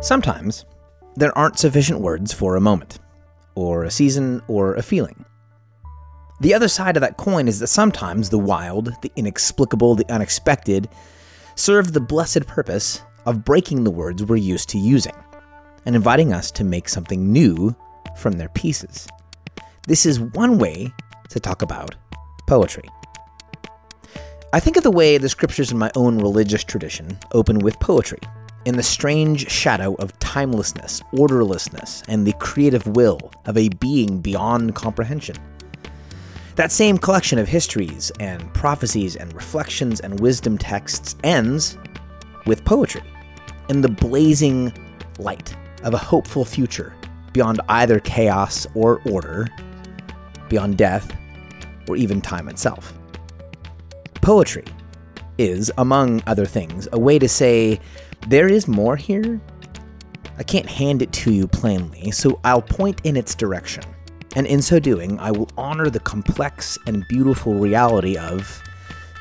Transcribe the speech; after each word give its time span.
Sometimes 0.00 0.64
there 1.16 1.36
aren't 1.36 1.58
sufficient 1.58 2.00
words 2.00 2.32
for 2.32 2.54
a 2.54 2.60
moment, 2.60 3.00
or 3.56 3.82
a 3.82 3.90
season, 3.90 4.40
or 4.46 4.74
a 4.74 4.82
feeling. 4.82 5.24
The 6.40 6.54
other 6.54 6.68
side 6.68 6.96
of 6.96 7.00
that 7.00 7.16
coin 7.16 7.48
is 7.48 7.58
that 7.58 7.66
sometimes 7.66 8.30
the 8.30 8.38
wild, 8.38 8.92
the 9.02 9.10
inexplicable, 9.16 9.96
the 9.96 10.08
unexpected 10.12 10.88
serve 11.56 11.92
the 11.92 12.00
blessed 12.00 12.46
purpose 12.46 13.02
of 13.26 13.44
breaking 13.44 13.82
the 13.82 13.90
words 13.90 14.22
we're 14.22 14.36
used 14.36 14.68
to 14.68 14.78
using 14.78 15.16
and 15.84 15.96
inviting 15.96 16.32
us 16.32 16.52
to 16.52 16.62
make 16.62 16.88
something 16.88 17.32
new 17.32 17.74
from 18.16 18.34
their 18.34 18.50
pieces. 18.50 19.08
This 19.88 20.06
is 20.06 20.20
one 20.20 20.58
way 20.58 20.92
to 21.30 21.40
talk 21.40 21.62
about 21.62 21.96
poetry. 22.46 22.88
I 24.52 24.60
think 24.60 24.76
of 24.76 24.84
the 24.84 24.92
way 24.92 25.18
the 25.18 25.28
scriptures 25.28 25.72
in 25.72 25.78
my 25.78 25.90
own 25.96 26.18
religious 26.18 26.62
tradition 26.62 27.18
open 27.32 27.58
with 27.58 27.80
poetry, 27.80 28.20
in 28.64 28.76
the 28.76 28.82
strange 28.82 29.50
shadow 29.50 29.94
of 29.94 30.18
timelessness, 30.18 31.02
orderlessness, 31.12 32.02
and 32.08 32.26
the 32.26 32.34
creative 32.34 32.86
will 32.86 33.32
of 33.46 33.56
a 33.56 33.68
being 33.80 34.20
beyond 34.20 34.74
comprehension. 34.74 35.36
That 36.56 36.72
same 36.72 36.98
collection 36.98 37.38
of 37.38 37.48
histories 37.48 38.10
and 38.18 38.52
prophecies 38.52 39.14
and 39.16 39.32
reflections 39.32 40.00
and 40.00 40.18
wisdom 40.18 40.58
texts 40.58 41.14
ends 41.22 41.78
with 42.46 42.64
poetry, 42.64 43.02
in 43.68 43.80
the 43.80 43.88
blazing 43.88 44.72
light 45.18 45.54
of 45.84 45.94
a 45.94 45.98
hopeful 45.98 46.44
future 46.44 46.94
beyond 47.32 47.60
either 47.68 48.00
chaos 48.00 48.66
or 48.74 49.00
order, 49.08 49.46
beyond 50.48 50.76
death 50.76 51.16
or 51.88 51.96
even 51.96 52.20
time 52.20 52.48
itself. 52.48 52.92
Poetry 54.14 54.64
is, 55.38 55.70
among 55.78 56.22
other 56.26 56.44
things, 56.44 56.88
a 56.92 56.98
way 56.98 57.18
to 57.18 57.28
say, 57.28 57.78
there 58.26 58.48
is 58.48 58.68
more 58.68 58.96
here. 58.96 59.40
I 60.38 60.42
can't 60.42 60.68
hand 60.68 61.02
it 61.02 61.12
to 61.12 61.32
you 61.32 61.48
plainly, 61.48 62.10
so 62.10 62.40
I'll 62.44 62.62
point 62.62 63.00
in 63.04 63.16
its 63.16 63.34
direction. 63.34 63.84
And 64.36 64.46
in 64.46 64.62
so 64.62 64.78
doing, 64.78 65.18
I 65.18 65.30
will 65.30 65.48
honor 65.56 65.90
the 65.90 66.00
complex 66.00 66.78
and 66.86 67.06
beautiful 67.08 67.54
reality 67.54 68.16
of, 68.16 68.62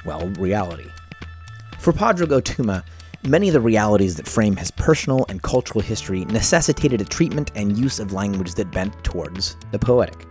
well, 0.05 0.27
reality. 0.31 0.89
For 1.79 1.93
Padraig 1.93 2.29
Ó 2.29 2.41
Tuama, 2.41 2.83
many 3.23 3.47
of 3.47 3.53
the 3.53 3.61
realities 3.61 4.15
that 4.15 4.27
frame 4.27 4.55
his 4.55 4.71
personal 4.71 5.25
and 5.29 5.41
cultural 5.41 5.81
history 5.81 6.25
necessitated 6.25 7.01
a 7.01 7.05
treatment 7.05 7.51
and 7.55 7.77
use 7.77 7.99
of 7.99 8.13
language 8.13 8.53
that 8.55 8.71
bent 8.71 9.03
towards 9.03 9.55
the 9.71 9.79
poetic. 9.79 10.25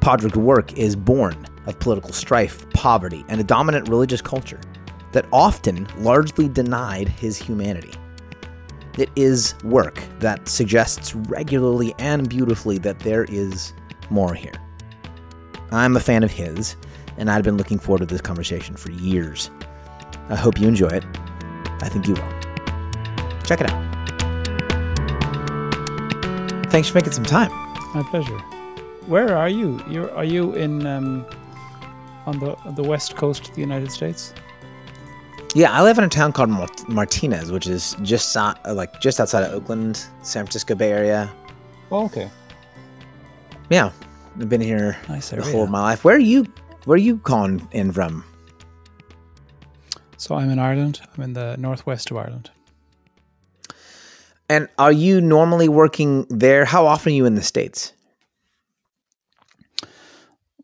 Padraig's 0.00 0.38
work 0.38 0.78
is 0.78 0.94
born 0.94 1.46
of 1.66 1.78
political 1.80 2.12
strife, 2.12 2.68
poverty, 2.70 3.24
and 3.28 3.40
a 3.40 3.44
dominant 3.44 3.88
religious 3.88 4.22
culture 4.22 4.60
that 5.12 5.26
often 5.32 5.86
largely 5.98 6.48
denied 6.48 7.08
his 7.08 7.36
humanity. 7.36 7.92
It 8.98 9.10
is 9.14 9.54
work 9.62 10.02
that 10.18 10.48
suggests 10.48 11.14
regularly 11.14 11.94
and 11.98 12.28
beautifully 12.28 12.78
that 12.78 12.98
there 13.00 13.24
is 13.24 13.72
more 14.10 14.34
here. 14.34 14.54
I'm 15.70 15.96
a 15.96 16.00
fan 16.00 16.22
of 16.22 16.30
his, 16.30 16.76
and 17.16 17.30
I've 17.30 17.44
been 17.44 17.56
looking 17.56 17.78
forward 17.78 18.00
to 18.00 18.06
this 18.06 18.20
conversation 18.20 18.76
for 18.76 18.90
years. 18.90 19.50
I 20.28 20.36
hope 20.36 20.60
you 20.60 20.66
enjoy 20.66 20.88
it. 20.88 21.04
I 21.80 21.88
think 21.88 22.08
you 22.08 22.14
will. 22.14 22.32
Check 23.44 23.60
it 23.60 23.70
out. 23.70 23.88
Thanks 26.70 26.88
for 26.88 26.98
making 26.98 27.12
some 27.12 27.24
time. 27.24 27.50
My 27.94 28.02
pleasure. 28.10 28.38
Where 29.06 29.36
are 29.36 29.48
you? 29.48 29.80
You're 29.88 30.14
are 30.14 30.24
you 30.24 30.52
in 30.52 30.86
um, 30.86 31.24
on 32.26 32.38
the 32.38 32.56
the 32.72 32.82
west 32.82 33.16
coast 33.16 33.48
of 33.48 33.54
the 33.54 33.60
United 33.60 33.90
States? 33.90 34.34
Yeah, 35.54 35.72
I 35.72 35.82
live 35.82 35.98
in 35.98 36.04
a 36.04 36.08
town 36.08 36.32
called 36.32 36.50
Martinez, 36.88 37.50
which 37.50 37.66
is 37.66 37.96
just 38.02 38.36
uh, 38.36 38.54
like 38.66 39.00
just 39.00 39.18
outside 39.18 39.42
of 39.44 39.52
Oakland, 39.52 39.96
San 40.22 40.44
Francisco 40.44 40.74
Bay 40.74 40.92
Area. 40.92 41.30
Oh, 41.90 42.04
okay. 42.04 42.30
Yeah, 43.70 43.90
I've 44.38 44.48
been 44.48 44.60
here 44.60 44.96
nice 45.08 45.30
the 45.30 45.42
whole 45.42 45.64
of 45.64 45.70
my 45.70 45.80
life. 45.80 46.04
Where 46.04 46.16
are 46.16 46.20
you? 46.20 46.46
Where 46.84 46.94
are 46.94 46.98
you 46.98 47.18
calling 47.18 47.66
in 47.72 47.92
from? 47.92 48.24
So 50.16 50.34
I'm 50.34 50.50
in 50.50 50.58
Ireland. 50.58 51.00
I'm 51.16 51.24
in 51.24 51.32
the 51.32 51.56
northwest 51.58 52.10
of 52.10 52.16
Ireland. 52.16 52.50
And 54.48 54.68
are 54.78 54.92
you 54.92 55.20
normally 55.20 55.68
working 55.68 56.26
there? 56.30 56.64
How 56.64 56.86
often 56.86 57.12
are 57.12 57.16
you 57.16 57.26
in 57.26 57.34
the 57.34 57.42
states? 57.42 57.92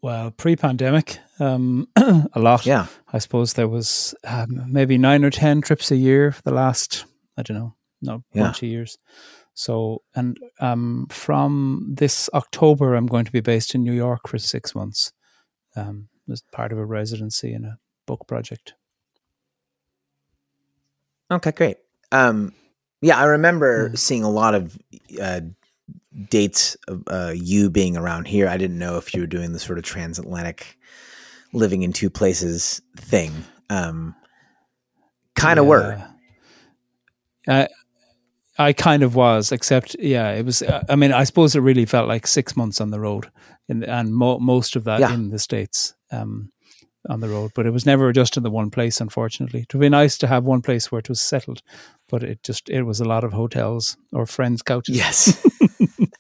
Well, 0.00 0.30
pre-pandemic, 0.30 1.18
um, 1.38 1.88
a 1.96 2.28
lot. 2.36 2.66
Yeah, 2.66 2.86
I 3.12 3.18
suppose 3.18 3.54
there 3.54 3.68
was 3.68 4.14
um, 4.24 4.64
maybe 4.68 4.98
nine 4.98 5.24
or 5.24 5.30
ten 5.30 5.60
trips 5.60 5.90
a 5.90 5.96
year 5.96 6.32
for 6.32 6.42
the 6.42 6.54
last 6.54 7.04
I 7.36 7.42
don't 7.42 7.56
know, 7.56 7.74
no 8.02 8.22
yeah. 8.32 8.44
bunch 8.44 8.62
of 8.62 8.68
years. 8.68 8.98
So, 9.54 10.02
and 10.14 10.36
um, 10.60 11.06
from 11.10 11.94
this 11.96 12.28
October, 12.34 12.94
I'm 12.94 13.06
going 13.06 13.24
to 13.24 13.32
be 13.32 13.40
based 13.40 13.74
in 13.74 13.84
New 13.84 13.92
York 13.92 14.28
for 14.28 14.38
six 14.38 14.74
months 14.74 15.12
um, 15.76 16.08
as 16.30 16.42
part 16.52 16.72
of 16.72 16.78
a 16.78 16.84
residency 16.84 17.52
in 17.52 17.64
a 17.64 17.78
book 18.06 18.26
project. 18.26 18.74
Okay, 21.30 21.52
great. 21.52 21.76
Um, 22.10 22.52
yeah, 23.00 23.18
I 23.18 23.24
remember 23.24 23.90
mm. 23.90 23.98
seeing 23.98 24.24
a 24.24 24.30
lot 24.30 24.54
of 24.54 24.76
uh, 25.20 25.40
dates 26.30 26.76
of 26.88 27.04
uh, 27.06 27.32
you 27.34 27.70
being 27.70 27.96
around 27.96 28.26
here. 28.26 28.48
I 28.48 28.56
didn't 28.56 28.78
know 28.78 28.98
if 28.98 29.14
you 29.14 29.20
were 29.20 29.26
doing 29.26 29.52
the 29.52 29.58
sort 29.58 29.78
of 29.78 29.84
transatlantic 29.84 30.76
living 31.54 31.82
in 31.82 31.92
two 31.92 32.10
places 32.10 32.82
thing. 32.96 33.32
Um, 33.70 34.14
kind 35.34 35.58
of 35.58 35.64
yeah. 35.64 35.70
were. 35.70 36.08
I 37.46 37.68
I 38.58 38.72
kind 38.72 39.02
of 39.02 39.14
was, 39.14 39.52
except 39.52 39.96
yeah, 39.98 40.30
it 40.32 40.44
was. 40.44 40.62
Uh, 40.62 40.84
I 40.88 40.96
mean, 40.96 41.12
I 41.12 41.24
suppose 41.24 41.56
it 41.56 41.60
really 41.60 41.86
felt 41.86 42.08
like 42.08 42.26
six 42.26 42.56
months 42.56 42.80
on 42.80 42.90
the 42.90 43.00
road, 43.00 43.30
in, 43.68 43.82
and 43.84 44.14
mo- 44.14 44.38
most 44.38 44.76
of 44.76 44.84
that 44.84 45.00
yeah. 45.00 45.12
in 45.12 45.30
the 45.30 45.38
states. 45.38 45.94
Um, 46.10 46.50
on 47.10 47.20
the 47.20 47.28
road, 47.28 47.50
but 47.54 47.66
it 47.66 47.70
was 47.70 47.84
never 47.84 48.12
just 48.14 48.38
in 48.38 48.42
the 48.42 48.50
one 48.50 48.70
place. 48.70 48.98
Unfortunately, 48.98 49.60
it 49.60 49.74
would 49.74 49.80
be 49.80 49.90
nice 49.90 50.16
to 50.16 50.26
have 50.26 50.44
one 50.44 50.62
place 50.62 50.90
where 50.90 51.00
it 51.00 51.08
was 51.10 51.20
settled, 51.20 51.60
but 52.08 52.22
it 52.22 52.42
just 52.42 52.70
it 52.70 52.84
was 52.84 52.98
a 52.98 53.04
lot 53.04 53.24
of 53.24 53.32
hotels 53.34 53.98
or 54.12 54.24
friends' 54.24 54.62
couches. 54.62 54.96
Yes. 54.96 55.46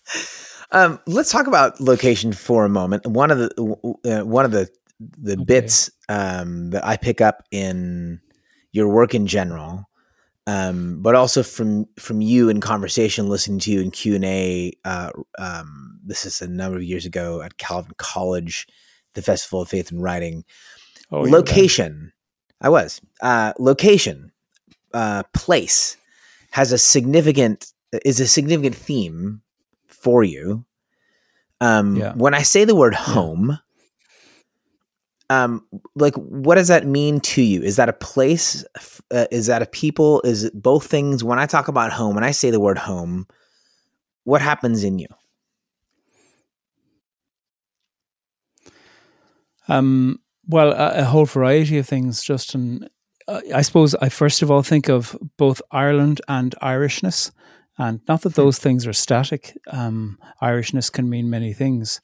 um, 0.72 1.00
let's 1.06 1.32
talk 1.32 1.46
about 1.46 1.80
location 1.80 2.34
for 2.34 2.66
a 2.66 2.68
moment. 2.68 3.06
One 3.06 3.30
of 3.30 3.38
the 3.38 3.48
uh, 4.04 4.26
one 4.26 4.44
of 4.44 4.50
the 4.50 4.68
the 5.00 5.32
okay. 5.32 5.44
bits 5.44 5.90
um, 6.08 6.70
that 6.70 6.84
I 6.84 6.96
pick 6.96 7.20
up 7.20 7.44
in 7.50 8.20
your 8.72 8.88
work 8.88 9.14
in 9.14 9.26
general, 9.26 9.88
um, 10.46 11.00
but 11.00 11.14
also 11.14 11.42
from 11.42 11.86
from 11.98 12.20
you 12.20 12.48
in 12.48 12.60
conversation, 12.60 13.28
listening 13.28 13.58
to 13.60 13.72
you 13.72 13.80
in 13.80 13.90
Q 13.90 14.16
and 14.16 14.24
A. 14.24 14.72
Uh, 14.84 15.10
um, 15.38 16.00
this 16.04 16.24
is 16.24 16.42
a 16.42 16.48
number 16.48 16.76
of 16.76 16.84
years 16.84 17.06
ago 17.06 17.40
at 17.40 17.58
Calvin 17.58 17.94
College, 17.96 18.66
the 19.14 19.22
Festival 19.22 19.62
of 19.62 19.68
Faith 19.68 19.90
and 19.90 20.02
Writing. 20.02 20.44
Oh, 21.10 21.20
location. 21.20 22.12
I 22.60 22.68
was 22.68 23.00
uh, 23.20 23.52
location, 23.58 24.32
uh, 24.92 25.22
place 25.34 25.96
has 26.50 26.72
a 26.72 26.78
significant 26.78 27.72
is 28.04 28.20
a 28.20 28.26
significant 28.26 28.74
theme 28.74 29.42
for 29.86 30.22
you. 30.24 30.64
Um, 31.60 31.96
yeah. 31.96 32.12
When 32.14 32.34
I 32.34 32.42
say 32.42 32.64
the 32.64 32.74
word 32.74 32.94
home. 32.94 33.58
Um, 35.30 35.66
like 35.94 36.14
what 36.14 36.56
does 36.56 36.68
that 36.68 36.86
mean 36.86 37.20
to 37.20 37.42
you? 37.42 37.62
Is 37.62 37.76
that 37.76 37.88
a 37.88 37.94
place? 37.94 38.64
Uh, 39.10 39.26
is 39.30 39.46
that 39.46 39.62
a 39.62 39.66
people? 39.66 40.20
Is 40.22 40.44
it 40.44 40.62
both 40.62 40.86
things? 40.86 41.24
When 41.24 41.38
I 41.38 41.46
talk 41.46 41.68
about 41.68 41.92
home, 41.92 42.14
when 42.14 42.24
I 42.24 42.30
say 42.30 42.50
the 42.50 42.60
word 42.60 42.78
home, 42.78 43.26
what 44.24 44.42
happens 44.42 44.84
in 44.84 44.98
you? 44.98 45.08
Um, 49.68 50.20
well, 50.46 50.72
a, 50.72 51.00
a, 51.00 51.04
whole 51.04 51.24
variety 51.24 51.78
of 51.78 51.88
things, 51.88 52.22
Justin. 52.22 52.88
Uh, 53.26 53.40
I 53.54 53.62
suppose 53.62 53.94
I 53.94 54.10
first 54.10 54.42
of 54.42 54.50
all 54.50 54.62
think 54.62 54.88
of 54.88 55.16
both 55.38 55.62
Ireland 55.70 56.20
and 56.28 56.54
Irishness, 56.60 57.30
and 57.78 58.00
not 58.06 58.22
that 58.22 58.34
hmm. 58.34 58.42
those 58.42 58.58
things 58.58 58.86
are 58.86 58.92
static. 58.92 59.56
Um, 59.68 60.18
Irishness 60.42 60.92
can 60.92 61.08
mean 61.08 61.30
many 61.30 61.54
things, 61.54 62.02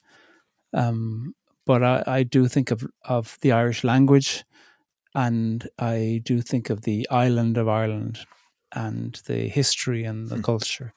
um, 0.73 1.35
but 1.65 1.83
I, 1.83 2.03
I, 2.07 2.23
do 2.23 2.47
think 2.47 2.71
of 2.71 2.85
of 3.05 3.37
the 3.41 3.51
Irish 3.51 3.83
language, 3.83 4.43
and 5.13 5.67
I 5.77 6.21
do 6.23 6.41
think 6.41 6.69
of 6.69 6.81
the 6.81 7.07
island 7.09 7.57
of 7.57 7.67
Ireland, 7.67 8.19
and 8.73 9.21
the 9.25 9.47
history 9.47 10.03
and 10.03 10.29
the 10.29 10.37
hmm. 10.37 10.41
culture. 10.41 10.93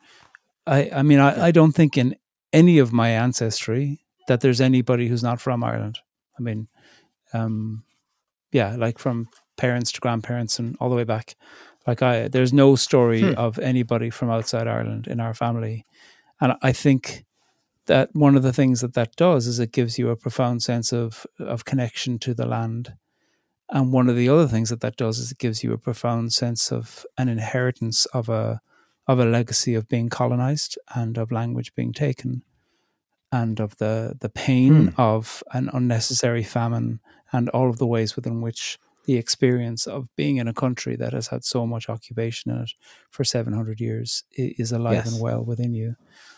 I, 0.66 0.90
I 0.94 1.02
mean, 1.02 1.18
I, 1.18 1.46
I 1.46 1.50
don't 1.50 1.72
think 1.72 1.98
in 1.98 2.16
any 2.52 2.78
of 2.78 2.92
my 2.92 3.10
ancestry 3.10 4.00
that 4.28 4.40
there's 4.40 4.60
anybody 4.60 5.08
who's 5.08 5.22
not 5.22 5.40
from 5.40 5.62
Ireland. 5.62 5.98
I 6.38 6.42
mean, 6.42 6.68
um, 7.32 7.84
yeah, 8.52 8.76
like 8.76 8.98
from 8.98 9.28
parents 9.56 9.92
to 9.92 10.00
grandparents 10.00 10.58
and 10.58 10.76
all 10.80 10.88
the 10.88 10.96
way 10.96 11.04
back. 11.04 11.36
Like 11.86 12.00
I, 12.00 12.28
there's 12.28 12.52
no 12.52 12.76
story 12.76 13.20
hmm. 13.20 13.34
of 13.38 13.58
anybody 13.58 14.10
from 14.10 14.30
outside 14.30 14.66
Ireland 14.66 15.06
in 15.06 15.20
our 15.20 15.34
family, 15.34 15.84
and 16.40 16.54
I 16.62 16.72
think 16.72 17.24
that 17.86 18.10
one 18.14 18.36
of 18.36 18.42
the 18.42 18.52
things 18.52 18.80
that 18.80 18.94
that 18.94 19.16
does 19.16 19.46
is 19.46 19.58
it 19.58 19.72
gives 19.72 19.98
you 19.98 20.10
a 20.10 20.16
profound 20.16 20.62
sense 20.62 20.92
of 20.92 21.26
of 21.38 21.64
connection 21.64 22.18
to 22.20 22.34
the 22.34 22.46
land, 22.46 22.94
and 23.70 23.92
one 23.92 24.08
of 24.08 24.16
the 24.16 24.28
other 24.28 24.46
things 24.46 24.70
that 24.70 24.80
that 24.80 24.96
does 24.96 25.18
is 25.18 25.32
it 25.32 25.38
gives 25.38 25.62
you 25.62 25.72
a 25.72 25.78
profound 25.78 26.32
sense 26.32 26.72
of 26.72 27.04
an 27.18 27.28
inheritance 27.28 28.06
of 28.06 28.28
a 28.28 28.60
of 29.06 29.18
a 29.18 29.24
legacy 29.24 29.74
of 29.74 29.88
being 29.88 30.08
colonized 30.08 30.78
and 30.94 31.18
of 31.18 31.30
language 31.30 31.74
being 31.74 31.92
taken 31.92 32.42
and 33.30 33.60
of 33.60 33.76
the 33.78 34.16
the 34.20 34.28
pain 34.28 34.88
hmm. 34.88 35.00
of 35.00 35.42
an 35.52 35.68
unnecessary 35.72 36.42
famine 36.42 37.00
and 37.32 37.48
all 37.50 37.68
of 37.68 37.78
the 37.78 37.86
ways 37.86 38.16
within 38.16 38.40
which 38.40 38.78
the 39.06 39.16
experience 39.16 39.86
of 39.86 40.08
being 40.16 40.38
in 40.38 40.48
a 40.48 40.54
country 40.54 40.96
that 40.96 41.12
has 41.12 41.28
had 41.28 41.44
so 41.44 41.66
much 41.66 41.88
occupation 41.88 42.50
in 42.50 42.58
it 42.62 42.72
for 43.10 43.24
700 43.24 43.80
years 43.80 44.24
is 44.32 44.72
alive 44.72 44.94
yes. 44.94 45.12
and 45.12 45.20
well 45.20 45.44
within 45.44 45.74
you. 45.74 45.96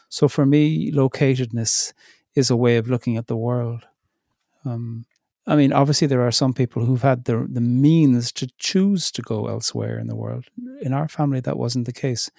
So 0.08 0.28
for 0.28 0.46
me, 0.46 0.90
locatedness 0.92 1.92
is 2.34 2.50
a 2.50 2.56
way 2.56 2.76
of 2.76 2.88
looking 2.88 3.16
at 3.16 3.26
the 3.26 3.36
world. 3.36 3.84
Um, 4.64 5.06
I 5.46 5.54
mean, 5.54 5.72
obviously, 5.72 6.08
there 6.08 6.26
are 6.26 6.32
some 6.32 6.52
people 6.52 6.84
who've 6.84 7.02
had 7.02 7.24
the 7.24 7.46
the 7.48 7.60
means 7.60 8.32
to 8.32 8.48
choose 8.58 9.12
to 9.12 9.22
go 9.22 9.46
elsewhere 9.46 9.98
in 9.98 10.08
the 10.08 10.16
world. 10.16 10.46
In 10.82 10.92
our 10.92 11.08
family, 11.08 11.40
that 11.40 11.58
wasn't 11.58 11.86
the 11.86 11.92
case, 11.92 12.30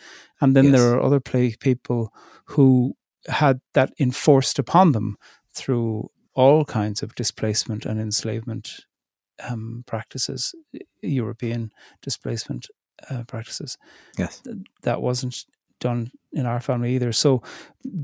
and 0.41 0.55
then 0.55 0.65
yes. 0.65 0.73
there 0.73 0.93
are 0.93 1.01
other 1.01 1.21
play 1.21 1.55
people 1.59 2.13
who 2.45 2.95
had 3.27 3.61
that 3.73 3.93
enforced 3.99 4.59
upon 4.59 4.91
them 4.91 5.17
through 5.53 6.09
all 6.33 6.65
kinds 6.65 7.01
of 7.01 7.15
displacement 7.15 7.85
and 7.85 7.99
enslavement 7.99 8.85
um, 9.49 9.83
practices, 9.87 10.53
European 11.01 11.71
displacement 12.01 12.67
uh, 13.09 13.23
practices. 13.23 13.77
Yes, 14.17 14.43
that 14.83 15.01
wasn't 15.01 15.45
done 15.79 16.11
in 16.33 16.45
our 16.45 16.59
family 16.59 16.93
either. 16.95 17.11
So 17.11 17.41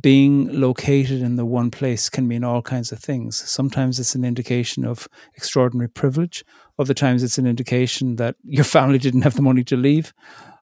being 0.02 0.48
located 0.60 1.22
in 1.22 1.36
the 1.36 1.46
one 1.46 1.72
place 1.72 2.10
can 2.10 2.28
mean 2.28 2.44
all 2.44 2.62
kinds 2.62 2.92
of 2.92 3.00
things. 3.00 3.38
Sometimes 3.38 4.00
it's 4.00 4.16
an 4.16 4.25
indication 4.25 4.86
of 4.86 5.08
extraordinary 5.36 5.90
privilege. 5.90 6.44
Other 6.80 6.94
times 6.94 7.24
it's 7.24 7.38
an 7.38 7.46
indication 7.46 8.16
that 8.16 8.36
your 8.44 8.64
family 8.64 8.98
didn't 8.98 9.22
have 9.22 9.36
the 9.36 9.42
money 9.42 9.64
to 9.66 9.78
leave. 9.78 10.14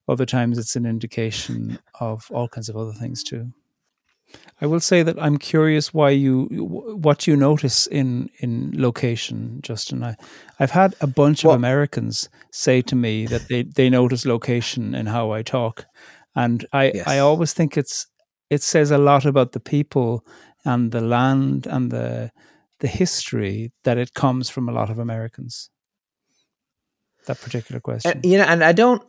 Other 0.08 0.26
times 0.26 0.58
it's 0.58 0.76
an 0.76 0.86
indication 0.86 1.80
of 2.00 2.28
all 2.32 2.48
kinds 2.48 2.70
of 2.70 2.76
other 2.76 2.94
things 2.94 3.24
too. 3.24 3.54
I 4.62 4.66
will 4.66 4.80
say 4.80 5.04
that 5.04 5.22
I'm 5.22 5.38
curious 5.38 5.94
why 5.94 6.12
you 6.12 6.46
what 7.02 7.28
you 7.28 7.36
notice 7.36 7.88
in 7.88 8.30
in 8.40 8.72
location, 8.76 9.60
Justin. 9.62 10.04
I 10.04 10.16
I've 10.60 10.72
had 10.72 10.96
a 11.02 11.08
bunch 11.08 11.44
well, 11.44 11.54
of 11.54 11.60
Americans 11.60 12.30
say 12.52 12.82
to 12.84 12.96
me 12.96 13.26
that 13.26 13.48
they 13.50 13.64
they 13.64 13.90
notice 13.90 14.26
location 14.26 14.96
in 14.96 15.08
how 15.08 15.32
I 15.32 15.42
talk, 15.42 15.86
and 16.36 16.66
I 16.74 16.92
yes. 16.94 17.08
I 17.08 17.20
always 17.20 17.54
think 17.54 17.78
it's 17.78 18.08
it 18.50 18.62
says 18.62 18.92
a 18.92 18.98
lot 18.98 19.26
about 19.26 19.52
the 19.52 19.60
people 19.60 20.26
and 20.66 20.92
the 20.92 21.02
land 21.02 21.68
and 21.68 21.92
the 21.92 22.32
the 22.80 22.88
history 22.88 23.72
that 23.84 23.98
it 23.98 24.14
comes 24.14 24.50
from 24.50 24.68
a 24.68 24.72
lot 24.72 24.90
of 24.90 25.00
Americans. 25.00 25.70
That 27.28 27.40
particular 27.40 27.80
question, 27.80 28.12
and, 28.12 28.26
you 28.26 28.38
know, 28.38 28.46
and 28.46 28.64
I 28.64 28.72
don't 28.72 29.04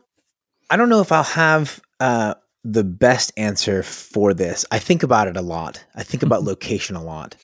I 0.69 0.77
don't 0.77 0.89
know 0.89 1.01
if 1.01 1.11
I'll 1.11 1.23
have 1.23 1.81
uh, 1.99 2.35
the 2.63 2.83
best 2.83 3.31
answer 3.37 3.83
for 3.83 4.33
this. 4.33 4.65
I 4.71 4.79
think 4.79 5.03
about 5.03 5.27
it 5.27 5.37
a 5.37 5.41
lot. 5.41 5.83
I 5.95 6.03
think 6.03 6.23
about 6.23 6.43
location 6.51 6.95
a 6.95 7.03
lot. 7.03 7.35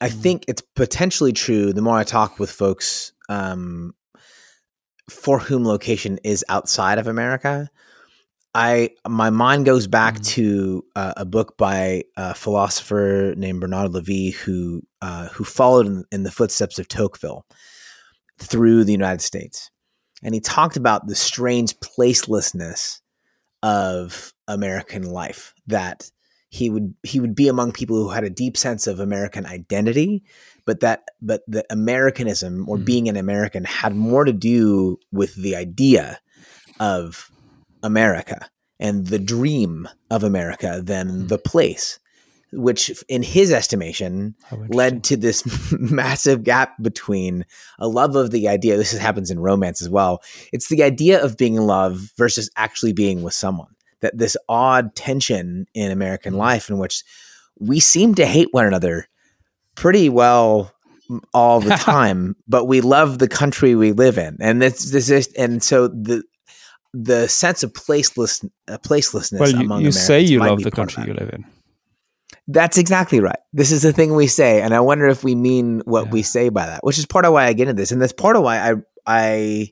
I 0.00 0.08
mm. 0.08 0.22
think 0.22 0.44
it's 0.48 0.62
potentially 0.74 1.32
true. 1.32 1.72
The 1.72 1.82
more 1.82 1.96
I 1.96 2.04
talk 2.04 2.38
with 2.38 2.50
folks 2.50 3.12
um, 3.28 3.94
for 5.08 5.38
whom 5.38 5.64
location 5.64 6.18
is 6.24 6.44
outside 6.48 6.98
of 6.98 7.06
America, 7.06 7.68
I 8.54 8.90
my 9.08 9.30
mind 9.30 9.64
goes 9.64 9.86
back 9.86 10.16
mm. 10.16 10.26
to 10.28 10.84
uh, 10.96 11.14
a 11.16 11.24
book 11.24 11.56
by 11.56 12.04
a 12.16 12.34
philosopher 12.34 13.34
named 13.36 13.60
Bernard 13.60 13.92
Levy 13.92 14.30
who 14.30 14.82
uh, 15.00 15.28
who 15.28 15.44
followed 15.44 15.86
in, 15.86 16.04
in, 16.10 16.22
the 16.24 16.30
footsteps 16.30 16.78
of 16.78 16.88
Tocqueville 16.88 17.46
through 18.38 18.84
the 18.84 18.92
United 18.92 19.22
States, 19.22 19.70
and 20.22 20.34
he 20.34 20.40
talked 20.40 20.76
about 20.76 21.06
the 21.06 21.14
strange 21.14 21.78
placelessness 21.78 23.00
of 23.62 24.32
American 24.48 25.04
life 25.04 25.54
that 25.66 26.10
he 26.48 26.68
would 26.68 26.94
he 27.04 27.20
would 27.20 27.36
be 27.36 27.46
among 27.46 27.70
people 27.70 27.96
who 27.96 28.08
had 28.08 28.24
a 28.24 28.30
deep 28.30 28.56
sense 28.56 28.88
of 28.88 28.98
American 28.98 29.46
identity, 29.46 30.24
but 30.66 30.80
that 30.80 31.04
but 31.22 31.42
that 31.46 31.66
Americanism 31.70 32.68
or 32.68 32.76
mm. 32.78 32.84
being 32.84 33.08
an 33.08 33.16
American 33.16 33.64
had 33.64 33.94
more 33.94 34.24
to 34.24 34.32
do 34.32 34.98
with 35.12 35.36
the 35.36 35.54
idea 35.54 36.18
of 36.80 37.30
America 37.82 38.48
and 38.78 39.06
the 39.06 39.18
dream 39.18 39.88
of 40.10 40.24
America 40.24 40.80
than 40.82 41.08
mm 41.08 41.28
the 41.28 41.38
place, 41.38 41.98
which, 42.52 42.90
in 43.08 43.22
his 43.22 43.52
estimation, 43.52 44.34
led 44.68 45.04
to 45.04 45.16
this 45.16 45.44
massive 45.78 46.42
gap 46.42 46.74
between 46.82 47.44
a 47.78 47.86
love 47.86 48.16
of 48.16 48.30
the 48.30 48.48
idea. 48.48 48.76
This 48.76 48.96
happens 48.96 49.30
in 49.30 49.38
romance 49.38 49.80
as 49.80 49.88
well. 49.88 50.22
It's 50.52 50.68
the 50.68 50.82
idea 50.82 51.22
of 51.22 51.36
being 51.36 51.54
in 51.54 51.66
love 51.66 52.10
versus 52.16 52.50
actually 52.56 52.92
being 52.92 53.22
with 53.22 53.34
someone. 53.34 53.74
That 54.00 54.16
this 54.16 54.36
odd 54.48 54.94
tension 54.96 55.66
in 55.74 55.92
American 55.92 56.34
mm 56.34 56.38
life 56.38 56.70
in 56.70 56.78
which 56.78 57.04
we 57.60 57.78
seem 57.78 58.14
to 58.14 58.26
hate 58.26 58.48
one 58.50 58.66
another 58.66 59.06
pretty 59.76 60.08
well 60.08 60.72
all 61.34 61.60
the 61.60 61.70
time, 61.76 62.36
but 62.48 62.66
we 62.66 62.80
love 62.80 63.18
the 63.18 63.28
country 63.28 63.74
we 63.74 63.92
live 63.92 64.18
in, 64.18 64.36
and 64.40 64.62
this 64.62 64.90
this 64.90 65.10
is 65.10 65.28
and 65.34 65.62
so 65.62 65.88
the 65.88 66.22
the 66.92 67.28
sense 67.28 67.62
of 67.62 67.72
placeless 67.72 68.48
uh, 68.68 68.78
placelessness 68.78 69.38
well, 69.38 69.50
you, 69.50 69.60
among 69.60 69.80
you 69.80 69.88
Americans 69.88 70.06
say 70.06 70.20
you 70.20 70.40
love 70.40 70.62
the 70.62 70.70
country 70.70 71.04
you 71.06 71.14
live 71.14 71.30
in. 71.30 71.44
That's 72.48 72.78
exactly 72.78 73.20
right. 73.20 73.38
This 73.52 73.70
is 73.70 73.82
the 73.82 73.92
thing 73.92 74.14
we 74.14 74.26
say, 74.26 74.60
and 74.60 74.74
I 74.74 74.80
wonder 74.80 75.06
if 75.06 75.22
we 75.22 75.34
mean 75.34 75.82
what 75.84 76.06
yeah. 76.06 76.10
we 76.10 76.22
say 76.22 76.48
by 76.48 76.66
that, 76.66 76.82
which 76.82 76.98
is 76.98 77.06
part 77.06 77.24
of 77.24 77.32
why 77.32 77.46
I 77.46 77.52
get 77.52 77.68
into 77.68 77.80
this, 77.80 77.92
and 77.92 78.02
that's 78.02 78.12
part 78.12 78.36
of 78.36 78.42
why 78.42 78.58
I 78.58 78.74
I 79.06 79.68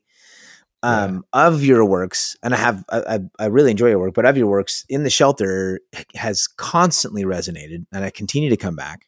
um 0.82 1.24
yeah. 1.34 1.46
of 1.46 1.64
your 1.64 1.84
works, 1.84 2.36
and 2.42 2.54
I 2.54 2.58
have 2.58 2.84
I, 2.88 3.20
I 3.38 3.46
really 3.46 3.72
enjoy 3.72 3.88
your 3.88 3.98
work, 3.98 4.14
but 4.14 4.26
of 4.26 4.36
your 4.36 4.46
works 4.46 4.84
in 4.88 5.02
the 5.02 5.10
shelter 5.10 5.80
has 6.14 6.46
constantly 6.46 7.24
resonated, 7.24 7.84
and 7.92 8.04
I 8.04 8.10
continue 8.10 8.50
to 8.50 8.56
come 8.56 8.76
back, 8.76 9.06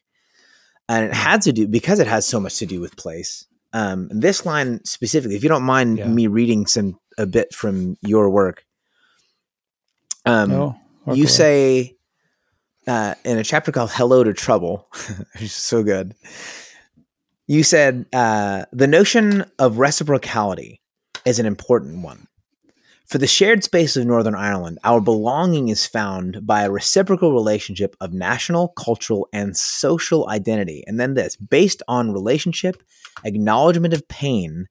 and 0.89 1.05
it 1.05 1.13
had 1.13 1.41
to 1.43 1.53
do 1.53 1.67
because 1.67 1.99
it 1.99 2.07
has 2.07 2.27
so 2.27 2.39
much 2.39 2.57
to 2.57 2.65
do 2.65 2.81
with 2.81 2.97
place. 2.97 3.47
Um, 3.73 4.09
this 4.11 4.45
line 4.45 4.83
specifically, 4.83 5.37
if 5.37 5.43
you 5.43 5.49
don't 5.49 5.63
mind 5.63 5.99
yeah. 5.99 6.07
me 6.07 6.27
reading 6.27 6.67
some 6.67 6.99
a 7.17 7.25
bit 7.25 7.53
from 7.53 7.97
your 8.01 8.29
work. 8.29 8.65
Um, 10.25 10.51
oh, 10.51 10.75
okay. 11.07 11.19
you 11.19 11.27
say 11.27 11.97
uh, 12.87 13.15
in 13.25 13.37
a 13.37 13.43
chapter 13.43 13.71
called 13.71 13.91
"Hello 13.91 14.23
to 14.23 14.33
Trouble," 14.33 14.87
which 15.33 15.43
is 15.43 15.53
so 15.53 15.83
good. 15.83 16.15
You 17.47 17.63
said 17.63 18.05
uh, 18.13 18.65
the 18.71 18.87
notion 18.87 19.45
of 19.59 19.75
reciprocality 19.75 20.79
is 21.25 21.39
an 21.39 21.45
important 21.45 22.03
one. 22.03 22.27
For 23.11 23.17
the 23.17 23.27
shared 23.27 23.61
space 23.61 23.97
of 23.97 24.05
Northern 24.05 24.35
Ireland, 24.35 24.79
our 24.85 25.01
belonging 25.01 25.67
is 25.67 25.85
found 25.85 26.47
by 26.47 26.63
a 26.63 26.71
reciprocal 26.71 27.33
relationship 27.33 27.97
of 27.99 28.13
national, 28.13 28.69
cultural, 28.69 29.27
and 29.33 29.57
social 29.57 30.29
identity. 30.29 30.85
And 30.87 30.97
then 30.97 31.15
this 31.15 31.35
based 31.35 31.83
on 31.89 32.13
relationship, 32.13 32.81
acknowledgement 33.25 33.93
of 33.93 34.07
pain, 34.07 34.67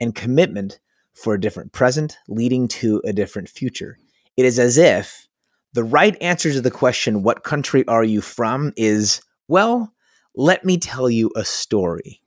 and 0.00 0.14
commitment 0.14 0.80
for 1.14 1.34
a 1.34 1.40
different 1.40 1.72
present, 1.72 2.18
leading 2.28 2.68
to 2.68 3.00
a 3.04 3.12
different 3.12 3.48
future. 3.48 3.98
It 4.36 4.44
is 4.44 4.58
as 4.58 4.78
if 4.78 5.28
the 5.72 5.84
right 5.84 6.16
answer 6.20 6.52
to 6.52 6.60
the 6.60 6.70
question, 6.70 7.22
What 7.22 7.44
country 7.44 7.86
are 7.88 8.04
you 8.04 8.20
from? 8.20 8.72
is, 8.76 9.20
Well, 9.48 9.92
let 10.34 10.64
me 10.64 10.78
tell 10.78 11.08
you 11.08 11.30
a 11.36 11.44
story. 11.44 12.20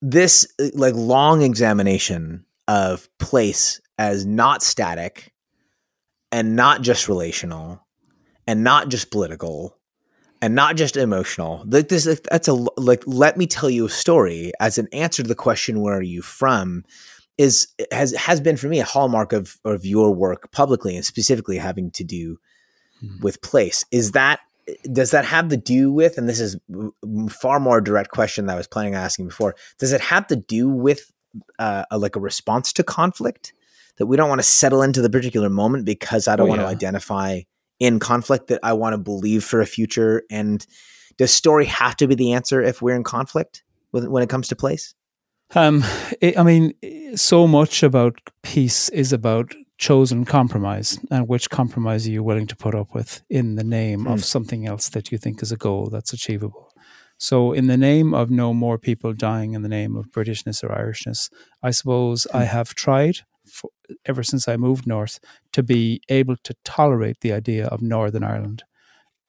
This 0.00 0.46
uh, 0.60 0.68
like 0.74 0.94
long 0.94 1.42
examination 1.42 2.44
of 2.68 3.08
place 3.18 3.80
as 3.98 4.24
not 4.26 4.62
static 4.62 5.32
and 6.30 6.56
not 6.56 6.82
just 6.82 7.08
relational 7.08 7.80
and 8.46 8.64
not 8.64 8.88
just 8.88 9.10
political 9.10 9.76
and 10.42 10.54
not 10.54 10.76
just 10.76 10.96
emotional. 10.96 11.64
Like 11.66 11.88
this, 11.88 12.04
that's 12.30 12.48
a 12.48 12.52
like. 12.52 13.02
Let 13.06 13.38
me 13.38 13.46
tell 13.46 13.70
you 13.70 13.86
a 13.86 13.90
story 13.90 14.52
as 14.60 14.76
an 14.76 14.88
answer 14.92 15.22
to 15.22 15.28
the 15.28 15.34
question, 15.34 15.80
"Where 15.80 15.96
are 15.96 16.02
you 16.02 16.20
from?" 16.20 16.84
Is 17.38 17.68
has 17.90 18.12
has 18.12 18.40
been 18.40 18.56
for 18.56 18.68
me 18.68 18.80
a 18.80 18.84
hallmark 18.84 19.32
of 19.32 19.58
of 19.64 19.84
your 19.84 20.12
work 20.12 20.50
publicly 20.52 20.96
and 20.96 21.04
specifically 21.04 21.58
having 21.58 21.90
to 21.92 22.04
do 22.04 22.38
mm-hmm. 23.02 23.22
with 23.22 23.42
place. 23.42 23.84
Is 23.90 24.12
that 24.12 24.40
does 24.92 25.10
that 25.10 25.24
have 25.24 25.48
to 25.48 25.56
do 25.56 25.92
with 25.92 26.16
and 26.16 26.28
this 26.28 26.40
is 26.40 26.56
far 27.28 27.60
more 27.60 27.80
direct 27.80 28.10
question 28.10 28.46
that 28.46 28.54
I 28.54 28.56
was 28.56 28.66
planning 28.66 28.94
on 28.94 29.02
asking 29.02 29.28
before. 29.28 29.54
Does 29.78 29.92
it 29.92 30.00
have 30.00 30.26
to 30.28 30.36
do 30.36 30.68
with 30.68 31.12
uh, 31.58 31.84
a, 31.90 31.98
like 31.98 32.16
a 32.16 32.20
response 32.20 32.72
to 32.74 32.82
conflict 32.82 33.52
that 33.96 34.06
we 34.06 34.16
don't 34.16 34.28
want 34.28 34.40
to 34.40 34.46
settle 34.46 34.82
into 34.82 35.02
the 35.02 35.10
particular 35.10 35.50
moment 35.50 35.84
because 35.84 36.28
I 36.28 36.36
don't 36.36 36.46
oh, 36.46 36.50
want 36.50 36.60
yeah. 36.60 36.66
to 36.66 36.72
identify 36.72 37.40
in 37.80 37.98
conflict 37.98 38.48
that 38.48 38.60
I 38.62 38.72
want 38.72 38.94
to 38.94 38.98
believe 38.98 39.44
for 39.44 39.60
a 39.60 39.66
future 39.66 40.22
and 40.30 40.64
does 41.16 41.32
story 41.32 41.66
have 41.66 41.96
to 41.96 42.06
be 42.06 42.14
the 42.14 42.32
answer 42.32 42.62
if 42.62 42.82
we're 42.82 42.96
in 42.96 43.04
conflict 43.04 43.62
when 43.90 44.22
it 44.22 44.28
comes 44.28 44.48
to 44.48 44.56
place? 44.56 44.94
Um, 45.54 45.84
it, 46.20 46.38
I 46.38 46.42
mean, 46.42 46.74
so 47.16 47.46
much 47.46 47.82
about 47.82 48.18
peace 48.42 48.88
is 48.90 49.12
about 49.12 49.54
chosen 49.78 50.24
compromise 50.24 50.98
and 51.10 51.28
which 51.28 51.50
compromise 51.50 52.06
are 52.06 52.10
you 52.10 52.22
willing 52.22 52.46
to 52.46 52.56
put 52.56 52.74
up 52.74 52.94
with 52.94 53.22
in 53.28 53.56
the 53.56 53.64
name 53.64 54.06
of 54.06 54.20
hmm. 54.20 54.22
something 54.22 54.66
else 54.66 54.88
that 54.90 55.10
you 55.10 55.18
think 55.18 55.42
is 55.42 55.52
a 55.52 55.56
goal 55.56 55.88
that's 55.90 56.12
achievable. 56.12 56.70
So, 57.18 57.52
in 57.52 57.68
the 57.68 57.76
name 57.76 58.12
of 58.12 58.30
no 58.30 58.52
more 58.52 58.78
people 58.78 59.12
dying 59.12 59.54
in 59.54 59.62
the 59.62 59.68
name 59.68 59.96
of 59.96 60.10
Britishness 60.10 60.64
or 60.64 60.68
Irishness, 60.68 61.30
I 61.62 61.70
suppose 61.70 62.26
I 62.32 62.40
hmm. 62.40 62.50
have 62.50 62.74
tried 62.74 63.18
for, 63.46 63.70
ever 64.06 64.22
since 64.22 64.48
I 64.48 64.56
moved 64.56 64.86
north 64.86 65.20
to 65.52 65.62
be 65.62 66.02
able 66.08 66.36
to 66.42 66.54
tolerate 66.64 67.20
the 67.20 67.32
idea 67.32 67.66
of 67.66 67.82
Northern 67.82 68.24
Ireland. 68.24 68.64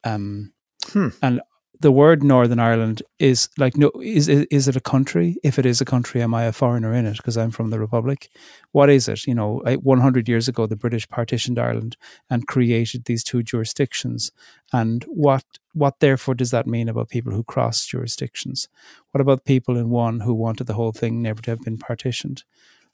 Um, 0.04 0.54
hmm. 0.88 1.10
And 1.22 1.42
the 1.80 1.92
word 1.92 2.24
Northern 2.24 2.60
Ireland 2.60 3.02
is 3.20 3.50
like 3.58 3.78
no 3.78 3.92
is 4.02 4.28
is 4.30 4.68
it 4.68 4.76
a 4.76 4.82
country? 4.82 5.38
If 5.44 5.60
it 5.60 5.66
is 5.66 5.82
a 5.82 5.86
country, 5.86 6.22
am 6.22 6.34
I 6.34 6.44
a 6.44 6.52
foreigner 6.52 6.94
in 6.94 7.06
it 7.06 7.18
because 7.18 7.38
I'm 7.38 7.52
from 7.52 7.70
the 7.70 7.80
Republic? 7.80 8.30
What 8.72 8.90
is 8.90 9.08
it? 9.08 9.26
You 9.28 9.36
know, 9.36 9.62
100 9.66 10.30
years 10.30 10.48
ago, 10.48 10.66
the 10.66 10.76
British 10.76 11.08
partitioned 11.08 11.60
Ireland 11.60 11.98
and 12.30 12.48
created 12.48 13.06
these 13.06 13.24
two 13.24 13.44
jurisdictions. 13.44 14.32
And 14.74 15.04
what 15.06 15.44
what 15.74 16.00
therefore 16.00 16.36
does 16.36 16.52
that 16.52 16.68
mean 16.68 16.90
about 16.90 17.10
people 17.10 17.34
who 17.34 17.44
cross 17.44 17.86
jurisdictions? 17.86 18.68
What 19.12 19.22
about 19.22 19.46
people 19.46 19.78
in 19.78 19.90
one 19.90 20.22
who 20.22 20.34
wanted 20.34 20.68
the 20.68 20.74
whole 20.74 20.92
thing 20.92 21.22
never 21.22 21.42
to 21.44 21.52
have 21.52 21.62
been 21.62 21.78
partitioned? 21.78 22.44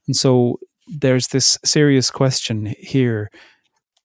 And 0.08 0.16
so 0.16 0.60
there's 0.88 1.28
this 1.28 1.58
serious 1.64 2.10
question 2.12 2.74
here 2.80 3.30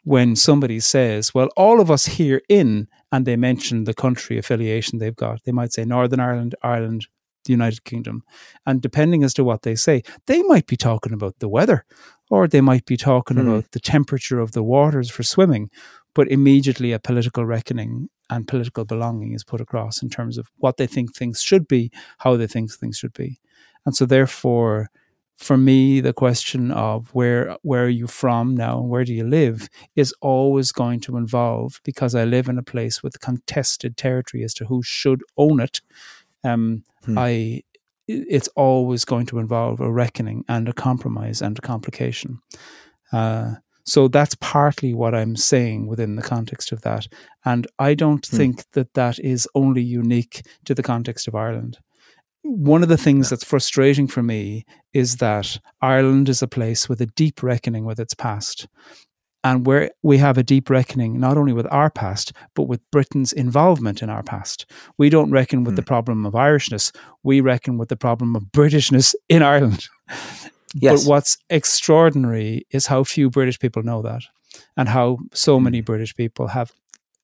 when 0.06 0.36
somebody 0.36 0.78
says, 0.78 1.34
well, 1.34 1.48
all 1.56 1.80
of 1.80 1.90
us 1.90 2.06
here 2.06 2.40
in, 2.48 2.86
and 3.10 3.26
they 3.26 3.34
mention 3.34 3.82
the 3.82 3.92
country 3.92 4.38
affiliation 4.38 5.00
they've 5.00 5.16
got, 5.16 5.42
they 5.42 5.50
might 5.50 5.72
say 5.72 5.84
Northern 5.84 6.20
Ireland, 6.20 6.54
Ireland, 6.62 7.08
the 7.44 7.52
United 7.52 7.82
Kingdom. 7.82 8.22
And 8.64 8.80
depending 8.80 9.24
as 9.24 9.34
to 9.34 9.42
what 9.42 9.62
they 9.62 9.74
say, 9.74 10.04
they 10.28 10.44
might 10.44 10.68
be 10.68 10.76
talking 10.76 11.12
about 11.12 11.40
the 11.40 11.48
weather 11.48 11.84
or 12.30 12.46
they 12.46 12.60
might 12.60 12.86
be 12.86 12.96
talking 12.96 13.36
mm. 13.36 13.48
about 13.48 13.72
the 13.72 13.80
temperature 13.80 14.38
of 14.38 14.52
the 14.52 14.62
waters 14.62 15.10
for 15.10 15.24
swimming. 15.24 15.70
But 16.14 16.30
immediately 16.30 16.92
a 16.92 17.00
political 17.00 17.44
reckoning 17.44 18.08
and 18.30 18.46
political 18.46 18.84
belonging 18.84 19.32
is 19.32 19.42
put 19.42 19.60
across 19.60 20.04
in 20.04 20.08
terms 20.08 20.38
of 20.38 20.52
what 20.58 20.76
they 20.76 20.86
think 20.86 21.16
things 21.16 21.42
should 21.42 21.66
be, 21.66 21.90
how 22.18 22.36
they 22.36 22.46
think 22.46 22.72
things 22.72 22.96
should 22.96 23.12
be. 23.12 23.40
And 23.84 23.96
so, 23.96 24.06
therefore, 24.06 24.88
for 25.36 25.56
me, 25.56 26.00
the 26.00 26.14
question 26.14 26.70
of 26.70 27.14
where 27.14 27.56
where 27.62 27.84
are 27.84 27.88
you 27.88 28.06
from 28.06 28.56
now 28.56 28.80
and 28.80 28.88
where 28.88 29.04
do 29.04 29.12
you 29.12 29.24
live 29.24 29.68
is 29.94 30.14
always 30.20 30.72
going 30.72 31.00
to 31.00 31.16
involve 31.16 31.80
because 31.84 32.14
I 32.14 32.24
live 32.24 32.48
in 32.48 32.58
a 32.58 32.62
place 32.62 33.02
with 33.02 33.20
contested 33.20 33.96
territory 33.96 34.42
as 34.44 34.54
to 34.54 34.64
who 34.64 34.82
should 34.82 35.22
own 35.36 35.60
it. 35.60 35.82
Um, 36.42 36.84
hmm. 37.04 37.18
I 37.18 37.62
it's 38.08 38.48
always 38.54 39.04
going 39.04 39.26
to 39.26 39.38
involve 39.38 39.80
a 39.80 39.92
reckoning 39.92 40.44
and 40.48 40.68
a 40.68 40.72
compromise 40.72 41.42
and 41.42 41.58
a 41.58 41.62
complication. 41.62 42.40
Uh, 43.12 43.56
so 43.84 44.08
that's 44.08 44.36
partly 44.36 44.94
what 44.94 45.14
I'm 45.14 45.36
saying 45.36 45.86
within 45.86 46.16
the 46.16 46.22
context 46.22 46.72
of 46.72 46.82
that. 46.82 47.08
And 47.44 47.66
I 47.78 47.94
don't 47.94 48.26
hmm. 48.26 48.36
think 48.36 48.64
that 48.72 48.94
that 48.94 49.18
is 49.18 49.46
only 49.54 49.82
unique 49.82 50.46
to 50.64 50.74
the 50.74 50.82
context 50.82 51.28
of 51.28 51.34
Ireland 51.34 51.78
one 52.46 52.82
of 52.82 52.88
the 52.88 52.96
things 52.96 53.30
that's 53.30 53.44
frustrating 53.44 54.06
for 54.06 54.22
me 54.22 54.64
is 54.92 55.16
that 55.16 55.58
Ireland 55.80 56.28
is 56.28 56.42
a 56.42 56.48
place 56.48 56.88
with 56.88 57.00
a 57.00 57.06
deep 57.06 57.42
reckoning 57.42 57.84
with 57.84 57.98
its 57.98 58.14
past. 58.14 58.66
And 59.44 59.64
where 59.64 59.90
we 60.02 60.18
have 60.18 60.38
a 60.38 60.42
deep 60.42 60.70
reckoning 60.70 61.20
not 61.20 61.36
only 61.36 61.52
with 61.52 61.66
our 61.70 61.90
past, 61.90 62.32
but 62.54 62.64
with 62.64 62.80
Britain's 62.90 63.32
involvement 63.32 64.02
in 64.02 64.10
our 64.10 64.22
past. 64.22 64.66
We 64.98 65.08
don't 65.08 65.30
reckon 65.30 65.62
with 65.62 65.74
mm. 65.74 65.76
the 65.76 65.82
hmm. 65.82 65.86
problem 65.86 66.26
of 66.26 66.32
Irishness, 66.34 66.94
we 67.22 67.40
reckon 67.40 67.78
with 67.78 67.88
the 67.88 67.96
problem 67.96 68.34
of 68.34 68.44
Britishness 68.44 69.14
in 69.28 69.42
Ireland. 69.42 69.88
Yes. 70.78 71.04
But 71.04 71.10
what's 71.10 71.38
extraordinary 71.48 72.66
is 72.70 72.86
how 72.86 73.02
few 73.04 73.30
British 73.30 73.58
people 73.58 73.82
know 73.82 74.02
that, 74.02 74.24
and 74.76 74.90
how 74.90 75.18
so 75.32 75.58
many 75.58 75.78
hmm. 75.78 75.84
British 75.84 76.14
people 76.14 76.48
have 76.48 76.70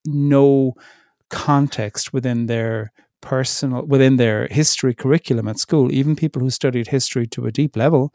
no 0.07 0.75
context 1.29 2.13
within 2.13 2.47
their 2.47 2.93
personal 3.23 3.87
within 3.87 4.17
their 4.19 4.47
history 4.49 4.95
curriculum 4.95 5.49
at 5.49 5.59
school, 5.59 5.91
even 5.91 6.15
people 6.15 6.43
who 6.43 6.51
studied 6.51 6.89
history 6.89 7.27
to 7.29 7.47
a 7.47 7.53
deep 7.53 7.77
level 7.77 8.13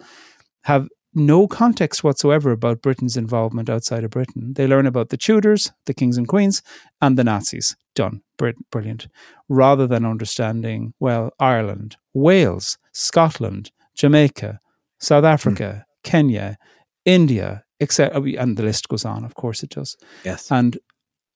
have 0.63 0.87
no 1.15 1.47
context 1.47 2.03
whatsoever 2.03 2.51
about 2.51 2.83
Britain's 2.83 3.17
involvement 3.17 3.69
outside 3.69 4.03
of 4.03 4.11
Britain. 4.11 4.53
They 4.53 4.67
learn 4.67 4.85
about 4.85 5.09
the 5.09 5.17
Tudors, 5.17 5.71
the 5.85 5.93
kings 5.93 6.17
and 6.17 6.27
queens, 6.27 6.61
and 7.01 7.17
the 7.17 7.23
Nazis. 7.23 7.75
Done. 7.95 8.21
Brilliant. 8.37 9.07
Rather 9.49 9.87
than 9.87 10.05
understanding, 10.05 10.93
well, 10.99 11.31
Ireland, 11.39 11.97
Wales, 12.13 12.77
Scotland, 12.91 13.71
Jamaica, 13.95 14.59
South 14.99 15.23
hmm. 15.23 15.27
Africa, 15.27 15.85
mm. 15.85 16.03
Kenya, 16.03 16.57
India, 17.05 17.63
etc. 17.79 18.21
And 18.37 18.57
the 18.57 18.63
list 18.63 18.87
goes 18.87 19.05
on, 19.05 19.25
of 19.25 19.33
course 19.33 19.63
it 19.63 19.71
does. 19.71 19.97
Yes. 20.23 20.51
And 20.51 20.77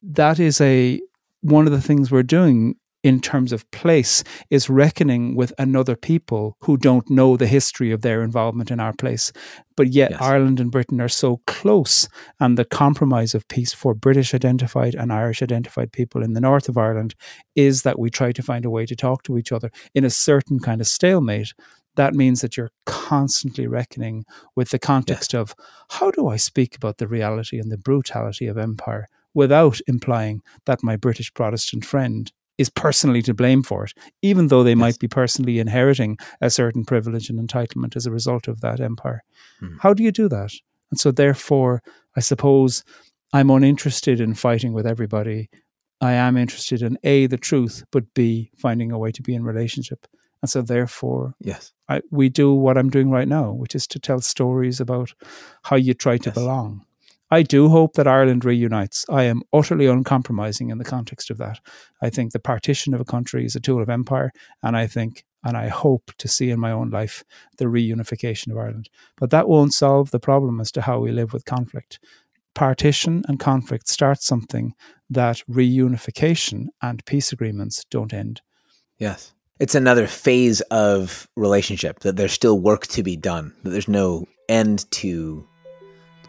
that 0.04 0.40
is 0.40 0.62
a 0.62 1.02
one 1.42 1.66
of 1.66 1.74
the 1.74 1.82
things 1.82 2.12
we're 2.12 2.24
doing 2.24 2.76
in 3.04 3.20
terms 3.20 3.52
of 3.52 3.70
place 3.72 4.24
is 4.50 4.70
reckoning 4.70 5.36
with 5.36 5.54
another 5.58 5.96
people 5.96 6.56
who 6.62 6.78
don't 6.78 7.10
know 7.10 7.36
the 7.36 7.48
history 7.48 7.92
of 7.92 8.02
their 8.02 8.22
involvement 8.22 8.70
in 8.70 8.80
our 8.80 8.94
place. 8.94 9.32
But 9.76 9.90
yet, 9.90 10.12
yes. 10.12 10.22
Ireland 10.22 10.60
and 10.60 10.72
Britain 10.72 11.02
are 11.02 11.10
so 11.10 11.42
close, 11.48 12.08
and 12.40 12.58
the 12.58 12.66
compromise 12.66 13.34
of 13.34 13.48
peace 13.48 13.74
for 13.74 13.94
British 13.94 14.34
identified 14.34 14.94
and 14.94 15.12
Irish 15.12 15.42
identified 15.42 15.92
people 15.92 16.22
in 16.24 16.34
the 16.34 16.42
north 16.42 16.70
of 16.70 16.78
Ireland 16.78 17.16
is 17.56 17.82
that 17.82 17.98
we 17.98 18.10
try 18.10 18.32
to 18.32 18.44
find 18.44 18.66
a 18.66 18.70
way 18.70 18.86
to 18.86 18.96
talk 18.96 19.24
to 19.24 19.38
each 19.38 19.52
other 19.52 19.72
in 19.96 20.06
a 20.06 20.10
certain 20.10 20.60
kind 20.60 20.82
of 20.82 20.88
stalemate. 20.88 21.54
That 21.96 22.14
means 22.14 22.42
that 22.42 22.56
you're 22.56 22.72
constantly 22.86 23.68
reckoning 23.68 24.24
with 24.56 24.70
the 24.70 24.80
context 24.80 25.34
yes. 25.34 25.42
of 25.42 25.56
how 25.90 26.12
do 26.12 26.28
I 26.28 26.38
speak 26.38 26.76
about 26.76 27.00
the 27.00 27.08
reality 27.08 27.60
and 27.60 27.72
the 27.72 27.78
brutality 27.78 28.48
of 28.48 28.58
empire 28.58 29.08
without 29.34 29.80
implying 29.88 30.42
that 30.66 30.84
my 30.84 30.96
British 30.96 31.34
Protestant 31.34 31.86
friend 31.86 32.32
is 32.62 32.70
personally 32.70 33.22
to 33.24 33.34
blame 33.34 33.64
for 33.64 33.84
it, 33.86 33.94
even 34.22 34.48
though 34.48 34.64
they 34.64 34.72
yes. 34.72 34.78
might 34.78 35.00
be 35.00 35.08
personally 35.08 35.60
inheriting 35.60 36.18
a 36.40 36.50
certain 36.50 36.86
privilege 36.86 37.30
and 37.30 37.40
entitlement 37.40 37.96
as 37.96 38.06
a 38.06 38.12
result 38.12 38.48
of 38.48 38.62
that 38.62 38.80
empire. 38.80 39.24
Mm. 39.62 39.78
How 39.82 39.94
do 39.94 40.04
you 40.04 40.12
do 40.12 40.30
that? 40.30 40.52
And 40.92 41.00
so, 41.00 41.12
therefore, 41.12 41.82
I 42.16 42.20
suppose 42.20 42.84
I'm 43.34 43.50
uninterested 43.50 44.22
in 44.22 44.36
fighting 44.36 44.74
with 44.74 44.86
everybody. 44.86 45.50
I 46.00 46.14
am 46.14 46.38
interested 46.38 46.82
in 46.82 46.98
A, 47.04 47.28
the 47.28 47.38
truth, 47.38 47.84
but 47.92 48.14
B, 48.14 48.52
finding 48.58 48.92
a 48.92 49.00
way 49.00 49.12
to 49.12 49.22
be 49.22 49.34
in 49.34 49.44
relationship. 49.44 50.08
And 50.42 50.50
so, 50.50 50.62
therefore, 50.62 51.34
yes, 51.40 51.74
I, 51.90 52.02
we 52.12 52.30
do 52.30 52.54
what 52.54 52.78
I'm 52.78 52.90
doing 52.90 53.10
right 53.10 53.28
now, 53.28 53.52
which 53.52 53.76
is 53.76 53.88
to 53.88 54.00
tell 54.00 54.22
stories 54.22 54.80
about 54.80 55.14
how 55.64 55.76
you 55.76 55.94
try 55.94 56.18
to 56.18 56.30
yes. 56.30 56.36
belong. 56.36 56.86
I 57.32 57.44
do 57.44 57.70
hope 57.70 57.94
that 57.94 58.08
Ireland 58.08 58.44
reunites. 58.44 59.06
I 59.10 59.24
am 59.24 59.42
utterly 59.54 59.88
uncompromising 59.88 60.70
in 60.70 60.78
the 60.78 60.84
context 60.84 61.30
of 61.30 61.38
that. 61.38 61.60
I 62.02 62.10
think 62.10 62.34
the 62.34 62.40
partition 62.40 62.94
of 62.94 63.00
a 63.00 63.06
country 63.06 63.46
is 63.46 63.56
a 63.56 63.62
tool 63.62 63.82
of 63.82 63.90
empire, 63.90 64.34
and 64.62 64.76
I 64.76 64.86
think 64.86 65.24
and 65.44 65.58
I 65.58 65.70
hope 65.70 66.12
to 66.18 66.28
see 66.28 66.52
in 66.52 66.60
my 66.60 66.72
own 66.72 66.90
life 66.90 67.24
the 67.58 67.66
reunification 67.66 68.52
of 68.52 68.58
Ireland. 68.58 68.90
But 69.18 69.32
that 69.32 69.48
won't 69.48 69.74
solve 69.74 70.12
the 70.12 70.20
problem 70.20 70.60
as 70.60 70.72
to 70.74 70.82
how 70.82 71.00
we 71.00 71.12
live 71.12 71.34
with 71.34 71.46
conflict. 71.46 72.00
Partition 72.54 73.24
and 73.28 73.40
conflict 73.40 73.88
start 73.88 74.22
something 74.22 74.74
that 75.10 75.42
reunification 75.50 76.68
and 76.82 77.04
peace 77.06 77.32
agreements 77.32 77.86
don't 77.90 78.14
end. 78.14 78.42
Yes. 79.00 79.34
It's 79.60 79.76
another 79.76 80.06
phase 80.06 80.62
of 80.62 81.28
relationship 81.36 82.00
that 82.00 82.18
there's 82.18 82.34
still 82.34 82.60
work 82.60 82.88
to 82.88 83.04
be 83.04 83.16
done, 83.16 83.54
that 83.64 83.70
there's 83.70 83.88
no 83.88 84.26
end 84.50 84.90
to 84.92 85.48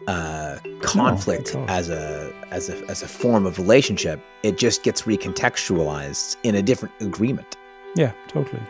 uh, 0.07 0.57
conflict 0.81 1.55
no, 1.55 1.65
as 1.67 1.89
a 1.89 2.33
as 2.51 2.69
a 2.69 2.77
as 2.89 3.01
a 3.01 3.07
form 3.07 3.45
of 3.45 3.57
relationship. 3.57 4.19
It 4.43 4.57
just 4.57 4.83
gets 4.83 5.03
recontextualized 5.03 6.37
in 6.43 6.55
a 6.55 6.61
different 6.61 6.93
agreement. 7.01 7.57
Yeah, 7.95 8.11
totally. 8.27 8.61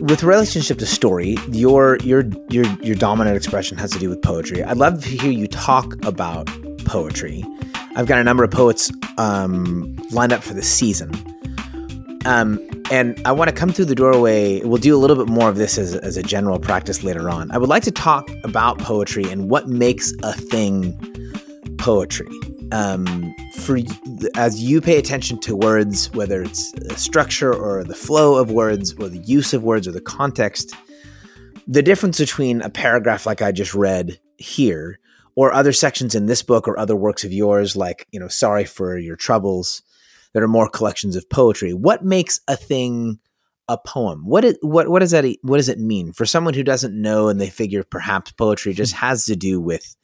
With 0.00 0.22
relationship 0.22 0.78
to 0.78 0.86
story, 0.86 1.36
your 1.48 1.96
your 1.98 2.24
your 2.50 2.64
your 2.82 2.94
dominant 2.94 3.36
expression 3.36 3.78
has 3.78 3.90
to 3.92 3.98
do 3.98 4.08
with 4.08 4.20
poetry. 4.22 4.62
I'd 4.62 4.76
love 4.76 5.02
to 5.02 5.08
hear 5.08 5.30
you 5.30 5.46
talk 5.46 5.94
about 6.04 6.50
poetry. 6.84 7.44
I've 7.94 8.06
got 8.06 8.18
a 8.18 8.24
number 8.24 8.42
of 8.42 8.50
poets 8.50 8.90
um, 9.18 9.96
lined 10.10 10.32
up 10.32 10.42
for 10.42 10.54
the 10.54 10.62
season. 10.62 11.10
Um, 12.24 12.58
and 12.92 13.18
I 13.24 13.32
want 13.32 13.48
to 13.48 13.54
come 13.54 13.72
through 13.72 13.86
the 13.86 13.94
doorway. 13.94 14.60
We'll 14.60 14.76
do 14.76 14.94
a 14.94 15.00
little 15.00 15.16
bit 15.16 15.26
more 15.26 15.48
of 15.48 15.56
this 15.56 15.78
as, 15.78 15.94
as 15.94 16.18
a 16.18 16.22
general 16.22 16.58
practice 16.58 17.02
later 17.02 17.30
on. 17.30 17.50
I 17.50 17.56
would 17.56 17.70
like 17.70 17.84
to 17.84 17.90
talk 17.90 18.30
about 18.44 18.78
poetry 18.80 19.24
and 19.24 19.48
what 19.48 19.66
makes 19.66 20.12
a 20.22 20.34
thing 20.34 20.92
poetry. 21.78 22.28
Um, 22.70 23.34
for 23.54 23.78
as 24.36 24.62
you 24.62 24.82
pay 24.82 24.98
attention 24.98 25.40
to 25.40 25.56
words, 25.56 26.12
whether 26.12 26.42
it's 26.42 26.74
structure 27.02 27.54
or 27.54 27.82
the 27.82 27.94
flow 27.94 28.34
of 28.34 28.50
words 28.50 28.92
or 28.98 29.08
the 29.08 29.20
use 29.20 29.54
of 29.54 29.62
words 29.62 29.88
or 29.88 29.92
the 29.92 30.02
context, 30.02 30.74
the 31.66 31.82
difference 31.82 32.18
between 32.18 32.60
a 32.60 32.68
paragraph 32.68 33.24
like 33.24 33.40
I 33.40 33.52
just 33.52 33.72
read 33.72 34.20
here 34.36 34.98
or 35.34 35.54
other 35.54 35.72
sections 35.72 36.14
in 36.14 36.26
this 36.26 36.42
book 36.42 36.68
or 36.68 36.78
other 36.78 36.94
works 36.94 37.24
of 37.24 37.32
yours, 37.32 37.74
like 37.74 38.06
you 38.12 38.20
know, 38.20 38.28
sorry 38.28 38.66
for 38.66 38.98
your 38.98 39.16
troubles 39.16 39.80
that 40.34 40.42
are 40.42 40.48
more 40.48 40.68
collections 40.68 41.16
of 41.16 41.28
poetry. 41.30 41.72
What 41.72 42.04
makes 42.04 42.40
a 42.48 42.56
thing 42.56 43.18
a 43.68 43.78
poem? 43.78 44.24
What 44.26 44.44
it, 44.44 44.58
what 44.60 44.88
what 44.88 45.00
does 45.00 45.12
that 45.12 45.24
what 45.42 45.58
does 45.58 45.68
it 45.68 45.78
mean 45.78 46.12
for 46.12 46.26
someone 46.26 46.54
who 46.54 46.62
doesn't 46.62 47.00
know 47.00 47.28
and 47.28 47.40
they 47.40 47.50
figure 47.50 47.84
perhaps 47.84 48.32
poetry 48.32 48.72
hmm. 48.72 48.76
just 48.76 48.94
has 48.94 49.24
to 49.26 49.36
do 49.36 49.60
with 49.60 49.96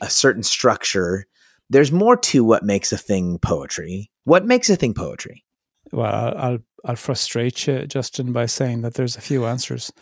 a 0.00 0.10
certain 0.10 0.42
structure? 0.42 1.26
There's 1.68 1.92
more 1.92 2.16
to 2.16 2.44
what 2.44 2.62
makes 2.62 2.92
a 2.92 2.98
thing 2.98 3.38
poetry. 3.38 4.10
What 4.24 4.46
makes 4.46 4.70
a 4.70 4.76
thing 4.76 4.94
poetry? 4.94 5.44
Well, 5.92 6.34
I'll 6.36 6.58
I'll 6.84 6.96
frustrate 6.96 7.66
you, 7.66 7.86
Justin, 7.86 8.32
by 8.32 8.46
saying 8.46 8.82
that 8.82 8.94
there's 8.94 9.16
a 9.16 9.20
few 9.20 9.46
answers. 9.46 9.92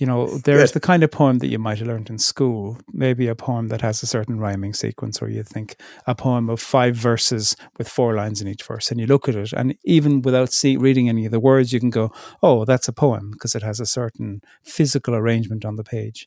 You 0.00 0.06
know, 0.06 0.38
there's 0.38 0.72
the 0.72 0.80
kind 0.80 1.02
of 1.02 1.10
poem 1.10 1.40
that 1.40 1.48
you 1.48 1.58
might 1.58 1.78
have 1.78 1.86
learned 1.86 2.08
in 2.08 2.16
school, 2.16 2.78
maybe 2.90 3.28
a 3.28 3.34
poem 3.34 3.68
that 3.68 3.82
has 3.82 4.02
a 4.02 4.06
certain 4.06 4.38
rhyming 4.40 4.72
sequence, 4.72 5.20
or 5.20 5.28
you 5.28 5.42
think 5.42 5.76
a 6.06 6.14
poem 6.14 6.48
of 6.48 6.58
five 6.58 6.96
verses 6.96 7.54
with 7.76 7.86
four 7.86 8.14
lines 8.14 8.40
in 8.40 8.48
each 8.48 8.62
verse, 8.62 8.90
and 8.90 8.98
you 8.98 9.06
look 9.06 9.28
at 9.28 9.34
it, 9.36 9.52
and 9.52 9.76
even 9.84 10.22
without 10.22 10.54
see, 10.54 10.78
reading 10.78 11.10
any 11.10 11.26
of 11.26 11.32
the 11.32 11.38
words, 11.38 11.74
you 11.74 11.80
can 11.80 11.90
go, 11.90 12.10
"Oh, 12.42 12.64
that's 12.64 12.88
a 12.88 12.94
poem," 12.94 13.32
because 13.32 13.54
it 13.54 13.62
has 13.62 13.78
a 13.78 13.84
certain 13.84 14.40
physical 14.62 15.14
arrangement 15.14 15.66
on 15.66 15.76
the 15.76 15.84
page. 15.84 16.26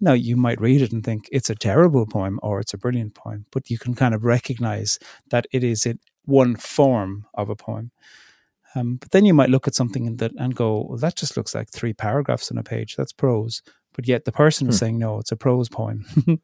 Now, 0.00 0.14
you 0.14 0.34
might 0.34 0.58
read 0.60 0.80
it 0.80 0.92
and 0.92 1.04
think 1.04 1.28
it's 1.30 1.50
a 1.50 1.54
terrible 1.54 2.06
poem 2.06 2.40
or 2.42 2.60
it's 2.60 2.72
a 2.72 2.78
brilliant 2.78 3.14
poem, 3.14 3.44
but 3.52 3.68
you 3.68 3.76
can 3.78 3.92
kind 3.94 4.14
of 4.14 4.24
recognize 4.24 4.98
that 5.28 5.46
it 5.52 5.62
is 5.62 5.84
in 5.84 5.98
one 6.24 6.56
form 6.56 7.26
of 7.34 7.50
a 7.50 7.56
poem. 7.56 7.90
Um, 8.74 8.96
but 8.96 9.10
then 9.10 9.24
you 9.24 9.34
might 9.34 9.50
look 9.50 9.68
at 9.68 9.74
something 9.74 10.16
that 10.16 10.32
and 10.38 10.54
go, 10.54 10.86
well, 10.88 10.98
that 10.98 11.16
just 11.16 11.36
looks 11.36 11.54
like 11.54 11.68
three 11.70 11.92
paragraphs 11.92 12.50
on 12.50 12.58
a 12.58 12.62
page. 12.62 12.96
That's 12.96 13.12
prose. 13.12 13.62
But 13.94 14.08
yet 14.08 14.24
the 14.24 14.32
person 14.32 14.68
is 14.68 14.76
hmm. 14.76 14.78
saying, 14.78 14.98
no, 14.98 15.18
it's 15.18 15.32
a 15.32 15.36
prose 15.36 15.68
poem. 15.68 16.06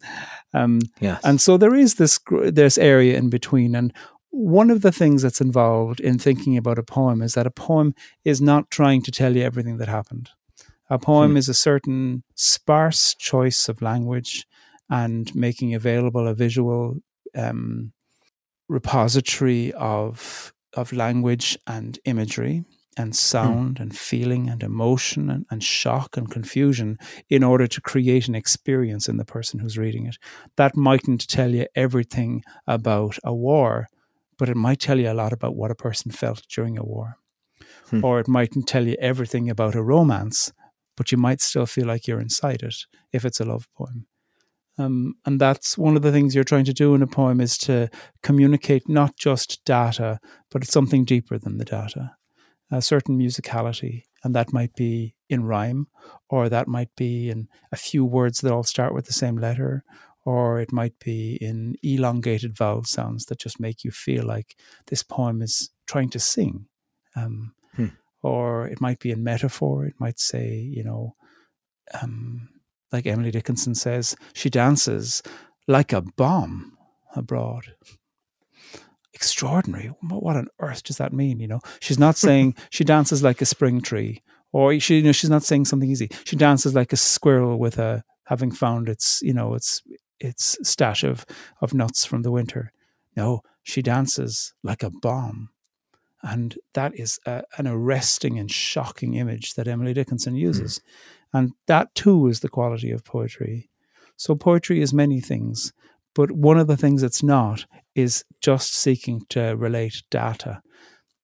um, 0.54 0.80
yes. 1.00 1.20
And 1.24 1.40
so 1.40 1.56
there 1.56 1.74
is 1.74 1.94
this 1.94 2.20
this 2.42 2.76
area 2.76 3.16
in 3.16 3.30
between. 3.30 3.74
And 3.74 3.92
one 4.30 4.70
of 4.70 4.82
the 4.82 4.92
things 4.92 5.22
that's 5.22 5.40
involved 5.40 6.00
in 6.00 6.18
thinking 6.18 6.58
about 6.58 6.78
a 6.78 6.82
poem 6.82 7.22
is 7.22 7.34
that 7.34 7.46
a 7.46 7.50
poem 7.50 7.94
is 8.24 8.40
not 8.40 8.70
trying 8.70 9.02
to 9.02 9.10
tell 9.10 9.34
you 9.34 9.42
everything 9.42 9.78
that 9.78 9.88
happened. 9.88 10.30
A 10.90 10.98
poem 10.98 11.32
hmm. 11.32 11.36
is 11.38 11.48
a 11.48 11.54
certain 11.54 12.22
sparse 12.34 13.14
choice 13.14 13.68
of 13.68 13.82
language 13.82 14.46
and 14.90 15.34
making 15.34 15.74
available 15.74 16.26
a 16.26 16.34
visual 16.34 16.96
um, 17.34 17.92
repository 18.68 19.72
of 19.74 20.52
of 20.74 20.92
language 20.92 21.56
and 21.66 21.98
imagery 22.04 22.64
and 22.96 23.10
hmm. 23.10 23.14
sound 23.14 23.76
mm. 23.76 23.80
and 23.80 23.96
feeling 23.96 24.48
and 24.48 24.62
emotion 24.62 25.30
and, 25.30 25.46
and, 25.50 25.62
shock 25.62 26.16
and 26.16 26.30
confusion 26.30 26.98
in 27.28 27.44
order 27.44 27.66
to 27.66 27.80
create 27.80 28.28
an 28.28 28.34
experience 28.34 29.08
in 29.08 29.16
the 29.16 29.24
person 29.24 29.60
who's 29.60 29.78
reading 29.78 30.06
it. 30.06 30.18
That 30.56 30.76
mightn't 30.76 31.28
tell 31.28 31.54
you 31.54 31.66
everything 31.74 32.42
about 32.66 33.18
a 33.22 33.32
war, 33.32 33.88
but 34.36 34.48
it 34.48 34.56
might 34.56 34.80
tell 34.80 34.98
you 34.98 35.10
a 35.10 35.14
lot 35.14 35.32
about 35.32 35.56
what 35.56 35.70
a 35.70 35.76
person 35.76 36.10
felt 36.10 36.42
during 36.48 36.76
a 36.76 36.84
war. 36.84 37.18
Mm. 37.90 38.02
Or 38.02 38.20
it 38.20 38.28
mightn't 38.28 38.66
tell 38.66 38.86
you 38.86 38.96
everything 39.00 39.48
about 39.48 39.74
a 39.74 39.82
romance, 39.82 40.52
but 40.96 41.12
you 41.12 41.18
might 41.18 41.40
still 41.40 41.66
feel 41.66 41.86
like 41.86 42.06
you're 42.06 42.20
inside 42.20 42.62
it 42.62 42.74
if 43.12 43.24
it's 43.24 43.40
a 43.40 43.44
love 43.44 43.68
poem. 43.76 44.06
Um, 44.78 45.14
and 45.26 45.40
that's 45.40 45.76
one 45.76 45.96
of 45.96 46.02
the 46.02 46.12
things 46.12 46.34
you're 46.34 46.44
trying 46.44 46.64
to 46.66 46.72
do 46.72 46.94
in 46.94 47.02
a 47.02 47.06
poem 47.06 47.40
is 47.40 47.58
to 47.58 47.90
communicate 48.22 48.88
not 48.88 49.16
just 49.16 49.64
data, 49.64 50.20
but 50.50 50.62
it's 50.62 50.72
something 50.72 51.04
deeper 51.04 51.36
than 51.36 51.58
the 51.58 51.64
data, 51.64 52.16
a 52.70 52.80
certain 52.80 53.18
musicality. 53.18 54.04
And 54.22 54.34
that 54.34 54.52
might 54.52 54.74
be 54.74 55.14
in 55.28 55.44
rhyme, 55.44 55.88
or 56.28 56.48
that 56.48 56.68
might 56.68 56.94
be 56.96 57.28
in 57.28 57.48
a 57.72 57.76
few 57.76 58.04
words 58.04 58.40
that 58.40 58.52
all 58.52 58.62
start 58.62 58.94
with 58.94 59.06
the 59.06 59.12
same 59.12 59.36
letter, 59.36 59.84
or 60.24 60.60
it 60.60 60.72
might 60.72 60.98
be 60.98 61.38
in 61.40 61.76
elongated 61.82 62.56
vowel 62.56 62.84
sounds 62.84 63.26
that 63.26 63.38
just 63.38 63.60
make 63.60 63.84
you 63.84 63.90
feel 63.90 64.24
like 64.24 64.56
this 64.88 65.02
poem 65.02 65.42
is 65.42 65.70
trying 65.86 66.10
to 66.10 66.18
sing. 66.18 66.66
Um, 67.16 67.54
hmm. 67.74 67.86
Or 68.22 68.66
it 68.66 68.80
might 68.80 68.98
be 68.98 69.10
in 69.10 69.24
metaphor. 69.24 69.86
It 69.86 69.94
might 69.98 70.18
say, 70.18 70.56
you 70.56 70.84
know, 70.84 71.14
um, 72.00 72.48
like 72.92 73.06
Emily 73.06 73.30
Dickinson 73.30 73.74
says, 73.74 74.16
she 74.32 74.50
dances 74.50 75.22
like 75.66 75.92
a 75.92 76.02
bomb 76.02 76.76
abroad. 77.14 77.74
Extraordinary. 79.12 79.92
What 80.08 80.36
on 80.36 80.48
earth 80.60 80.84
does 80.84 80.96
that 80.98 81.12
mean? 81.12 81.40
You 81.40 81.48
know, 81.48 81.60
she's 81.80 81.98
not 81.98 82.16
saying 82.26 82.54
she 82.70 82.84
dances 82.84 83.22
like 83.22 83.40
a 83.40 83.46
spring 83.46 83.80
tree, 83.80 84.22
or 84.52 84.78
she, 84.80 84.96
you 84.98 85.02
know, 85.02 85.12
she's 85.12 85.30
not 85.30 85.42
saying 85.42 85.66
something 85.66 85.90
easy. 85.90 86.08
She 86.24 86.36
dances 86.36 86.74
like 86.74 86.92
a 86.92 86.96
squirrel 86.96 87.58
with 87.58 87.78
a 87.78 88.04
having 88.26 88.50
found 88.50 88.88
its, 88.88 89.20
you 89.22 89.34
know, 89.34 89.54
its 89.54 89.82
its 90.20 90.58
stash 90.62 91.04
of 91.04 91.26
of 91.60 91.74
nuts 91.74 92.04
from 92.04 92.22
the 92.22 92.30
winter. 92.30 92.72
No, 93.16 93.42
she 93.62 93.82
dances 93.82 94.54
like 94.62 94.82
a 94.82 94.90
bomb. 94.90 95.50
And 96.22 96.56
that 96.74 96.98
is 96.98 97.20
a, 97.26 97.44
an 97.58 97.66
arresting 97.66 98.38
and 98.38 98.50
shocking 98.50 99.14
image 99.14 99.54
that 99.54 99.68
Emily 99.68 99.94
Dickinson 99.94 100.34
uses. 100.34 100.78
Mm. 100.78 100.82
And 101.32 101.52
that 101.66 101.94
too 101.94 102.26
is 102.28 102.40
the 102.40 102.48
quality 102.48 102.90
of 102.90 103.04
poetry. 103.04 103.70
So 104.16 104.34
poetry 104.34 104.80
is 104.80 104.92
many 104.92 105.20
things, 105.20 105.72
but 106.14 106.32
one 106.32 106.58
of 106.58 106.66
the 106.66 106.76
things 106.76 107.02
it's 107.02 107.22
not 107.22 107.66
is 107.94 108.24
just 108.40 108.74
seeking 108.74 109.22
to 109.30 109.54
relate 109.56 110.02
data. 110.10 110.62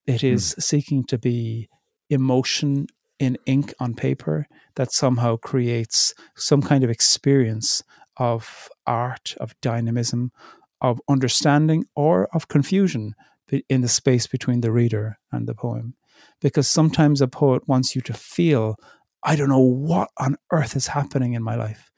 It 0.07 0.21
hmm. 0.21 0.27
mm. 0.27 0.63
seeking 0.63 1.05
to 1.05 1.19
be 1.19 1.69
emotion 2.11 2.87
in 3.19 3.39
ink 3.47 3.73
on 3.81 3.95
paper 3.95 4.47
that 4.77 4.93
somehow 4.93 5.37
creates 5.37 6.15
some 6.37 6.61
kind 6.61 6.85
of 6.85 6.91
experience 6.91 7.83
of 8.17 8.69
art, 8.87 9.35
of 9.41 9.59
dynamism, 9.61 10.31
of 10.81 11.01
understanding, 11.09 11.85
or 11.97 12.29
of 12.35 12.49
confusion 12.49 13.15
in 13.69 13.81
the 13.81 13.89
space 13.89 14.27
between 14.27 14.61
the 14.61 14.73
reader 14.73 15.19
and 15.33 15.47
the 15.47 15.55
poem. 15.55 15.95
Because 16.41 16.69
sometimes 16.69 17.21
a 17.21 17.29
poet 17.29 17.67
wants 17.67 17.95
you 17.95 18.03
to 18.03 18.13
feel 18.13 18.77
I 19.25 19.37
don't 19.37 19.49
know 19.49 19.59
what 19.59 20.11
on 20.19 20.37
earth 20.53 20.77
is 20.77 20.89
happening 20.89 21.33
in 21.33 21.43
my 21.43 21.57
life. 21.57 21.91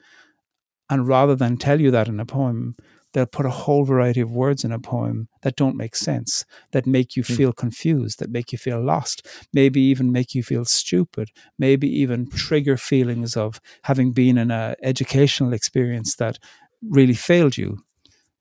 And 0.89 1.07
rather 1.07 1.35
than 1.35 1.57
tell 1.57 1.81
you 1.81 1.91
that 1.91 2.07
in 2.07 2.19
a 2.19 2.25
poem, 2.25 2.75
they'll 3.13 3.25
put 3.25 3.45
a 3.45 3.49
whole 3.49 3.83
variety 3.83 4.21
of 4.21 4.31
words 4.31 4.63
in 4.63 4.71
a 4.71 4.79
poem 4.79 5.27
that 5.41 5.55
don't 5.55 5.75
make 5.75 5.95
sense, 5.95 6.45
that 6.71 6.87
make 6.87 7.15
you 7.15 7.23
hmm. 7.23 7.33
feel 7.33 7.53
confused, 7.53 8.19
that 8.19 8.31
make 8.31 8.51
you 8.51 8.57
feel 8.57 8.81
lost, 8.81 9.27
maybe 9.53 9.81
even 9.81 10.11
make 10.11 10.33
you 10.33 10.43
feel 10.43 10.63
stupid, 10.63 11.29
maybe 11.59 11.89
even 11.89 12.29
trigger 12.29 12.77
feelings 12.77 13.35
of 13.35 13.59
having 13.83 14.13
been 14.13 14.37
in 14.37 14.51
an 14.51 14.75
educational 14.81 15.53
experience 15.53 16.15
that 16.15 16.39
really 16.81 17.13
failed 17.13 17.57
you 17.57 17.79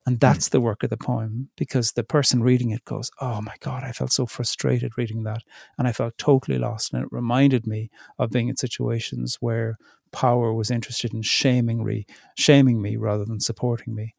and 0.07 0.14
hmm. 0.14 0.21
that's 0.21 0.49
the 0.49 0.61
work 0.61 0.83
of 0.83 0.90
the 0.90 0.97
poem 0.97 1.51
because 1.57 1.92
the 1.92 2.05
person 2.05 2.42
reading 2.42 2.71
it 2.71 2.85
goes, 2.85 3.11
Oh 3.21 3.42
my 3.42 3.55
God, 3.61 3.83
I 3.83 3.92
felt 3.92 4.12
so 4.12 4.25
frustrated 4.25 4.97
reading 4.97 5.25
that. 5.25 5.42
And 5.77 5.87
I 5.87 5.92
felt 5.92 6.16
totally 6.16 6.59
lost. 6.59 6.92
And 6.92 7.03
it 7.03 7.09
reminded 7.11 7.66
me 7.66 7.90
of 8.19 8.31
being 8.31 8.49
in 8.49 8.57
situations 8.57 9.37
where 9.40 9.77
power 10.12 10.55
was 10.55 10.71
interested 10.71 11.12
in 11.12 11.23
shaming 11.23 11.85
me, 11.85 12.07
shaming 12.38 12.81
me 12.81 12.97
rather 12.97 13.25
than 13.25 13.40
supporting 13.40 13.95
me. 13.95 14.14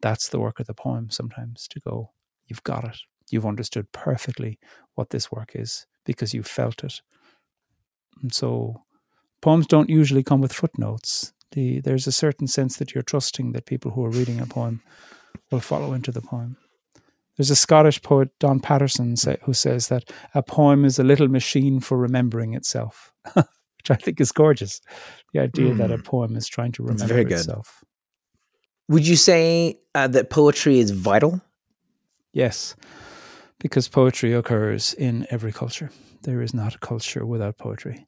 That's 0.00 0.28
the 0.28 0.38
work 0.38 0.60
of 0.60 0.66
the 0.66 0.74
poem 0.74 1.10
sometimes 1.10 1.68
to 1.68 1.80
go, 1.80 2.12
You've 2.46 2.64
got 2.64 2.84
it. 2.84 2.98
You've 3.30 3.46
understood 3.46 3.90
perfectly 3.92 4.58
what 4.94 5.10
this 5.10 5.32
work 5.32 5.52
is 5.54 5.86
because 6.04 6.34
you 6.34 6.42
felt 6.42 6.84
it. 6.84 7.00
And 8.22 8.32
so 8.32 8.82
poems 9.40 9.66
don't 9.66 9.90
usually 9.90 10.22
come 10.22 10.40
with 10.40 10.52
footnotes. 10.52 11.32
The, 11.52 11.80
there's 11.80 12.06
a 12.06 12.12
certain 12.12 12.46
sense 12.46 12.76
that 12.76 12.94
you're 12.94 13.02
trusting 13.02 13.52
that 13.52 13.66
people 13.66 13.92
who 13.92 14.04
are 14.04 14.10
reading 14.10 14.40
a 14.40 14.46
poem 14.46 14.82
will 15.54 15.60
follow 15.60 15.92
into 15.92 16.10
the 16.10 16.20
poem. 16.20 16.56
There's 17.36 17.50
a 17.50 17.56
Scottish 17.56 18.02
poet, 18.02 18.28
Don 18.40 18.60
Paterson, 18.60 19.16
say, 19.16 19.38
who 19.42 19.54
says 19.54 19.88
that 19.88 20.10
a 20.34 20.42
poem 20.42 20.84
is 20.84 20.98
a 20.98 21.04
little 21.04 21.28
machine 21.28 21.80
for 21.80 21.96
remembering 21.96 22.54
itself, 22.54 23.12
which 23.34 23.90
I 23.90 23.94
think 23.94 24.20
is 24.20 24.32
gorgeous. 24.32 24.80
The 25.32 25.40
idea 25.40 25.72
mm. 25.72 25.78
that 25.78 25.90
a 25.90 25.96
hmm. 25.96 26.02
poem 26.02 26.36
is 26.36 26.46
trying 26.46 26.72
to 26.72 26.82
remember 26.82 27.06
very 27.06 27.24
good. 27.24 27.38
itself. 27.38 27.82
Would 28.88 29.06
you 29.06 29.16
say 29.16 29.78
uh, 29.94 30.08
that 30.08 30.30
poetry 30.30 30.78
is 30.78 30.90
vital? 30.90 31.40
Yes, 32.32 32.76
because 33.58 33.88
poetry 33.88 34.32
occurs 34.32 34.92
in 34.94 35.26
every 35.30 35.52
culture. 35.52 35.90
There 36.22 36.42
is 36.42 36.52
not 36.52 36.74
a 36.74 36.78
culture 36.78 37.24
without 37.24 37.58
poetry. 37.58 38.06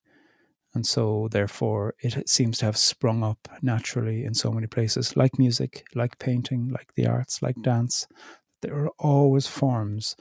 And 0.76 0.86
so, 0.86 1.28
therefore, 1.30 1.94
it 2.00 2.28
seems 2.28 2.58
to 2.58 2.66
have 2.66 2.76
sprung 2.76 3.24
up 3.24 3.48
naturally 3.62 4.26
in 4.26 4.34
so 4.34 4.52
many 4.52 4.66
places, 4.66 5.16
like 5.16 5.38
music, 5.38 5.86
like 5.94 6.18
painting, 6.18 6.68
like 6.68 6.92
the 6.96 7.06
arts, 7.06 7.40
like 7.40 7.56
mm. 7.56 7.62
dance. 7.62 8.06
There 8.60 8.74
are 8.74 8.90
always 8.98 9.46
forms 9.46 10.16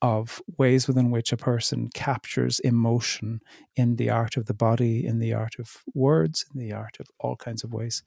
of 0.00 0.40
ways 0.58 0.86
within 0.86 1.10
which 1.10 1.32
a 1.32 1.36
person 1.36 1.88
captures 1.92 2.60
emotion 2.60 3.40
in 3.74 3.96
the 3.96 4.08
art 4.08 4.36
of 4.36 4.46
the 4.46 4.54
body, 4.54 5.04
in 5.04 5.18
the 5.18 5.34
art 5.34 5.56
of 5.58 5.78
words, 5.92 6.44
in 6.54 6.60
the 6.60 6.72
art 6.72 6.98
of 7.00 7.08
all 7.18 7.34
kinds 7.34 7.64
of 7.64 7.72
ways. 7.72 8.04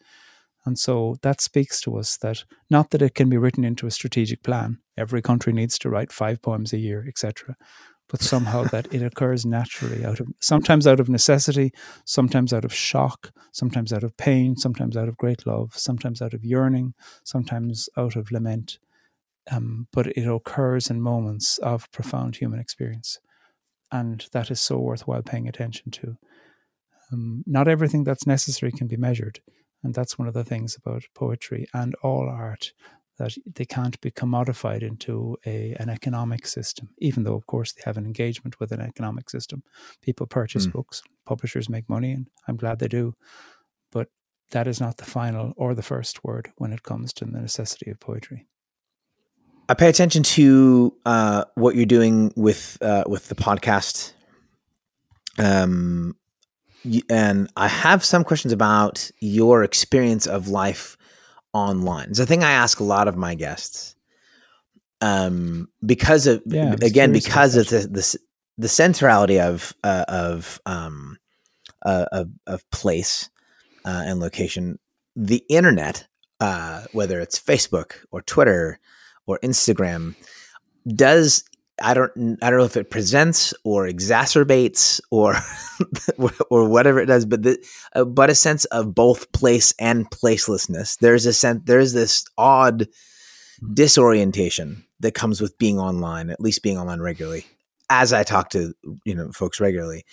And 0.65 0.79
so 0.79 1.17
that 1.21 1.41
speaks 1.41 1.81
to 1.81 1.97
us 1.97 2.15
that 2.19 2.45
not 2.69 2.91
that 2.91 3.01
it 3.01 3.13
can 3.13 3.27
be 3.27 3.37
written 3.37 3.65
into 3.65 3.87
a 3.87 3.91
strategic 3.91 4.41
plan. 4.41 4.77
Every 4.97 5.21
country 5.21 5.51
needs 5.51 5.77
to 5.79 5.89
write 5.89 6.13
five 6.13 6.41
poems 6.41 6.71
a 6.71 6.77
year, 6.77 7.03
etc 7.05 7.57
but 8.09 8.21
somehow 8.21 8.63
that 8.65 8.91
it 8.93 9.03
occurs 9.03 9.45
naturally 9.45 10.03
out 10.03 10.19
of 10.19 10.27
sometimes 10.39 10.87
out 10.87 10.99
of 10.99 11.09
necessity, 11.09 11.71
sometimes 12.05 12.51
out 12.51 12.65
of 12.65 12.73
shock, 12.73 13.31
sometimes 13.51 13.93
out 13.93 14.03
of 14.03 14.17
pain, 14.17 14.55
sometimes 14.55 14.97
out 14.97 15.07
of 15.07 15.17
great 15.17 15.45
love, 15.45 15.77
sometimes 15.77 16.21
out 16.21 16.33
of 16.33 16.43
yearning, 16.43 16.93
sometimes 17.23 17.87
out 17.95 18.15
of 18.15 18.31
lament. 18.31 18.79
Um, 19.51 19.87
but 19.93 20.07
it 20.07 20.27
occurs 20.27 20.89
in 20.89 21.01
moments 21.01 21.59
of 21.59 21.91
profound 21.91 22.35
human 22.35 22.59
experience. 22.59 23.19
And 23.91 24.27
that 24.31 24.51
is 24.51 24.59
so 24.59 24.77
worthwhile 24.79 25.23
paying 25.23 25.47
attention 25.47 25.91
to. 25.91 26.17
Um, 27.11 27.43
not 27.47 27.67
everything 27.67 28.03
that's 28.03 28.27
necessary 28.27 28.71
can 28.71 28.87
be 28.87 28.97
measured. 28.97 29.39
And 29.83 29.93
that's 29.93 30.17
one 30.17 30.27
of 30.27 30.33
the 30.33 30.43
things 30.43 30.75
about 30.75 31.03
poetry 31.15 31.67
and 31.73 31.95
all 32.03 32.27
art 32.29 32.73
that 33.19 33.35
they 33.55 33.65
can't 33.65 33.99
be 34.01 34.09
commodified 34.09 34.81
into 34.81 35.37
a 35.45 35.75
an 35.79 35.89
economic 35.89 36.47
system, 36.47 36.89
even 36.97 37.23
though, 37.23 37.35
of 37.35 37.45
course, 37.45 37.73
they 37.73 37.81
have 37.85 37.97
an 37.97 38.05
engagement 38.05 38.59
with 38.59 38.71
an 38.71 38.81
economic 38.81 39.29
system. 39.29 39.61
People 40.01 40.25
purchase 40.25 40.65
mm. 40.65 40.71
books, 40.71 41.03
publishers 41.25 41.69
make 41.69 41.87
money, 41.87 42.11
and 42.13 42.27
I'm 42.47 42.57
glad 42.57 42.79
they 42.79 42.87
do. 42.87 43.13
But 43.91 44.07
that 44.51 44.67
is 44.67 44.79
not 44.79 44.97
the 44.97 45.05
final 45.05 45.53
or 45.57 45.75
the 45.75 45.83
first 45.83 46.23
word 46.23 46.51
when 46.57 46.73
it 46.73 46.81
comes 46.81 47.13
to 47.13 47.25
the 47.25 47.39
necessity 47.39 47.91
of 47.91 47.99
poetry. 47.99 48.47
I 49.67 49.73
pay 49.75 49.89
attention 49.89 50.23
to 50.23 50.95
uh, 51.05 51.43
what 51.55 51.75
you're 51.75 51.85
doing 51.85 52.31
with 52.35 52.77
uh, 52.81 53.03
with 53.05 53.27
the 53.27 53.35
podcast, 53.35 54.13
um, 55.37 56.15
and 57.09 57.51
I 57.57 57.67
have 57.67 58.05
some 58.05 58.23
questions 58.23 58.53
about 58.53 59.11
your 59.19 59.63
experience 59.63 60.25
of 60.25 60.47
life 60.47 60.97
online. 61.53 62.09
It's 62.09 62.19
a 62.19 62.25
thing 62.25 62.43
I 62.43 62.51
ask 62.51 62.79
a 62.79 62.83
lot 62.83 63.07
of 63.07 63.17
my 63.17 63.35
guests. 63.35 63.95
Um, 65.01 65.69
because 65.85 66.27
of 66.27 66.41
yeah, 66.45 66.75
again, 66.81 67.13
because 67.13 67.55
of 67.55 67.69
the, 67.69 67.79
the, 67.79 68.19
the 68.57 68.67
centrality 68.67 69.39
of 69.39 69.73
uh, 69.83 70.05
of 70.07 70.59
um, 70.65 71.17
uh, 71.85 72.05
of, 72.11 72.29
of 72.45 72.69
place 72.71 73.29
uh, 73.85 74.03
and 74.05 74.19
location, 74.19 74.77
the 75.15 75.43
internet, 75.49 76.07
uh, 76.39 76.83
whether 76.91 77.19
it's 77.21 77.39
Facebook 77.39 77.93
or 78.11 78.21
Twitter 78.21 78.79
or 79.25 79.39
Instagram, 79.39 80.15
does 80.87 81.43
I 81.81 81.93
don't 81.93 82.37
I 82.41 82.49
don't 82.49 82.59
know 82.59 82.65
if 82.65 82.77
it 82.77 82.89
presents 82.89 83.53
or 83.63 83.85
exacerbates 83.87 85.01
or 85.11 85.35
or 86.49 86.67
whatever 86.67 86.99
it 86.99 87.07
does, 87.07 87.25
but 87.25 87.43
the 87.43 87.63
uh, 87.93 88.05
but 88.05 88.29
a 88.29 88.35
sense 88.35 88.65
of 88.65 88.93
both 88.93 89.31
place 89.31 89.73
and 89.79 90.09
placelessness. 90.09 90.97
There's 90.99 91.25
a 91.25 91.33
sense 91.33 91.61
there's 91.65 91.93
this 91.93 92.25
odd 92.37 92.87
disorientation 93.73 94.85
that 94.99 95.13
comes 95.13 95.41
with 95.41 95.57
being 95.57 95.79
online, 95.79 96.29
at 96.29 96.41
least 96.41 96.63
being 96.63 96.77
online 96.77 96.99
regularly. 96.99 97.45
As 97.89 98.13
I 98.13 98.23
talk 98.23 98.49
to 98.51 98.73
you 99.05 99.15
know 99.15 99.31
folks 99.31 99.59
regularly, 99.59 100.05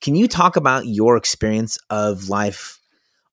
can 0.00 0.14
you 0.16 0.28
talk 0.28 0.56
about 0.56 0.86
your 0.86 1.16
experience 1.16 1.78
of 1.90 2.28
life 2.28 2.80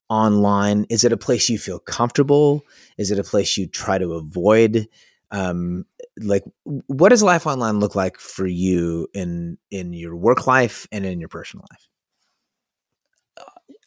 online? 0.09 0.85
Is 0.89 1.03
it 1.03 1.13
a 1.13 1.17
place 1.17 1.49
you 1.49 1.57
feel 1.57 1.79
comfortable? 1.79 2.63
Is 2.97 3.11
it 3.11 3.19
a 3.19 3.23
place 3.23 3.57
you 3.57 3.67
try 3.67 3.97
to 3.97 4.13
avoid? 4.13 4.87
Um, 5.31 5.85
like 6.19 6.43
what 6.63 7.09
does 7.09 7.23
life 7.23 7.47
online 7.47 7.79
look 7.79 7.95
like 7.95 8.17
for 8.17 8.45
you 8.45 9.07
in 9.13 9.57
in 9.71 9.93
your 9.93 10.15
work 10.15 10.45
life 10.45 10.87
and 10.91 11.05
in 11.05 11.19
your 11.19 11.29
personal 11.29 11.65
life? 11.71 11.87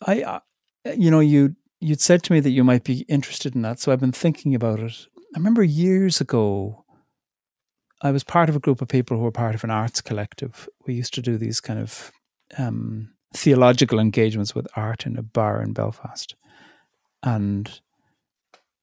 I 0.06 0.22
uh, 0.22 0.40
you 0.96 1.10
know 1.10 1.20
you 1.20 1.54
you'd 1.80 2.00
said 2.00 2.22
to 2.24 2.32
me 2.32 2.40
that 2.40 2.50
you 2.50 2.64
might 2.64 2.84
be 2.84 3.00
interested 3.08 3.54
in 3.54 3.62
that 3.62 3.78
so 3.78 3.92
i've 3.92 4.00
been 4.00 4.12
thinking 4.12 4.54
about 4.54 4.80
it. 4.80 5.06
I 5.34 5.38
remember 5.38 5.62
years 5.62 6.20
ago 6.20 6.84
i 8.00 8.10
was 8.10 8.24
part 8.24 8.48
of 8.48 8.56
a 8.56 8.60
group 8.60 8.80
of 8.80 8.88
people 8.88 9.16
who 9.16 9.22
were 9.22 9.32
part 9.32 9.54
of 9.54 9.64
an 9.64 9.70
arts 9.70 10.00
collective. 10.00 10.68
We 10.86 10.94
used 10.94 11.14
to 11.14 11.22
do 11.22 11.36
these 11.36 11.60
kind 11.60 11.80
of 11.80 12.12
um, 12.56 13.14
theological 13.34 13.98
engagements 13.98 14.54
with 14.54 14.66
art 14.76 15.06
in 15.06 15.16
a 15.18 15.22
bar 15.22 15.62
in 15.62 15.72
belfast 15.72 16.36
and 17.22 17.80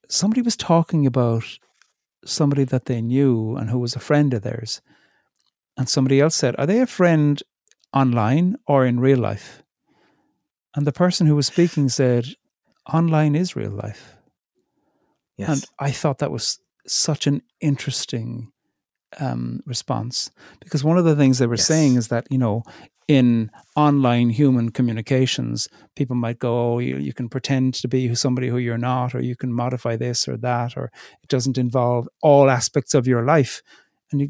somebody 0.09 0.41
was 0.41 0.57
talking 0.57 1.05
about 1.05 1.45
somebody 2.25 2.63
that 2.65 2.85
they 2.85 3.01
knew 3.01 3.55
and 3.55 3.69
who 3.69 3.79
was 3.79 3.95
a 3.95 3.99
friend 3.99 4.33
of 4.33 4.41
theirs. 4.41 4.81
And 5.77 5.89
somebody 5.89 6.19
else 6.19 6.35
said, 6.35 6.55
Are 6.57 6.65
they 6.65 6.79
a 6.79 6.87
friend 6.87 7.41
online 7.93 8.57
or 8.67 8.85
in 8.85 8.99
real 8.99 9.19
life? 9.19 9.63
And 10.75 10.85
the 10.85 10.91
person 10.91 11.27
who 11.27 11.35
was 11.35 11.47
speaking 11.47 11.89
said, 11.89 12.27
Online 12.91 13.35
is 13.35 13.55
real 13.55 13.71
life. 13.71 14.15
Yes. 15.37 15.49
And 15.49 15.65
I 15.79 15.91
thought 15.91 16.19
that 16.19 16.31
was 16.31 16.59
such 16.85 17.27
an 17.27 17.41
interesting 17.59 18.51
um, 19.19 19.61
response 19.65 20.31
because 20.59 20.83
one 20.83 20.97
of 20.97 21.05
the 21.05 21.15
things 21.15 21.37
they 21.37 21.47
were 21.47 21.55
yes. 21.55 21.65
saying 21.65 21.95
is 21.95 22.07
that, 22.09 22.27
you 22.29 22.37
know, 22.37 22.63
in 23.11 23.51
online 23.75 24.29
human 24.29 24.69
communications, 24.71 25.67
people 25.97 26.15
might 26.15 26.39
go, 26.39 26.75
oh, 26.75 26.79
you, 26.79 26.95
you 26.95 27.13
can 27.13 27.27
pretend 27.27 27.73
to 27.73 27.89
be 27.89 28.15
somebody 28.15 28.47
who 28.47 28.57
you're 28.57 28.77
not, 28.77 29.13
or 29.13 29.21
you 29.21 29.35
can 29.35 29.51
modify 29.51 29.97
this 29.97 30.29
or 30.29 30.37
that, 30.37 30.77
or 30.77 30.85
it 31.21 31.27
doesn't 31.27 31.57
involve 31.57 32.07
all 32.21 32.49
aspects 32.49 32.93
of 32.93 33.07
your 33.07 33.25
life. 33.25 33.61
And 34.13 34.21
you, 34.21 34.29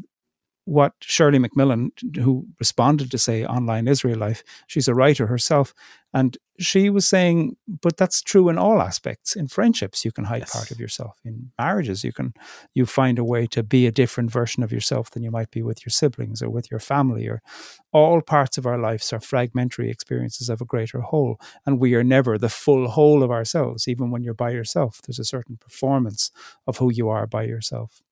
what 0.64 0.92
Shirley 1.00 1.38
MacMillan, 1.38 1.90
who 2.16 2.46
responded 2.58 3.10
to 3.10 3.18
say 3.18 3.44
online 3.44 3.88
Israel 3.88 4.18
life, 4.18 4.44
she's 4.66 4.88
a 4.88 4.94
writer 4.94 5.26
herself, 5.26 5.74
and 6.14 6.36
she 6.58 6.90
was 6.90 7.08
saying, 7.08 7.56
but 7.66 7.96
that's 7.96 8.22
true 8.22 8.48
in 8.48 8.58
all 8.58 8.80
aspects. 8.80 9.34
In 9.34 9.48
friendships, 9.48 10.04
you 10.04 10.12
can 10.12 10.24
hide 10.24 10.42
yes. 10.42 10.52
part 10.52 10.70
of 10.70 10.78
yourself. 10.78 11.18
In 11.24 11.50
marriages, 11.58 12.04
you 12.04 12.12
can 12.12 12.34
you 12.74 12.86
find 12.86 13.18
a 13.18 13.24
way 13.24 13.46
to 13.48 13.62
be 13.62 13.86
a 13.86 13.92
different 13.92 14.30
version 14.30 14.62
of 14.62 14.70
yourself 14.70 15.10
than 15.10 15.22
you 15.22 15.30
might 15.30 15.50
be 15.50 15.62
with 15.62 15.84
your 15.84 15.90
siblings 15.90 16.42
or 16.42 16.50
with 16.50 16.70
your 16.70 16.80
family. 16.80 17.26
Or 17.26 17.42
all 17.92 18.20
parts 18.20 18.58
of 18.58 18.66
our 18.66 18.78
lives 18.78 19.12
are 19.12 19.20
fragmentary 19.20 19.90
experiences 19.90 20.48
of 20.48 20.60
a 20.60 20.66
greater 20.66 21.00
whole, 21.00 21.40
and 21.66 21.80
we 21.80 21.94
are 21.94 22.04
never 22.04 22.38
the 22.38 22.48
full 22.48 22.88
whole 22.88 23.22
of 23.22 23.30
ourselves. 23.30 23.88
Even 23.88 24.10
when 24.10 24.22
you're 24.22 24.34
by 24.34 24.50
yourself, 24.50 25.00
there's 25.02 25.18
a 25.18 25.24
certain 25.24 25.56
performance 25.56 26.30
of 26.66 26.76
who 26.76 26.92
you 26.92 27.08
are 27.08 27.26
by 27.26 27.44
yourself. 27.44 28.02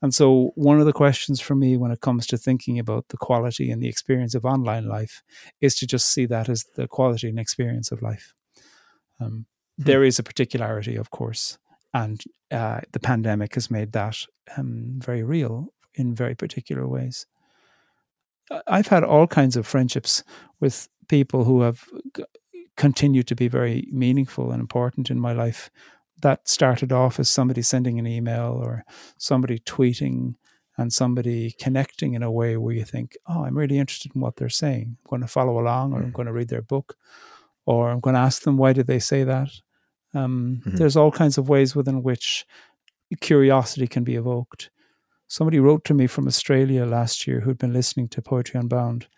And 0.00 0.14
so, 0.14 0.52
one 0.54 0.78
of 0.78 0.86
the 0.86 0.92
questions 0.92 1.40
for 1.40 1.56
me 1.56 1.76
when 1.76 1.90
it 1.90 2.00
comes 2.00 2.26
to 2.28 2.38
thinking 2.38 2.78
about 2.78 3.08
the 3.08 3.16
quality 3.16 3.70
and 3.70 3.82
the 3.82 3.88
experience 3.88 4.34
of 4.34 4.44
online 4.44 4.86
life 4.86 5.22
is 5.60 5.74
to 5.76 5.86
just 5.86 6.12
see 6.12 6.26
that 6.26 6.48
as 6.48 6.64
the 6.76 6.86
quality 6.86 7.28
and 7.28 7.38
experience 7.38 7.90
of 7.90 8.00
life. 8.00 8.32
Um, 9.20 9.46
hmm. 9.76 9.84
There 9.84 10.04
is 10.04 10.18
a 10.18 10.22
particularity, 10.22 10.94
of 10.96 11.10
course, 11.10 11.58
and 11.92 12.22
uh, 12.50 12.80
the 12.92 13.00
pandemic 13.00 13.54
has 13.54 13.70
made 13.70 13.92
that 13.92 14.24
um, 14.56 14.94
very 14.98 15.24
real 15.24 15.72
in 15.94 16.14
very 16.14 16.34
particular 16.34 16.86
ways. 16.86 17.26
I've 18.66 18.86
had 18.86 19.04
all 19.04 19.26
kinds 19.26 19.56
of 19.56 19.66
friendships 19.66 20.22
with 20.60 20.88
people 21.08 21.44
who 21.44 21.62
have 21.62 21.84
continued 22.76 23.26
to 23.26 23.34
be 23.34 23.48
very 23.48 23.88
meaningful 23.90 24.52
and 24.52 24.60
important 24.60 25.10
in 25.10 25.18
my 25.18 25.32
life 25.32 25.70
that 26.20 26.48
started 26.48 26.92
off 26.92 27.18
as 27.18 27.28
somebody 27.28 27.62
sending 27.62 27.98
an 27.98 28.06
email 28.06 28.60
or 28.62 28.84
somebody 29.16 29.58
tweeting 29.58 30.34
and 30.76 30.92
somebody 30.92 31.54
connecting 31.60 32.14
in 32.14 32.22
a 32.22 32.30
way 32.30 32.56
where 32.56 32.74
you 32.74 32.84
think, 32.84 33.16
oh, 33.28 33.44
I'm 33.44 33.56
really 33.56 33.78
interested 33.78 34.12
in 34.14 34.20
what 34.20 34.36
they're 34.36 34.48
saying. 34.48 34.96
I'm 34.98 35.10
going 35.10 35.22
to 35.22 35.28
follow 35.28 35.58
along 35.58 35.92
or 35.92 36.00
mm. 36.00 36.04
I'm 36.04 36.12
going 36.12 36.26
to 36.26 36.32
read 36.32 36.48
their 36.48 36.62
book 36.62 36.96
or 37.66 37.90
I'm 37.90 38.00
going 38.00 38.14
to 38.14 38.20
ask 38.20 38.42
them, 38.42 38.56
why 38.56 38.72
did 38.72 38.86
they 38.86 39.00
say 39.00 39.24
that? 39.24 39.50
Um, 40.14 40.62
mm-hmm. 40.64 40.76
There's 40.76 40.96
all 40.96 41.10
kinds 41.10 41.36
of 41.36 41.48
ways 41.48 41.74
within 41.74 42.02
which 42.02 42.46
curiosity 43.20 43.86
can 43.86 44.04
be 44.04 44.14
evoked. 44.14 44.70
Somebody 45.26 45.58
wrote 45.58 45.84
to 45.84 45.94
me 45.94 46.06
from 46.06 46.26
Australia 46.26 46.86
last 46.86 47.26
year 47.26 47.40
who'd 47.40 47.58
been 47.58 47.72
listening 47.72 48.08
to 48.08 48.22
Poetry 48.22 48.60
Unbound 48.60 49.08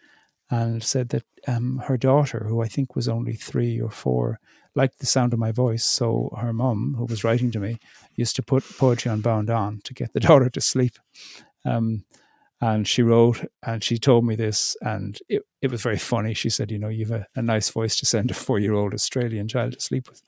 and 0.51 0.83
said 0.83 1.11
that 1.11 1.25
um, 1.47 1.83
her 1.87 1.97
daughter, 1.97 2.47
who 2.49 2.63
I 2.63 2.69
think 2.69 2.97
was 2.97 3.09
only 3.09 3.35
three 3.35 3.81
or 3.81 3.91
four, 3.91 4.41
liked 4.75 4.99
the 4.99 5.07
sound 5.07 5.33
of 5.33 5.39
my 5.39 5.53
voice. 5.53 5.85
So 5.85 6.35
her 6.39 6.53
mum, 6.53 6.95
who 6.97 7.05
was 7.05 7.25
writing 7.25 7.51
to 7.53 7.61
me, 7.61 7.79
used 8.17 8.37
to 8.37 8.43
put 8.43 8.65
Poetry 8.79 9.11
Unbound 9.11 9.51
on 9.51 9.81
to 9.85 9.95
get 9.95 10.13
the 10.13 10.21
daughter 10.29 10.51
to 10.51 10.61
sleep. 10.61 10.95
Um, 11.65 12.05
and 12.63 12.87
she 12.87 13.03
wrote 13.03 13.45
and 13.65 13.83
she 13.83 13.99
told 13.99 14.27
me 14.27 14.37
this, 14.37 14.77
and 14.83 15.19
it, 15.29 15.43
it 15.63 15.71
was 15.71 15.83
very 15.83 15.97
funny. 15.99 16.35
She 16.35 16.51
said, 16.51 16.71
You 16.71 16.79
know, 16.79 16.89
you've 16.89 17.11
a, 17.11 17.27
a 17.35 17.43
nice 17.43 17.71
voice 17.71 17.97
to 17.97 18.07
send 18.07 18.31
a 18.31 18.35
four 18.35 18.59
year 18.59 18.75
old 18.75 18.93
Australian 18.93 19.49
child 19.49 19.73
to 19.73 19.81
sleep 19.81 20.09
with. 20.09 20.23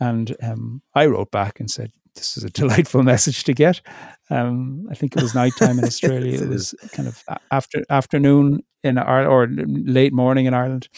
And 0.00 0.34
um, 0.42 0.82
I 0.94 1.06
wrote 1.06 1.30
back 1.30 1.60
and 1.60 1.70
said, 1.70 1.92
This 2.14 2.38
is 2.38 2.44
a 2.44 2.50
delightful 2.60 3.02
message 3.02 3.44
to 3.44 3.52
get. 3.52 3.82
Um, 4.30 4.86
I 4.90 4.94
think 4.94 5.14
it 5.14 5.22
was 5.22 5.34
nighttime 5.34 5.78
in 5.78 5.84
Australia. 5.92 6.42
it 6.42 6.48
was 6.48 6.74
kind 6.92 7.06
of 7.06 7.22
after 7.50 7.84
afternoon 7.90 8.64
in 8.82 8.96
Ireland 8.96 9.28
or 9.28 9.48
late 9.92 10.14
morning 10.14 10.46
in 10.46 10.54
Ireland. 10.54 10.88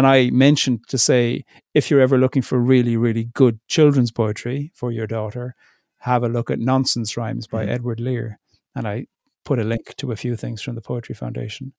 And 0.00 0.06
I 0.06 0.30
mentioned 0.30 0.88
to 0.88 0.96
say, 0.96 1.44
if 1.74 1.90
you're 1.90 2.00
ever 2.00 2.16
looking 2.16 2.40
for 2.40 2.58
really, 2.58 2.96
really 2.96 3.24
good 3.24 3.60
children's 3.68 4.10
poetry 4.10 4.72
for 4.74 4.90
your 4.90 5.06
daughter, 5.06 5.54
have 5.98 6.22
a 6.22 6.28
look 6.30 6.50
at 6.50 6.58
Nonsense 6.58 7.18
Rhymes 7.18 7.46
by 7.46 7.64
mm-hmm. 7.64 7.72
Edward 7.72 8.00
Lear. 8.00 8.38
And 8.74 8.88
I 8.88 9.08
put 9.44 9.58
a 9.58 9.62
link 9.62 9.94
to 9.98 10.10
a 10.10 10.16
few 10.16 10.36
things 10.36 10.62
from 10.62 10.74
the 10.74 10.80
Poetry 10.80 11.14
Foundation. 11.14 11.74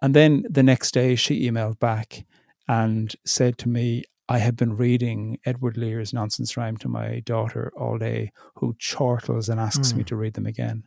And 0.00 0.14
then 0.14 0.44
the 0.48 0.62
next 0.62 0.94
day, 0.94 1.16
she 1.16 1.50
emailed 1.50 1.80
back 1.80 2.24
and 2.68 3.12
said 3.26 3.58
to 3.58 3.68
me, 3.68 4.04
I 4.28 4.38
had 4.38 4.54
been 4.54 4.76
reading 4.76 5.40
Edward 5.44 5.76
Lear's 5.76 6.12
Nonsense 6.12 6.56
Rhyme 6.56 6.76
to 6.76 6.88
my 6.88 7.22
daughter 7.26 7.72
all 7.76 7.98
day, 7.98 8.30
who 8.54 8.76
chortles 8.78 9.48
and 9.48 9.58
asks 9.58 9.92
mm. 9.92 9.96
me 9.96 10.04
to 10.04 10.14
read 10.14 10.34
them 10.34 10.46
again. 10.46 10.84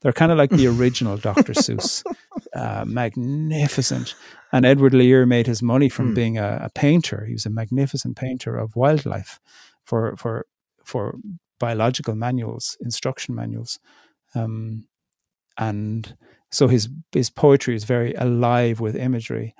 They're 0.00 0.12
kind 0.12 0.32
of 0.32 0.38
like 0.38 0.50
the 0.50 0.66
original 0.78 1.16
Dr. 1.16 1.52
Seuss, 1.52 2.04
uh, 2.54 2.84
magnificent. 2.86 4.14
And 4.52 4.64
Edward 4.64 4.94
Lear 4.94 5.26
made 5.26 5.46
his 5.46 5.62
money 5.62 5.88
from 5.88 6.12
mm. 6.12 6.14
being 6.14 6.38
a, 6.38 6.60
a, 6.64 6.70
painter. 6.70 7.24
He 7.26 7.32
was 7.32 7.46
a 7.46 7.50
magnificent 7.50 8.16
painter 8.16 8.56
of 8.56 8.76
wildlife 8.76 9.40
for 9.84 10.16
for 10.16 10.46
for 10.84 11.16
biological 11.58 12.14
manuals, 12.14 12.76
instruction 12.80 13.34
manuals, 13.34 13.78
um, 14.34 14.84
and 15.58 16.16
so 16.50 16.68
his 16.68 16.88
his 17.12 17.28
poetry 17.28 17.74
is 17.74 17.84
very 17.84 18.14
alive 18.14 18.80
with 18.80 18.96
imagery. 18.96 19.54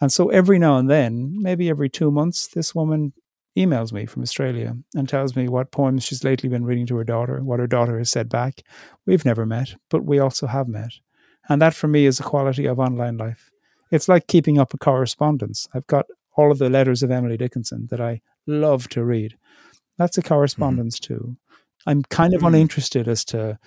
And 0.00 0.12
so 0.12 0.30
every 0.30 0.58
now 0.58 0.78
and 0.78 0.90
then, 0.90 1.36
maybe 1.40 1.70
every 1.70 1.88
two 1.88 2.10
months, 2.10 2.48
this 2.48 2.74
woman 2.74 3.12
emails 3.56 3.92
me 3.92 4.06
from 4.06 4.22
Australia 4.22 4.76
and 4.94 5.08
tells 5.08 5.36
me 5.36 5.48
what 5.48 5.70
poems 5.70 6.04
she's 6.04 6.24
lately 6.24 6.48
been 6.48 6.64
reading 6.64 6.86
to 6.86 6.96
her 6.96 7.04
daughter, 7.04 7.42
what 7.42 7.60
her 7.60 7.66
daughter 7.66 7.98
has 7.98 8.10
said 8.10 8.28
back. 8.28 8.62
We've 9.06 9.24
never 9.24 9.44
met, 9.44 9.74
but 9.90 10.04
we 10.04 10.18
also 10.18 10.46
have 10.46 10.68
met. 10.68 10.92
And 11.48 11.60
that 11.60 11.74
for 11.74 11.88
me 11.88 12.06
is 12.06 12.20
a 12.20 12.24
quality 12.24 12.66
of 12.66 12.78
online 12.78 13.16
life. 13.16 13.50
It's 13.90 14.08
like 14.08 14.26
keeping 14.26 14.58
up 14.58 14.72
a 14.72 14.78
correspondence. 14.78 15.68
I've 15.74 15.86
got 15.86 16.06
all 16.34 16.50
of 16.50 16.58
the 16.58 16.70
letters 16.70 17.02
of 17.02 17.10
Emily 17.10 17.36
Dickinson 17.36 17.88
that 17.90 18.00
I 18.00 18.22
love 18.46 18.88
to 18.90 19.04
read. 19.04 19.36
That's 19.98 20.16
a 20.16 20.22
correspondence 20.22 20.98
mm-hmm. 20.98 21.14
too. 21.14 21.36
I'm 21.86 22.02
kind 22.04 22.32
of 22.32 22.38
mm-hmm. 22.38 22.54
uninterested 22.54 23.08
as 23.08 23.24
to 23.26 23.58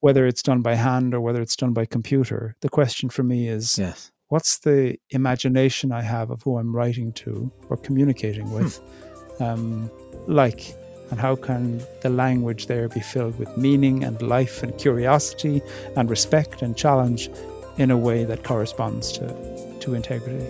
whether 0.00 0.26
it's 0.26 0.42
done 0.42 0.62
by 0.62 0.74
hand 0.74 1.14
or 1.14 1.20
whether 1.20 1.42
it's 1.42 1.56
done 1.56 1.72
by 1.72 1.86
computer. 1.86 2.56
The 2.60 2.68
question 2.68 3.08
for 3.08 3.22
me 3.22 3.48
is 3.48 3.78
yes. 3.78 4.12
what's 4.28 4.58
the 4.58 4.96
imagination 5.10 5.92
I 5.92 6.02
have 6.02 6.30
of 6.30 6.42
who 6.42 6.58
I'm 6.58 6.74
writing 6.74 7.12
to 7.14 7.52
or 7.68 7.76
communicating 7.76 8.50
with? 8.50 8.76
Hmm. 8.76 9.13
Um, 9.40 9.90
like, 10.26 10.74
and 11.10 11.20
how 11.20 11.36
can 11.36 11.82
the 12.00 12.08
language 12.08 12.66
there 12.66 12.88
be 12.88 13.00
filled 13.00 13.38
with 13.38 13.56
meaning 13.56 14.04
and 14.04 14.20
life 14.22 14.62
and 14.62 14.76
curiosity 14.78 15.62
and 15.96 16.08
respect 16.08 16.62
and 16.62 16.76
challenge 16.76 17.30
in 17.76 17.90
a 17.90 17.98
way 17.98 18.24
that 18.24 18.44
corresponds 18.44 19.12
to, 19.12 19.78
to 19.80 19.94
integrity? 19.94 20.46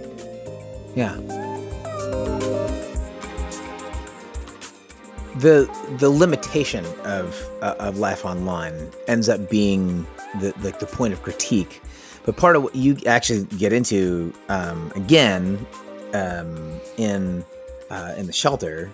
Yeah. 0.94 1.18
the 5.36 5.68
the 5.98 6.08
limitation 6.08 6.84
of 7.04 7.48
uh, 7.60 7.74
of 7.78 7.98
life 7.98 8.24
online 8.24 8.90
ends 9.08 9.28
up 9.28 9.50
being 9.50 10.06
the 10.40 10.54
like 10.62 10.78
the 10.78 10.86
point 10.86 11.12
of 11.12 11.22
critique. 11.22 11.82
But 12.24 12.36
part 12.36 12.56
of 12.56 12.62
what 12.62 12.74
you 12.74 12.96
actually 13.06 13.44
get 13.58 13.72
into 13.72 14.32
um, 14.48 14.92
again 14.94 15.66
um, 16.14 16.80
in 16.96 17.44
uh, 17.90 18.14
in 18.16 18.26
the 18.26 18.32
shelter, 18.32 18.90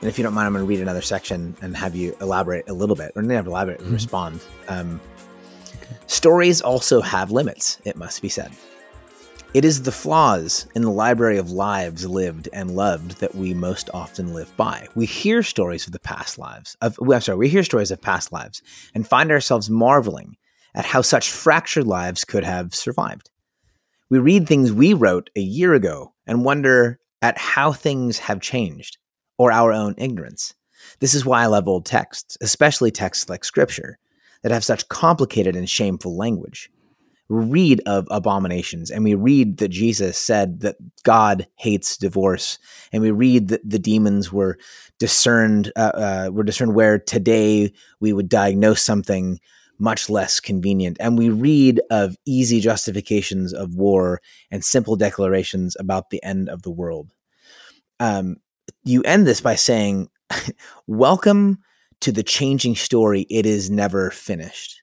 and 0.00 0.08
if 0.08 0.18
you 0.18 0.24
don't 0.24 0.32
mind, 0.32 0.46
I'm 0.46 0.52
going 0.52 0.64
to 0.64 0.68
read 0.68 0.80
another 0.80 1.02
section 1.02 1.54
and 1.60 1.76
have 1.76 1.94
you 1.94 2.16
elaborate 2.20 2.68
a 2.68 2.72
little 2.72 2.96
bit, 2.96 3.12
or 3.16 3.22
not 3.22 3.46
elaborate, 3.46 3.80
mm-hmm. 3.80 3.92
respond. 3.92 4.40
Um, 4.68 5.00
okay. 5.76 5.96
Stories 6.06 6.60
also 6.62 7.00
have 7.02 7.30
limits. 7.30 7.80
It 7.84 7.96
must 7.96 8.22
be 8.22 8.28
said. 8.28 8.50
It 9.52 9.64
is 9.64 9.82
the 9.82 9.92
flaws 9.92 10.68
in 10.76 10.82
the 10.82 10.90
library 10.92 11.36
of 11.36 11.50
lives 11.50 12.06
lived 12.06 12.48
and 12.52 12.76
loved 12.76 13.18
that 13.18 13.34
we 13.34 13.52
most 13.52 13.90
often 13.92 14.32
live 14.32 14.56
by. 14.56 14.86
We 14.94 15.06
hear 15.06 15.42
stories 15.42 15.86
of 15.86 15.92
the 15.92 15.98
past 15.98 16.38
lives, 16.38 16.76
of 16.80 16.96
I'm 17.00 17.20
sorry, 17.20 17.36
we 17.36 17.48
hear 17.48 17.64
stories 17.64 17.90
of 17.90 18.00
past 18.00 18.30
lives 18.30 18.62
and 18.94 19.06
find 19.06 19.32
ourselves 19.32 19.68
marveling 19.68 20.36
at 20.72 20.84
how 20.84 21.02
such 21.02 21.32
fractured 21.32 21.86
lives 21.86 22.24
could 22.24 22.44
have 22.44 22.76
survived. 22.76 23.28
We 24.08 24.20
read 24.20 24.46
things 24.46 24.72
we 24.72 24.94
wrote 24.94 25.30
a 25.34 25.40
year 25.40 25.74
ago 25.74 26.14
and 26.28 26.44
wonder 26.44 27.00
at 27.22 27.38
how 27.38 27.72
things 27.72 28.18
have 28.18 28.40
changed 28.40 28.98
or 29.38 29.52
our 29.52 29.72
own 29.72 29.94
ignorance. 29.98 30.54
This 31.00 31.14
is 31.14 31.24
why 31.24 31.42
I 31.42 31.46
love 31.46 31.68
old 31.68 31.86
texts, 31.86 32.38
especially 32.40 32.90
texts 32.90 33.28
like 33.28 33.44
scripture 33.44 33.98
that 34.42 34.52
have 34.52 34.64
such 34.64 34.88
complicated 34.88 35.56
and 35.56 35.68
shameful 35.68 36.16
language 36.16 36.70
We 37.28 37.44
read 37.44 37.82
of 37.86 38.08
abominations 38.10 38.90
and 38.90 39.04
we 39.04 39.14
read 39.14 39.58
that 39.58 39.68
Jesus 39.68 40.18
said 40.18 40.60
that 40.60 40.76
God 41.02 41.46
hates 41.56 41.96
divorce 41.96 42.58
and 42.92 43.02
we 43.02 43.10
read 43.10 43.48
that 43.48 43.68
the 43.68 43.78
demons 43.78 44.32
were 44.32 44.58
discerned 44.98 45.72
uh, 45.76 45.92
uh, 45.94 46.30
were 46.32 46.44
discerned 46.44 46.74
where 46.74 46.98
today 46.98 47.72
we 48.00 48.12
would 48.12 48.28
diagnose 48.28 48.82
something 48.82 49.38
much 49.80 50.10
less 50.10 50.40
convenient. 50.40 50.96
And 51.00 51.18
we 51.18 51.30
read 51.30 51.80
of 51.90 52.16
easy 52.26 52.60
justifications 52.60 53.52
of 53.52 53.74
war 53.74 54.20
and 54.50 54.64
simple 54.64 54.96
declarations 54.96 55.76
about 55.80 56.10
the 56.10 56.22
end 56.22 56.48
of 56.48 56.62
the 56.62 56.70
world. 56.70 57.12
Um, 57.98 58.36
you 58.84 59.02
end 59.02 59.26
this 59.26 59.40
by 59.40 59.54
saying 59.54 60.08
welcome 60.86 61.58
to 62.00 62.12
the 62.12 62.22
changing 62.22 62.76
story. 62.76 63.26
It 63.30 63.46
is 63.46 63.70
never 63.70 64.10
finished. 64.10 64.82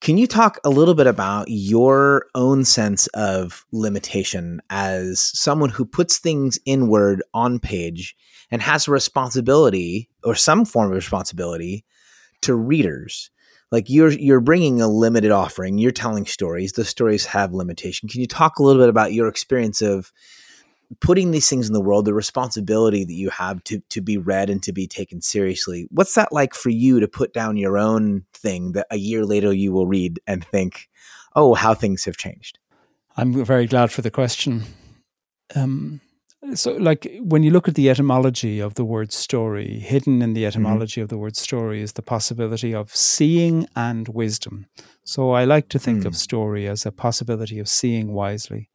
Can 0.00 0.16
you 0.16 0.28
talk 0.28 0.60
a 0.64 0.70
little 0.70 0.94
bit 0.94 1.08
about 1.08 1.46
your 1.48 2.26
own 2.36 2.64
sense 2.64 3.08
of 3.08 3.66
limitation 3.72 4.60
as 4.70 5.20
someone 5.34 5.70
who 5.70 5.84
puts 5.84 6.18
things 6.18 6.56
inward 6.64 7.20
on 7.34 7.58
page 7.58 8.14
and 8.50 8.62
has 8.62 8.86
a 8.86 8.92
responsibility 8.92 10.08
or 10.22 10.36
some 10.36 10.64
form 10.64 10.90
of 10.90 10.94
responsibility 10.94 11.84
to 12.42 12.54
readers? 12.54 13.30
Like 13.70 13.90
you're 13.90 14.10
you're 14.10 14.40
bringing 14.40 14.80
a 14.80 14.88
limited 14.88 15.30
offering, 15.30 15.78
you're 15.78 15.90
telling 15.90 16.26
stories. 16.26 16.72
The 16.72 16.84
stories 16.84 17.26
have 17.26 17.52
limitation. 17.52 18.08
Can 18.08 18.20
you 18.20 18.26
talk 18.26 18.58
a 18.58 18.62
little 18.62 18.80
bit 18.80 18.88
about 18.88 19.12
your 19.12 19.28
experience 19.28 19.82
of 19.82 20.12
putting 21.00 21.30
these 21.30 21.48
things 21.48 21.66
in 21.66 21.74
the 21.74 21.80
world, 21.80 22.04
the 22.04 22.14
responsibility 22.14 23.04
that 23.04 23.12
you 23.12 23.30
have 23.30 23.62
to 23.64 23.80
to 23.90 24.00
be 24.00 24.16
read 24.16 24.50
and 24.50 24.62
to 24.62 24.72
be 24.72 24.86
taken 24.86 25.20
seriously. 25.20 25.86
What's 25.90 26.14
that 26.14 26.32
like 26.32 26.54
for 26.54 26.70
you 26.70 27.00
to 27.00 27.08
put 27.08 27.32
down 27.32 27.56
your 27.56 27.76
own 27.76 28.24
thing 28.32 28.72
that 28.72 28.86
a 28.90 28.96
year 28.96 29.24
later 29.24 29.52
you 29.52 29.72
will 29.72 29.86
read 29.86 30.20
and 30.26 30.44
think, 30.44 30.88
"Oh, 31.36 31.54
how 31.54 31.74
things 31.74 32.04
have 32.04 32.16
changed." 32.16 32.58
I'm 33.16 33.44
very 33.44 33.66
glad 33.66 33.90
for 33.90 34.02
the 34.02 34.10
question. 34.10 34.62
Um, 35.54 36.00
so, 36.54 36.72
like 36.72 37.10
when 37.20 37.42
you 37.42 37.50
look 37.50 37.68
at 37.68 37.74
the 37.74 37.90
etymology 37.90 38.60
of 38.60 38.74
the 38.74 38.84
word 38.84 39.12
story, 39.12 39.78
hidden 39.80 40.22
in 40.22 40.34
the 40.34 40.42
mm-hmm. 40.42 40.48
etymology 40.48 41.00
mm-hmm. 41.00 41.04
of 41.04 41.08
the 41.08 41.18
word 41.18 41.36
story 41.36 41.82
is 41.82 41.92
the 41.92 42.02
possibility 42.02 42.74
of 42.74 42.94
seeing 42.94 43.66
and 43.74 44.08
wisdom. 44.08 44.66
So, 45.04 45.32
I 45.32 45.44
like 45.44 45.68
to 45.70 45.78
think 45.78 46.02
mm. 46.02 46.06
of 46.06 46.16
story 46.16 46.68
as 46.68 46.86
a 46.86 46.92
possibility 46.92 47.58
of 47.58 47.68
seeing 47.68 48.12
wisely 48.12 48.70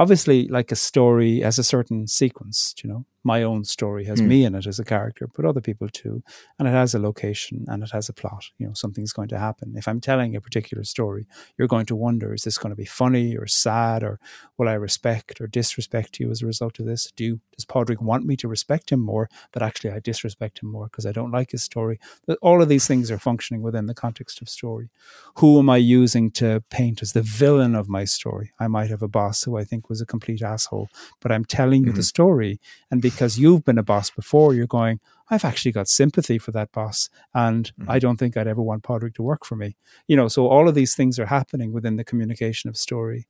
obviously 0.00 0.48
like 0.48 0.72
a 0.72 0.76
story 0.76 1.40
has 1.40 1.58
a 1.58 1.64
certain 1.64 2.06
sequence 2.06 2.74
you 2.82 2.88
know 2.88 3.04
my 3.22 3.42
own 3.42 3.64
story 3.64 4.04
has 4.06 4.20
mm. 4.20 4.26
me 4.26 4.44
in 4.44 4.54
it 4.54 4.66
as 4.66 4.78
a 4.78 4.84
character, 4.84 5.28
but 5.34 5.44
other 5.44 5.60
people 5.60 5.88
too. 5.88 6.22
And 6.58 6.66
it 6.66 6.72
has 6.72 6.94
a 6.94 6.98
location 6.98 7.64
and 7.68 7.82
it 7.82 7.90
has 7.90 8.08
a 8.08 8.12
plot. 8.12 8.46
You 8.58 8.66
know, 8.66 8.72
something's 8.72 9.12
going 9.12 9.28
to 9.28 9.38
happen. 9.38 9.74
If 9.76 9.86
I'm 9.86 10.00
telling 10.00 10.34
a 10.34 10.40
particular 10.40 10.84
story, 10.84 11.26
you're 11.58 11.68
going 11.68 11.86
to 11.86 11.96
wonder, 11.96 12.32
is 12.32 12.42
this 12.42 12.58
going 12.58 12.70
to 12.70 12.76
be 12.76 12.84
funny 12.84 13.36
or 13.36 13.46
sad 13.46 14.02
or 14.02 14.18
will 14.56 14.68
I 14.68 14.74
respect 14.74 15.40
or 15.40 15.46
disrespect 15.46 16.18
you 16.18 16.30
as 16.30 16.42
a 16.42 16.46
result 16.46 16.78
of 16.80 16.86
this? 16.86 17.12
Do 17.14 17.24
you, 17.24 17.40
does 17.56 17.64
Padraig 17.64 18.00
want 18.00 18.24
me 18.24 18.36
to 18.36 18.48
respect 18.48 18.90
him 18.90 19.00
more, 19.00 19.28
but 19.52 19.62
actually 19.62 19.90
I 19.90 20.00
disrespect 20.00 20.62
him 20.62 20.70
more 20.70 20.86
because 20.86 21.04
I 21.04 21.12
don't 21.12 21.30
like 21.30 21.50
his 21.50 21.62
story? 21.62 22.00
All 22.40 22.62
of 22.62 22.68
these 22.68 22.86
things 22.86 23.10
are 23.10 23.18
functioning 23.18 23.62
within 23.62 23.86
the 23.86 23.94
context 23.94 24.40
of 24.40 24.48
story. 24.48 24.88
Who 25.36 25.58
am 25.58 25.68
I 25.68 25.76
using 25.76 26.30
to 26.32 26.62
paint 26.70 27.02
as 27.02 27.12
the 27.12 27.22
villain 27.22 27.74
of 27.74 27.88
my 27.88 28.04
story? 28.04 28.52
I 28.58 28.68
might 28.68 28.90
have 28.90 29.02
a 29.02 29.08
boss 29.08 29.44
who 29.44 29.58
I 29.58 29.64
think 29.64 29.88
was 29.88 30.00
a 30.00 30.06
complete 30.06 30.42
asshole, 30.42 30.88
but 31.20 31.32
I'm 31.32 31.44
telling 31.44 31.82
you 31.82 31.90
mm-hmm. 31.90 31.96
the 31.96 32.02
story 32.02 32.60
and 32.90 33.02
because 33.10 33.38
you've 33.38 33.64
been 33.64 33.78
a 33.78 33.82
boss 33.82 34.10
before, 34.10 34.54
you're 34.54 34.66
going, 34.66 35.00
I've 35.30 35.44
actually 35.44 35.72
got 35.72 35.88
sympathy 35.88 36.38
for 36.38 36.50
that 36.52 36.72
boss. 36.72 37.08
And 37.34 37.72
mm-hmm. 37.74 37.90
I 37.90 37.98
don't 37.98 38.16
think 38.16 38.36
I'd 38.36 38.46
ever 38.46 38.62
want 38.62 38.82
Padraig 38.82 39.14
to 39.14 39.22
work 39.22 39.44
for 39.44 39.56
me. 39.56 39.76
You 40.06 40.16
know, 40.16 40.28
so 40.28 40.48
all 40.48 40.68
of 40.68 40.74
these 40.74 40.94
things 40.94 41.18
are 41.18 41.26
happening 41.26 41.72
within 41.72 41.96
the 41.96 42.04
communication 42.04 42.68
of 42.68 42.76
story. 42.76 43.26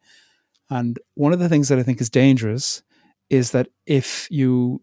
And 0.69 0.99
one 1.15 1.33
of 1.33 1.39
the 1.39 1.49
things 1.49 1.69
that 1.69 1.79
I 1.79 1.83
think 1.83 2.01
is 2.01 2.11
dangerous 2.11 2.83
is 3.29 3.51
that 3.53 3.69
if 3.87 4.29
you 4.31 4.83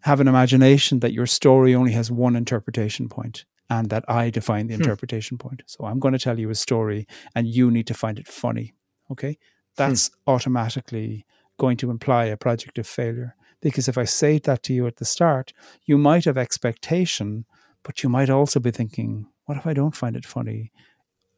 have 0.00 0.20
an 0.20 0.28
imagination 0.28 1.00
that 1.00 1.12
your 1.12 1.26
story 1.26 1.74
only 1.74 1.92
has 1.92 2.10
one 2.10 2.36
interpretation 2.36 3.08
point 3.08 3.44
and 3.70 3.90
that 3.90 4.04
I 4.08 4.30
define 4.30 4.66
the 4.66 4.74
hmm. 4.74 4.82
interpretation 4.82 5.38
point. 5.38 5.62
So 5.66 5.84
I'm 5.84 5.98
going 5.98 6.12
to 6.12 6.18
tell 6.18 6.38
you 6.38 6.50
a 6.50 6.54
story 6.54 7.06
and 7.34 7.46
you 7.46 7.70
need 7.70 7.86
to 7.88 7.94
find 7.94 8.18
it 8.18 8.28
funny. 8.28 8.74
Okay. 9.10 9.32
Hmm. 9.32 9.36
That's 9.76 10.08
hmm. 10.08 10.14
automatically 10.30 11.26
going 11.58 11.76
to 11.78 11.90
imply 11.90 12.26
a 12.26 12.36
project 12.36 12.78
of 12.78 12.86
failure. 12.86 13.34
Because 13.60 13.88
if 13.88 13.98
I 13.98 14.04
say 14.04 14.38
that 14.38 14.62
to 14.64 14.72
you 14.72 14.86
at 14.86 14.96
the 14.96 15.04
start, 15.04 15.52
you 15.84 15.98
might 15.98 16.24
have 16.24 16.38
expectation, 16.38 17.44
but 17.82 18.02
you 18.02 18.08
might 18.08 18.30
also 18.30 18.60
be 18.60 18.70
thinking, 18.70 19.26
what 19.46 19.58
if 19.58 19.66
I 19.66 19.74
don't 19.74 19.96
find 19.96 20.16
it 20.16 20.26
funny? 20.26 20.72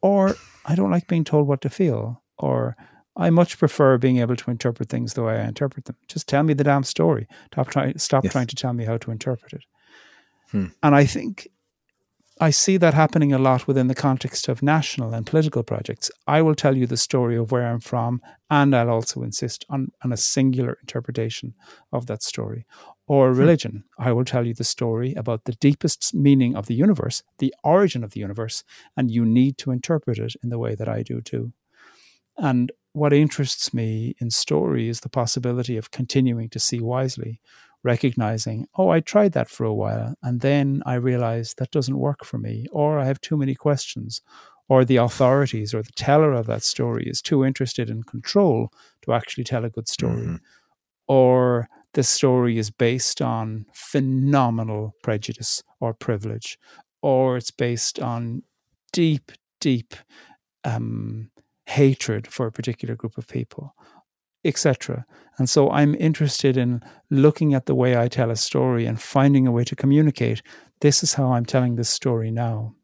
Or 0.02 0.35
I 0.66 0.74
don't 0.74 0.90
like 0.90 1.06
being 1.06 1.24
told 1.24 1.46
what 1.46 1.61
to 1.62 1.70
feel. 1.70 2.22
Or 2.38 2.76
I 3.16 3.30
much 3.30 3.59
prefer 3.59 3.98
being 3.98 4.18
able 4.18 4.37
to 4.37 4.50
interpret 4.50 4.88
things 4.88 5.14
the 5.14 5.22
way 5.22 5.40
I 5.40 5.46
interpret 5.46 5.85
them. 5.87 5.96
Just 6.09 6.28
tell 6.28 6.42
me 6.42 6.54
the 6.54 6.64
damn 6.64 6.85
story. 6.85 7.26
Stop, 7.52 7.68
try, 7.68 7.92
stop 7.96 8.24
yes. 8.24 8.33
trying 8.33 8.46
to 8.48 8.56
tell 8.56 8.72
me 8.72 8.85
how 8.85 8.96
to 8.98 9.11
interpret 9.11 9.52
it. 9.52 9.64
Hmm. 10.50 10.66
And 10.83 10.94
I 10.94 11.04
think 11.04 11.48
I 12.42 12.48
see 12.48 12.79
that 12.79 12.94
happening 12.94 13.35
a 13.35 13.38
lot 13.38 13.66
within 13.66 13.88
the 13.88 13.94
context 13.94 14.48
of 14.48 14.62
national 14.62 15.12
and 15.12 15.26
political 15.26 15.62
projects. 15.62 16.11
I 16.26 16.40
will 16.40 16.55
tell 16.55 16.74
you 16.74 16.87
the 16.87 16.96
story 16.96 17.37
of 17.37 17.53
where 17.53 17.66
I'm 17.66 17.81
from, 17.81 18.22
and 18.48 18.74
I'll 18.74 18.88
also 18.88 19.22
insist 19.22 19.66
on, 19.68 19.92
on 20.03 20.11
a 20.11 20.16
singular 20.16 20.79
interpretation 20.81 21.53
of 21.92 22.07
that 22.07 22.22
story. 22.22 22.64
Or 23.07 23.31
hmm. 23.35 23.38
religion, 23.38 23.85
I 23.98 24.12
will 24.12 24.24
tell 24.24 24.46
you 24.46 24.55
the 24.55 24.64
story 24.64 25.12
about 25.14 25.44
the 25.44 25.53
deepest 25.53 26.14
meaning 26.14 26.57
of 26.57 26.66
the 26.66 26.74
universe, 26.74 27.22
the 27.40 27.55
origin 27.62 28.03
of 28.03 28.12
the 28.12 28.20
universe, 28.20 28.64
and 28.96 29.11
you 29.11 29.26
need 29.26 29.59
to 29.59 29.70
interpret 29.70 30.18
it 30.18 30.35
in 30.42 30.48
the 30.48 30.59
way 30.59 30.74
that 30.74 30.88
I 30.88 31.03
do 31.03 31.20
too. 31.20 31.53
And 32.38 32.72
what 32.94 33.12
interests 33.12 33.74
me 33.74 34.16
in 34.18 34.31
story 34.31 34.88
is 34.88 35.00
the 35.00 35.11
possibility 35.11 35.76
of 35.76 35.90
continuing 35.90 36.48
to 36.48 36.59
see 36.59 36.81
wisely, 36.81 37.38
recognizing, 37.82 38.66
oh, 38.76 38.88
I 38.88 39.00
tried 39.00 39.32
that 39.32 39.48
for 39.48 39.64
a 39.64 39.74
while, 39.74 40.14
and 40.22 40.40
then 40.40 40.82
I 40.86 40.94
realized 40.94 41.58
that 41.58 41.70
doesn't 41.70 41.98
work 41.98 42.24
for 42.24 42.38
me, 42.38 42.66
or 42.72 42.98
I 42.98 43.06
have 43.06 43.20
too 43.20 43.36
many 43.36 43.54
questions, 43.54 44.20
or 44.68 44.84
the 44.84 44.96
authorities 44.96 45.74
or 45.74 45.82
the 45.82 45.92
teller 45.96 46.32
of 46.32 46.46
that 46.46 46.62
story 46.62 47.04
is 47.06 47.20
too 47.20 47.44
interested 47.44 47.90
in 47.90 48.04
control 48.04 48.72
to 49.02 49.12
actually 49.12 49.44
tell 49.44 49.64
a 49.64 49.70
good 49.70 49.88
story. 49.88 50.22
Mm-hmm. 50.22 50.36
Or 51.08 51.68
the 51.94 52.04
story 52.04 52.56
is 52.56 52.70
based 52.70 53.20
on 53.20 53.66
phenomenal 53.74 54.94
prejudice 55.02 55.64
or 55.80 55.92
privilege, 55.92 56.56
or 57.02 57.36
it's 57.36 57.50
based 57.50 57.98
on 57.98 58.42
deep, 58.92 59.32
deep 59.60 59.94
um, 60.62 61.30
hatred 61.66 62.28
for 62.28 62.46
a 62.46 62.52
particular 62.52 62.94
group 62.94 63.18
of 63.18 63.26
people, 63.26 63.74
etc. 64.44 65.05
And 65.38 65.48
so 65.48 65.70
I'm 65.70 65.94
interested 65.94 66.57
in 66.57 66.83
looking 67.09 67.55
at 67.55 67.66
the 67.66 67.74
way 67.74 67.96
I 67.96 68.09
tell 68.09 68.31
a 68.31 68.37
story 68.37 68.87
and 68.87 69.00
finding 69.00 69.46
a 69.46 69.53
way 69.53 69.64
to 69.64 69.76
communicate 69.76 70.42
this 70.81 71.03
is 71.03 71.14
how 71.14 71.33
I'm 71.33 71.46
telling 71.46 71.76
this 71.76 71.88
story 71.88 72.31
now. 72.31 72.74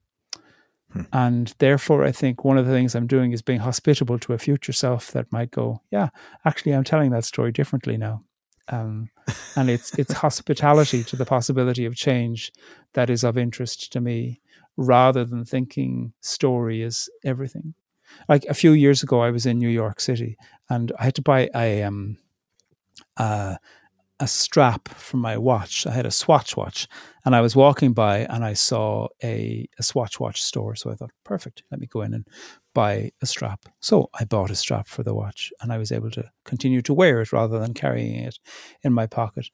Hmm. 0.93 1.03
And 1.13 1.55
therefore, 1.59 2.05
I 2.05 2.13
think 2.13 2.45
one 2.45 2.59
of 2.59 2.67
the 2.67 2.73
things 2.73 2.95
I'm 2.95 3.07
doing 3.07 3.33
is 3.33 3.43
being 3.43 3.61
hospitable 3.61 4.19
to 4.21 4.33
a 4.33 4.39
future 4.39 4.73
self 4.73 5.11
that 5.13 5.31
might 5.33 5.51
go, 5.51 5.83
yeah, 5.91 6.09
actually, 6.45 6.73
I'm 6.73 6.85
telling 6.85 7.11
that 7.11 7.25
story 7.25 7.53
differently 7.53 7.97
now. 7.97 8.23
Um, 8.69 9.11
and 9.57 9.71
it's 9.71 9.97
it's 9.99 10.13
hospitality 10.13 11.05
to 11.05 11.17
the 11.17 11.27
possibility 11.27 11.85
of 11.85 11.95
change 11.95 12.53
that 12.95 13.11
is 13.11 13.25
of 13.25 13.39
interest 13.39 13.93
to 13.93 14.01
me, 14.01 14.41
rather 14.77 15.25
than 15.25 15.45
thinking 15.45 16.13
story 16.21 16.83
is 16.83 17.09
everything. 17.25 17.75
Like 18.29 18.45
a 18.47 18.55
few 18.55 18.73
years 18.73 19.03
ago, 19.03 19.21
I 19.21 19.31
was 19.31 19.47
in 19.47 19.59
New 19.59 19.69
York 19.69 20.01
City, 20.01 20.37
and 20.69 20.93
I 20.99 21.05
had 21.05 21.15
to 21.17 21.23
buy 21.23 21.49
a 21.55 21.83
um, 21.83 22.19
uh, 23.17 23.57
a 24.19 24.27
strap 24.27 24.89
for 24.89 25.19
my 25.19 25.37
watch. 25.37 25.87
I 25.87 25.93
had 25.93 26.07
a 26.07 26.11
Swatch 26.11 26.57
watch, 26.57 26.89
and 27.25 27.37
I 27.37 27.41
was 27.41 27.55
walking 27.55 27.93
by 27.93 28.21
and 28.21 28.45
I 28.45 28.55
saw 28.55 29.09
a, 29.23 29.69
a 29.79 29.83
Swatch 29.83 30.19
watch 30.19 30.43
store. 30.43 30.75
So 30.75 30.91
I 30.91 30.95
thought, 30.95 31.11
perfect, 31.25 31.63
let 31.71 31.81
me 31.81 31.87
go 31.87 32.01
in 32.03 32.15
and 32.15 32.27
buy 32.73 33.11
a 33.21 33.27
strap. 33.27 33.61
So 33.81 34.09
I 34.19 34.25
bought 34.25 34.51
a 34.51 34.55
strap 34.55 34.89
for 34.89 35.03
the 35.03 35.15
watch, 35.15 35.53
and 35.61 35.73
I 35.73 35.79
was 35.79 35.93
able 35.93 36.11
to 36.13 36.31
continue 36.45 36.83
to 36.83 36.95
wear 36.95 37.21
it 37.21 37.33
rather 37.33 37.59
than 37.59 37.75
carrying 37.75 38.17
it 38.17 38.39
in 38.83 38.93
my 38.93 39.07
pocket. 39.07 39.51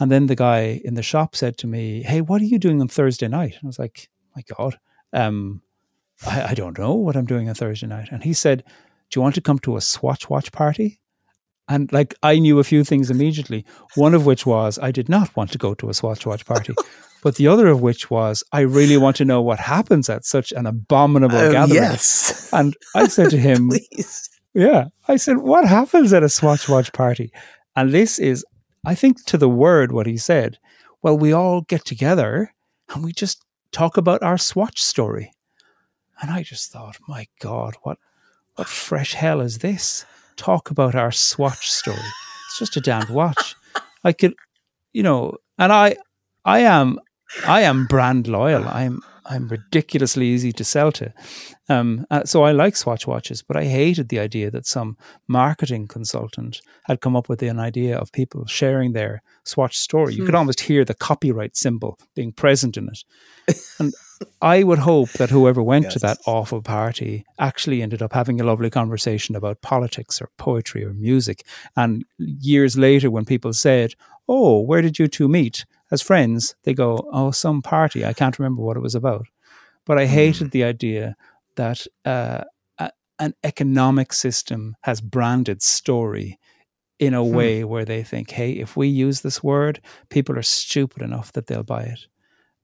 And 0.00 0.10
then 0.10 0.26
the 0.26 0.36
guy 0.36 0.80
in 0.84 0.94
the 0.94 1.02
shop 1.02 1.36
said 1.36 1.56
to 1.58 1.66
me, 1.66 2.02
"Hey, 2.02 2.20
what 2.20 2.40
are 2.40 2.46
you 2.46 2.58
doing 2.58 2.80
on 2.80 2.88
Thursday 2.88 3.28
night?" 3.28 3.54
And 3.54 3.64
I 3.64 3.66
was 3.68 3.78
like, 3.78 4.08
"My 4.34 4.42
God, 4.56 4.78
um, 5.12 5.62
I, 6.26 6.50
I 6.50 6.54
don't 6.54 6.78
know 6.78 6.94
what 6.94 7.16
I'm 7.16 7.26
doing 7.26 7.48
on 7.48 7.54
Thursday 7.54 7.86
night." 7.86 8.08
And 8.10 8.22
he 8.22 8.32
said, 8.32 8.64
"Do 9.10 9.18
you 9.18 9.22
want 9.22 9.34
to 9.36 9.40
come 9.40 9.58
to 9.60 9.76
a 9.76 9.80
Swatch 9.80 10.28
watch 10.28 10.52
party?" 10.52 11.00
And 11.68 11.92
like 11.92 12.14
I 12.22 12.38
knew 12.38 12.58
a 12.58 12.64
few 12.64 12.84
things 12.84 13.10
immediately. 13.10 13.64
One 13.94 14.14
of 14.14 14.26
which 14.26 14.44
was 14.46 14.78
I 14.78 14.90
did 14.90 15.08
not 15.08 15.34
want 15.36 15.52
to 15.52 15.58
go 15.58 15.74
to 15.74 15.88
a 15.88 15.94
Swatch 15.94 16.26
Watch 16.26 16.44
party. 16.44 16.74
but 17.22 17.36
the 17.36 17.46
other 17.46 17.68
of 17.68 17.80
which 17.80 18.10
was 18.10 18.42
I 18.52 18.60
really 18.60 18.96
want 18.96 19.16
to 19.16 19.24
know 19.24 19.40
what 19.40 19.60
happens 19.60 20.10
at 20.10 20.24
such 20.24 20.52
an 20.52 20.66
abominable 20.66 21.36
uh, 21.36 21.52
gathering. 21.52 21.82
Yes. 21.82 22.50
And 22.52 22.76
I 22.94 23.06
said 23.06 23.30
to 23.30 23.38
him, 23.38 23.70
Yeah. 24.54 24.86
I 25.08 25.16
said, 25.16 25.38
What 25.38 25.66
happens 25.66 26.12
at 26.12 26.22
a 26.22 26.28
Swatch 26.28 26.68
Watch 26.68 26.92
party? 26.92 27.32
And 27.76 27.90
this 27.90 28.18
is, 28.18 28.44
I 28.84 28.94
think, 28.94 29.24
to 29.26 29.38
the 29.38 29.48
word 29.48 29.92
what 29.92 30.06
he 30.06 30.16
said. 30.16 30.58
Well, 31.00 31.16
we 31.16 31.32
all 31.32 31.62
get 31.62 31.84
together 31.84 32.52
and 32.92 33.04
we 33.04 33.12
just 33.12 33.44
talk 33.70 33.96
about 33.96 34.22
our 34.22 34.36
Swatch 34.36 34.82
story. 34.82 35.32
And 36.20 36.30
I 36.30 36.42
just 36.42 36.70
thought, 36.70 36.98
my 37.08 37.26
God, 37.40 37.74
what 37.82 37.98
what 38.54 38.68
fresh 38.68 39.14
hell 39.14 39.40
is 39.40 39.58
this? 39.58 40.04
talk 40.36 40.70
about 40.70 40.94
our 40.94 41.12
Swatch 41.12 41.70
story. 41.70 41.96
It's 42.46 42.58
just 42.58 42.76
a 42.76 42.80
damned 42.80 43.10
watch. 43.10 43.54
I 44.04 44.12
could, 44.12 44.34
you 44.92 45.02
know, 45.02 45.36
and 45.58 45.72
I, 45.72 45.96
I 46.44 46.60
am, 46.60 46.98
I 47.46 47.62
am 47.62 47.86
brand 47.86 48.26
loyal. 48.26 48.66
I'm, 48.66 49.02
I'm 49.24 49.48
ridiculously 49.48 50.26
easy 50.26 50.52
to 50.52 50.64
sell 50.64 50.92
to. 50.92 51.12
Um, 51.68 52.06
uh, 52.10 52.24
so 52.24 52.42
I 52.42 52.52
like 52.52 52.76
Swatch 52.76 53.06
watches, 53.06 53.42
but 53.42 53.56
I 53.56 53.64
hated 53.64 54.08
the 54.08 54.18
idea 54.18 54.50
that 54.50 54.66
some 54.66 54.96
marketing 55.28 55.86
consultant 55.86 56.60
had 56.84 57.00
come 57.00 57.16
up 57.16 57.28
with 57.28 57.42
an 57.42 57.58
idea 57.58 57.96
of 57.96 58.12
people 58.12 58.46
sharing 58.46 58.92
their 58.92 59.22
Swatch 59.44 59.78
story. 59.78 60.14
You 60.14 60.24
could 60.24 60.34
hmm. 60.34 60.38
almost 60.38 60.60
hear 60.60 60.84
the 60.84 60.94
copyright 60.94 61.56
symbol 61.56 61.98
being 62.14 62.32
present 62.32 62.76
in 62.76 62.88
it. 62.88 63.04
And 63.78 63.92
I 64.40 64.62
would 64.62 64.78
hope 64.78 65.10
that 65.12 65.30
whoever 65.30 65.62
went 65.62 65.84
yes. 65.84 65.92
to 65.94 65.98
that 66.00 66.18
awful 66.26 66.62
party 66.62 67.24
actually 67.38 67.82
ended 67.82 68.02
up 68.02 68.12
having 68.12 68.40
a 68.40 68.44
lovely 68.44 68.70
conversation 68.70 69.34
about 69.34 69.62
politics 69.62 70.20
or 70.20 70.28
poetry 70.38 70.84
or 70.84 70.92
music. 70.92 71.44
And 71.76 72.04
years 72.18 72.76
later, 72.76 73.10
when 73.10 73.24
people 73.24 73.52
said, 73.52 73.94
Oh, 74.28 74.60
where 74.60 74.82
did 74.82 74.98
you 74.98 75.08
two 75.08 75.28
meet? 75.28 75.64
As 75.92 76.02
friends, 76.02 76.56
they 76.64 76.74
go, 76.74 76.98
Oh, 77.12 77.30
some 77.30 77.62
party. 77.62 78.04
I 78.04 78.14
can't 78.14 78.38
remember 78.38 78.62
what 78.62 78.76
it 78.76 78.82
was 78.82 78.96
about. 78.96 79.26
But 79.84 79.98
I 79.98 80.06
hated 80.06 80.48
mm. 80.48 80.50
the 80.50 80.64
idea 80.64 81.16
that 81.56 81.86
uh, 82.04 82.42
a, 82.78 82.90
an 83.18 83.34
economic 83.44 84.12
system 84.12 84.76
has 84.82 85.00
branded 85.00 85.62
story 85.62 86.38
in 86.98 87.14
a 87.14 87.24
hmm. 87.24 87.34
way 87.34 87.64
where 87.64 87.84
they 87.84 88.04
think, 88.04 88.30
hey, 88.30 88.52
if 88.52 88.76
we 88.76 88.86
use 88.86 89.22
this 89.22 89.42
word, 89.42 89.80
people 90.08 90.38
are 90.38 90.42
stupid 90.42 91.02
enough 91.02 91.32
that 91.32 91.48
they'll 91.48 91.64
buy 91.64 91.82
it. 91.82 92.06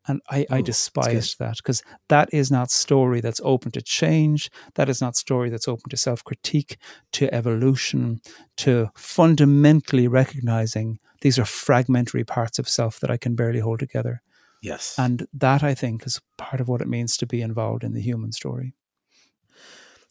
And 0.06 0.22
I, 0.30 0.46
I 0.48 0.62
despise 0.62 1.34
that 1.38 1.56
because 1.56 1.82
that 2.08 2.28
is 2.32 2.50
not 2.50 2.70
story 2.70 3.20
that's 3.20 3.40
open 3.44 3.72
to 3.72 3.82
change. 3.82 4.48
That 4.76 4.88
is 4.88 5.00
not 5.00 5.16
story 5.16 5.50
that's 5.50 5.68
open 5.68 5.90
to 5.90 5.96
self 5.96 6.24
critique, 6.24 6.78
to 7.12 7.32
evolution, 7.34 8.20
to 8.58 8.90
fundamentally 8.94 10.08
recognizing 10.08 10.98
these 11.20 11.38
are 11.38 11.44
fragmentary 11.44 12.24
parts 12.24 12.58
of 12.58 12.68
self 12.68 13.00
that 13.00 13.10
I 13.10 13.16
can 13.16 13.34
barely 13.34 13.60
hold 13.60 13.80
together. 13.80 14.22
Yes. 14.62 14.98
And 14.98 15.26
that 15.32 15.62
I 15.62 15.74
think 15.74 16.06
is 16.06 16.20
part 16.36 16.60
of 16.60 16.68
what 16.68 16.80
it 16.80 16.88
means 16.88 17.16
to 17.18 17.26
be 17.26 17.40
involved 17.40 17.84
in 17.84 17.94
the 17.94 18.00
human 18.00 18.32
story. 18.32 18.74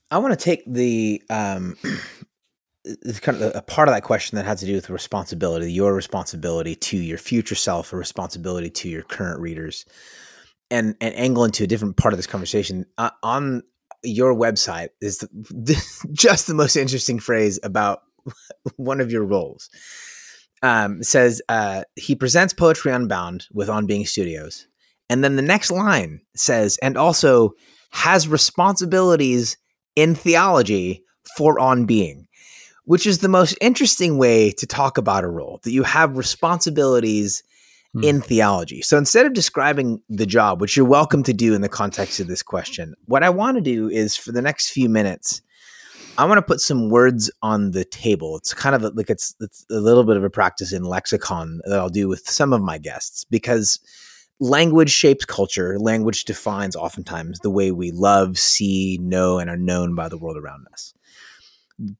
I 0.10 0.20
want 0.20 0.38
to 0.38 0.44
take 0.44 0.64
the 0.66 1.22
um, 1.30 1.78
it's 2.86 3.20
kind 3.20 3.42
of 3.42 3.56
a 3.56 3.62
part 3.62 3.90
of 3.90 3.94
that 3.94 4.04
question 4.04 4.38
that 4.38 4.46
had 4.46 4.58
to 4.60 4.66
do 4.66 4.76
with 4.76 4.90
responsibility, 4.90 5.72
your 5.72 5.94
responsibility 5.94 6.76
to 6.76 6.98
your 6.98 7.18
future 7.18 7.56
self, 7.56 7.92
a 7.92 7.98
responsibility 7.98 8.70
to 8.70 8.90
your 8.90 9.04
current 9.04 9.42
readers, 9.42 9.86
and 10.72 10.96
and 11.02 11.14
angle 11.16 11.44
into 11.44 11.64
a 11.64 11.68
different 11.68 11.98
part 11.98 12.14
of 12.14 12.18
this 12.18 12.28
conversation. 12.28 12.86
Uh, 12.98 13.10
on 13.24 13.64
your 14.04 14.34
website 14.34 14.90
is 15.02 15.20
the, 15.20 16.08
just 16.14 16.48
the 16.48 16.54
most 16.54 16.76
interesting 16.76 17.20
phrase 17.20 17.60
about 17.64 18.04
one 18.78 19.02
of 19.02 19.12
your 19.12 19.24
roles. 19.24 19.70
Um, 20.64 21.04
says 21.04 21.42
uh, 21.50 21.84
he 21.96 22.16
presents 22.16 22.52
poetry 22.52 22.92
unbound 22.92 23.46
with 23.54 23.70
On 23.70 23.86
Being 23.86 24.08
Studios, 24.08 24.68
and 25.08 25.24
then 25.24 25.36
the 25.36 25.44
next 25.44 25.70
line 25.70 26.22
says, 26.36 26.80
and 26.82 26.98
also 26.98 27.52
has 27.92 28.28
responsibilities 28.28 29.58
in 29.96 30.16
theology 30.16 31.04
for 31.38 31.60
On 31.60 31.86
Being 31.86 32.28
which 32.88 33.06
is 33.06 33.18
the 33.18 33.28
most 33.28 33.58
interesting 33.60 34.18
way 34.18 34.50
to 34.50 34.66
talk 34.66 34.98
about 34.98 35.26
a 35.26 35.30
role 35.30 35.60
that 35.64 35.72
you 35.72 35.84
have 35.84 36.16
responsibilities 36.16 37.44
hmm. 37.94 38.02
in 38.02 38.22
theology. 38.22 38.82
So 38.82 38.98
instead 38.98 39.26
of 39.26 39.34
describing 39.34 40.02
the 40.08 40.26
job, 40.26 40.62
which 40.62 40.78
you're 40.78 40.86
welcome 40.86 41.22
to 41.24 41.34
do 41.34 41.54
in 41.54 41.60
the 41.60 41.68
context 41.68 42.22
of 42.22 42.28
this 42.28 42.42
question, 42.42 42.96
what 43.04 43.24
I 43.24 43.30
want 43.30 43.58
to 43.58 43.62
do 43.62 43.90
is 43.90 44.16
for 44.16 44.32
the 44.32 44.42
next 44.42 44.70
few 44.70 44.88
minutes, 44.88 45.42
I 46.18 46.26
want 46.26 46.38
to 46.40 46.42
put 46.42 46.62
some 46.62 46.90
words 46.90 47.30
on 47.42 47.72
the 47.72 47.86
table. 47.86 48.38
It's 48.38 48.54
kind 48.54 48.76
of 48.76 48.96
like 48.96 49.10
it's, 49.10 49.36
it's 49.40 49.66
a 49.70 49.80
little 49.80 50.04
bit 50.04 50.18
of 50.18 50.24
a 50.24 50.30
practice 50.30 50.74
in 50.74 50.84
lexicon 50.84 51.62
that 51.66 51.80
I'll 51.80 51.90
do 51.90 52.08
with 52.08 52.28
some 52.28 52.54
of 52.54 52.62
my 52.62 52.78
guests 52.78 53.24
because 53.26 53.80
language 54.40 54.90
shapes 54.90 55.26
culture. 55.26 55.78
Language 55.80 56.26
defines 56.26 56.76
oftentimes 56.76 57.40
the 57.40 57.52
way 57.52 57.72
we 57.72 57.92
love, 57.92 58.40
see, 58.40 58.98
know, 59.02 59.38
and 59.38 59.50
are 59.50 59.58
known 59.58 59.96
by 59.96 60.10
the 60.10 60.18
world 60.18 60.38
around 60.38 60.66
us 60.74 60.94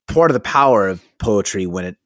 part 0.08 0.32
of 0.32 0.34
the 0.34 0.40
power 0.40 0.88
of 0.88 1.04
poetry 1.20 1.66
when 1.66 1.86
it 1.86 1.98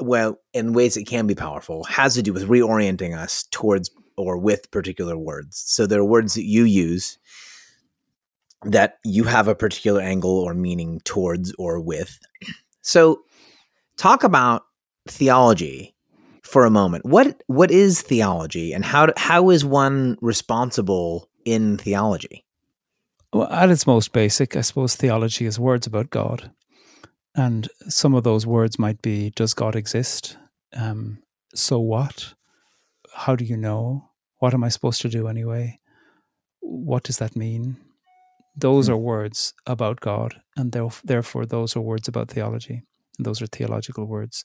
well 0.00 0.38
in 0.52 0.72
ways 0.72 0.96
it 0.96 1.04
can 1.04 1.26
be 1.26 1.34
powerful 1.34 1.84
has 1.84 2.14
to 2.14 2.22
do 2.22 2.32
with 2.32 2.48
reorienting 2.48 3.16
us 3.16 3.44
towards 3.50 3.90
or 4.16 4.36
with 4.36 4.70
particular 4.70 5.16
words 5.16 5.62
so 5.64 5.86
there 5.86 6.00
are 6.00 6.04
words 6.04 6.34
that 6.34 6.44
you 6.44 6.64
use 6.64 7.18
that 8.64 8.98
you 9.04 9.24
have 9.24 9.48
a 9.48 9.54
particular 9.54 10.00
angle 10.00 10.38
or 10.38 10.54
meaning 10.54 11.00
towards 11.04 11.52
or 11.58 11.80
with 11.80 12.18
so 12.82 13.22
talk 13.96 14.24
about 14.24 14.62
theology 15.08 15.94
for 16.42 16.64
a 16.64 16.70
moment 16.70 17.04
what 17.04 17.42
what 17.46 17.70
is 17.70 18.02
theology 18.02 18.72
and 18.72 18.84
how 18.84 19.08
how 19.16 19.50
is 19.50 19.64
one 19.64 20.16
responsible 20.20 21.28
in 21.44 21.76
theology 21.76 22.44
well, 23.32 23.50
at 23.50 23.70
its 23.70 23.86
most 23.86 24.12
basic, 24.12 24.56
I 24.56 24.60
suppose 24.60 24.94
theology 24.94 25.46
is 25.46 25.58
words 25.58 25.86
about 25.86 26.10
God. 26.10 26.50
And 27.34 27.68
some 27.88 28.14
of 28.14 28.24
those 28.24 28.46
words 28.46 28.78
might 28.78 29.00
be 29.00 29.30
Does 29.30 29.54
God 29.54 29.74
exist? 29.74 30.36
Um, 30.74 31.22
so 31.54 31.78
what? 31.80 32.34
How 33.14 33.34
do 33.34 33.44
you 33.44 33.56
know? 33.56 34.10
What 34.38 34.52
am 34.52 34.64
I 34.64 34.68
supposed 34.68 35.00
to 35.02 35.08
do 35.08 35.28
anyway? 35.28 35.80
What 36.60 37.04
does 37.04 37.18
that 37.18 37.34
mean? 37.34 37.76
Those 38.54 38.88
mm. 38.88 38.92
are 38.92 38.98
words 38.98 39.54
about 39.66 40.00
God, 40.00 40.40
and 40.56 40.72
therefore, 41.04 41.46
those 41.46 41.76
are 41.76 41.80
words 41.80 42.08
about 42.08 42.30
theology. 42.30 42.82
And 43.18 43.26
those 43.26 43.42
are 43.42 43.46
theological 43.46 44.06
words. 44.06 44.44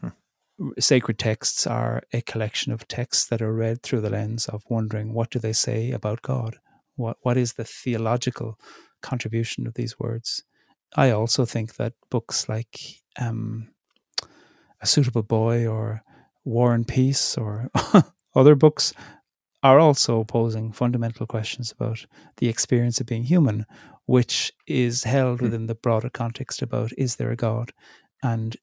Hmm. 0.00 0.70
Sacred 0.78 1.18
texts 1.18 1.66
are 1.66 2.02
a 2.12 2.22
collection 2.22 2.72
of 2.72 2.88
texts 2.88 3.26
that 3.26 3.42
are 3.42 3.52
read 3.52 3.82
through 3.82 4.00
the 4.00 4.10
lens 4.10 4.46
of 4.46 4.64
wondering 4.68 5.12
what 5.12 5.30
do 5.30 5.38
they 5.38 5.52
say 5.52 5.90
about 5.90 6.22
God? 6.22 6.56
What 6.96 7.18
what 7.22 7.36
is 7.36 7.54
the 7.54 7.64
theological 7.64 8.58
contribution 9.02 9.66
of 9.66 9.74
these 9.74 9.98
words? 9.98 10.44
I 10.96 11.10
also 11.10 11.44
think 11.44 11.76
that 11.76 11.94
books 12.10 12.48
like 12.48 13.02
um, 13.18 13.68
A 14.80 14.86
Suitable 14.86 15.22
Boy 15.22 15.66
or 15.66 16.02
War 16.44 16.72
and 16.72 16.86
Peace 16.86 17.36
or 17.36 17.70
other 18.34 18.54
books 18.54 18.94
are 19.64 19.80
also 19.80 20.24
posing 20.24 20.72
fundamental 20.72 21.26
questions 21.26 21.72
about 21.72 22.04
the 22.36 22.48
experience 22.48 23.00
of 23.00 23.06
being 23.06 23.24
human, 23.24 23.64
which 24.04 24.52
is 24.66 25.04
held 25.04 25.38
hmm. 25.38 25.46
within 25.46 25.66
the 25.66 25.74
broader 25.74 26.10
context 26.10 26.62
about 26.62 26.92
is 26.98 27.16
there 27.16 27.30
a 27.30 27.36
God? 27.36 27.72
And 28.22 28.56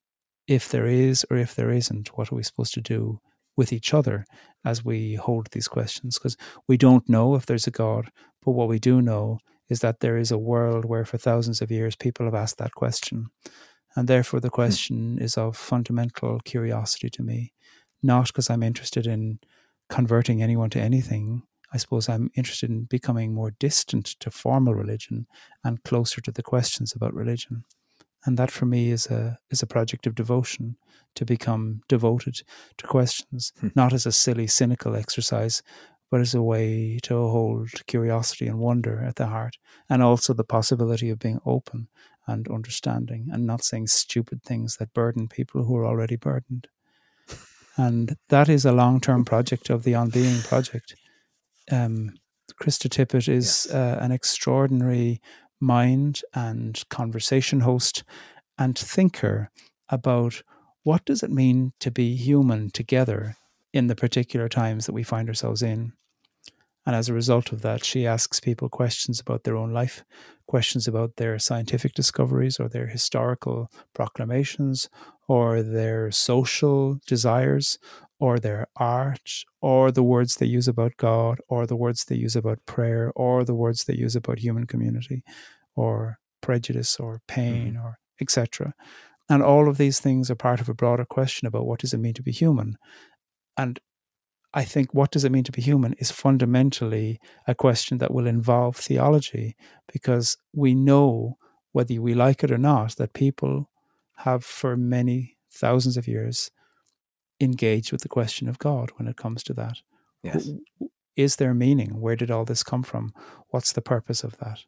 if 0.47 0.69
there 0.69 0.85
is 0.85 1.25
or 1.29 1.37
if 1.37 1.55
there 1.55 1.71
isn't, 1.71 2.09
what 2.15 2.31
are 2.31 2.35
we 2.35 2.43
supposed 2.43 2.75
to 2.75 2.81
do 2.81 3.19
with 3.57 3.73
each 3.73 3.93
other 3.93 4.25
as 4.63 4.85
we 4.85 5.15
hold 5.15 5.47
these 5.51 5.67
questions? 5.67 6.19
Because 6.19 6.37
we 6.67 6.77
don't 6.77 7.09
know 7.09 7.33
if 7.33 7.47
there's 7.47 7.67
a 7.67 7.71
God, 7.71 8.09
but 8.45 8.51
what 8.51 8.69
we 8.69 8.79
do 8.79 9.01
know 9.01 9.39
is 9.69 9.79
that 9.79 10.01
there 10.01 10.17
is 10.17 10.31
a 10.31 10.37
world 10.37 10.85
where 10.85 11.05
for 11.05 11.17
thousands 11.17 11.61
of 11.61 11.71
years 11.71 11.95
people 11.95 12.25
have 12.25 12.35
asked 12.35 12.59
that 12.59 12.75
question. 12.75 13.27
And 13.95 14.07
therefore, 14.07 14.39
the 14.39 14.49
hmm. 14.49 14.55
question 14.55 15.17
is 15.19 15.35
of 15.35 15.57
fundamental 15.57 16.39
curiosity 16.45 17.09
to 17.09 17.23
me, 17.23 17.53
not 18.03 18.27
because 18.27 18.51
I'm 18.51 18.61
interested 18.61 19.07
in 19.07 19.39
converting 19.91 20.41
anyone 20.41 20.69
to 20.71 20.79
anything. 20.79 21.43
I 21.73 21.77
suppose 21.77 22.09
I'm 22.09 22.31
interested 22.33 22.69
in 22.69 22.85
becoming 22.85 23.33
more 23.33 23.51
distant 23.51 24.05
to 24.21 24.31
formal 24.31 24.73
religion 24.73 25.27
and 25.63 25.83
closer 25.83 26.21
to 26.21 26.31
the 26.31 26.41
questions 26.41 26.93
about 26.95 27.13
religion. 27.13 27.65
And 28.25 28.37
that 28.37 28.51
for 28.51 28.65
me 28.65 28.91
is 28.91 29.07
a 29.07 29.39
is 29.49 29.61
a 29.61 29.67
project 29.67 30.07
of 30.07 30.15
devotion 30.15 30.77
to 31.15 31.25
become 31.25 31.81
devoted 31.89 32.41
to 32.77 32.87
questions, 32.87 33.51
hmm. 33.59 33.69
not 33.75 33.93
as 33.93 34.05
a 34.05 34.11
silly, 34.11 34.47
cynical 34.47 34.95
exercise, 34.95 35.61
but 36.09 36.21
as 36.21 36.33
a 36.33 36.41
way 36.41 36.99
to 37.03 37.15
hold 37.15 37.69
curiosity 37.87 38.47
and 38.47 38.59
wonder 38.59 39.03
at 39.03 39.15
the 39.15 39.27
heart, 39.27 39.57
and 39.89 40.01
also 40.01 40.33
the 40.33 40.43
possibility 40.43 41.09
of 41.09 41.19
being 41.19 41.39
open 41.45 41.87
and 42.27 42.47
understanding 42.47 43.27
and 43.31 43.45
not 43.45 43.63
saying 43.63 43.87
stupid 43.87 44.43
things 44.43 44.77
that 44.77 44.93
burden 44.93 45.27
people 45.27 45.63
who 45.63 45.75
are 45.75 45.85
already 45.85 46.15
burdened. 46.15 46.67
And 47.77 48.17
that 48.29 48.49
is 48.49 48.65
a 48.65 48.71
long 48.71 48.99
term 48.99 49.25
project 49.25 49.69
of 49.69 49.83
the 49.83 49.95
On 49.95 50.09
Being 50.09 50.41
project. 50.41 50.95
Um, 51.71 52.15
Krista 52.61 52.89
Tippett 52.89 53.29
is 53.29 53.67
yes. 53.67 53.73
uh, 53.73 53.97
an 54.01 54.11
extraordinary 54.11 55.21
mind 55.59 56.21
and 56.33 56.83
conversation 56.89 57.61
host 57.61 58.03
and 58.57 58.77
thinker 58.77 59.49
about 59.89 60.43
what 60.83 61.05
does 61.05 61.23
it 61.23 61.31
mean 61.31 61.73
to 61.79 61.91
be 61.91 62.15
human 62.15 62.69
together 62.71 63.35
in 63.73 63.87
the 63.87 63.95
particular 63.95 64.49
times 64.49 64.85
that 64.85 64.93
we 64.93 65.03
find 65.03 65.29
ourselves 65.29 65.61
in 65.61 65.93
and 66.85 66.95
as 66.95 67.09
a 67.09 67.13
result 67.13 67.51
of 67.51 67.61
that, 67.61 67.83
she 67.83 68.07
asks 68.07 68.39
people 68.39 68.69
questions 68.69 69.19
about 69.19 69.43
their 69.43 69.55
own 69.55 69.71
life, 69.71 70.03
questions 70.51 70.85
about 70.85 71.15
their 71.15 71.39
scientific 71.39 71.93
discoveries 71.93 72.59
or 72.59 72.67
their 72.67 72.87
historical 72.87 73.71
proclamations 73.93 74.89
or 75.29 75.63
their 75.63 76.11
social 76.11 76.99
desires 77.07 77.79
or 78.19 78.37
their 78.37 78.67
art 78.75 79.45
or 79.61 79.93
the 79.93 80.03
words 80.03 80.35
they 80.35 80.45
use 80.57 80.67
about 80.67 80.97
God 80.97 81.39
or 81.47 81.65
the 81.65 81.77
words 81.77 82.03
they 82.03 82.17
use 82.17 82.35
about 82.35 82.65
prayer 82.65 83.13
or 83.15 83.45
the 83.45 83.55
words 83.63 83.85
they 83.85 83.95
use 83.95 84.13
about 84.13 84.39
human 84.39 84.67
community 84.67 85.23
or 85.73 86.17
prejudice 86.41 86.99
or 86.99 87.21
pain 87.29 87.75
mm-hmm. 87.75 87.85
or 87.85 87.99
etc. 88.19 88.73
And 89.29 89.41
all 89.41 89.69
of 89.69 89.77
these 89.77 90.01
things 90.01 90.29
are 90.29 90.47
part 90.47 90.59
of 90.59 90.67
a 90.67 90.79
broader 90.81 91.05
question 91.05 91.47
about 91.47 91.65
what 91.65 91.79
does 91.79 91.93
it 91.93 92.03
mean 92.05 92.15
to 92.15 92.27
be 92.29 92.33
human? 92.33 92.75
And 93.55 93.79
I 94.53 94.65
think 94.65 94.93
what 94.93 95.11
does 95.11 95.23
it 95.23 95.31
mean 95.31 95.45
to 95.45 95.51
be 95.51 95.61
human 95.61 95.93
is 95.93 96.11
fundamentally 96.11 97.19
a 97.47 97.55
question 97.55 97.99
that 97.99 98.13
will 98.13 98.27
involve 98.27 98.75
theology 98.75 99.55
because 99.91 100.37
we 100.53 100.75
know, 100.75 101.37
whether 101.71 102.01
we 102.01 102.13
like 102.13 102.43
it 102.43 102.51
or 102.51 102.57
not, 102.57 102.97
that 102.97 103.13
people 103.13 103.69
have 104.17 104.43
for 104.43 104.75
many 104.75 105.37
thousands 105.49 105.95
of 105.97 106.07
years 106.07 106.51
engaged 107.39 107.91
with 107.91 108.01
the 108.01 108.09
question 108.09 108.49
of 108.49 108.59
God 108.59 108.91
when 108.97 109.07
it 109.07 109.15
comes 109.15 109.41
to 109.43 109.53
that. 109.53 109.77
Yes. 110.21 110.49
Is 111.15 111.37
there 111.37 111.53
meaning? 111.53 111.99
Where 111.99 112.15
did 112.15 112.29
all 112.29 112.45
this 112.45 112.63
come 112.63 112.83
from? 112.83 113.13
What's 113.49 113.73
the 113.73 113.81
purpose 113.81 114.23
of 114.23 114.37
that? 114.37 114.65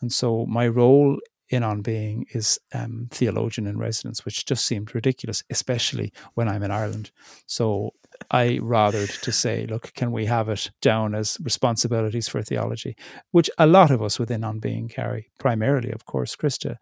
And 0.00 0.12
so 0.12 0.46
my 0.46 0.66
role 0.66 1.18
in 1.48 1.62
on 1.62 1.82
being 1.82 2.26
is 2.32 2.58
um, 2.72 3.08
theologian 3.10 3.66
in 3.66 3.78
residence, 3.78 4.24
which 4.24 4.46
just 4.46 4.66
seemed 4.66 4.94
ridiculous, 4.94 5.42
especially 5.50 6.12
when 6.34 6.48
I'm 6.48 6.62
in 6.62 6.70
Ireland. 6.70 7.10
So 7.46 7.92
I 8.30 8.58
rathered 8.62 9.20
to 9.22 9.32
say, 9.32 9.66
look, 9.66 9.92
can 9.94 10.12
we 10.12 10.26
have 10.26 10.48
it 10.48 10.70
down 10.80 11.14
as 11.14 11.36
responsibilities 11.42 12.28
for 12.28 12.42
theology, 12.42 12.96
which 13.32 13.50
a 13.58 13.66
lot 13.66 13.90
of 13.90 14.02
us 14.02 14.18
within 14.18 14.44
on 14.44 14.60
being 14.60 14.88
carry, 14.88 15.30
primarily, 15.38 15.90
of 15.90 16.04
course, 16.06 16.36
Krista, 16.36 16.76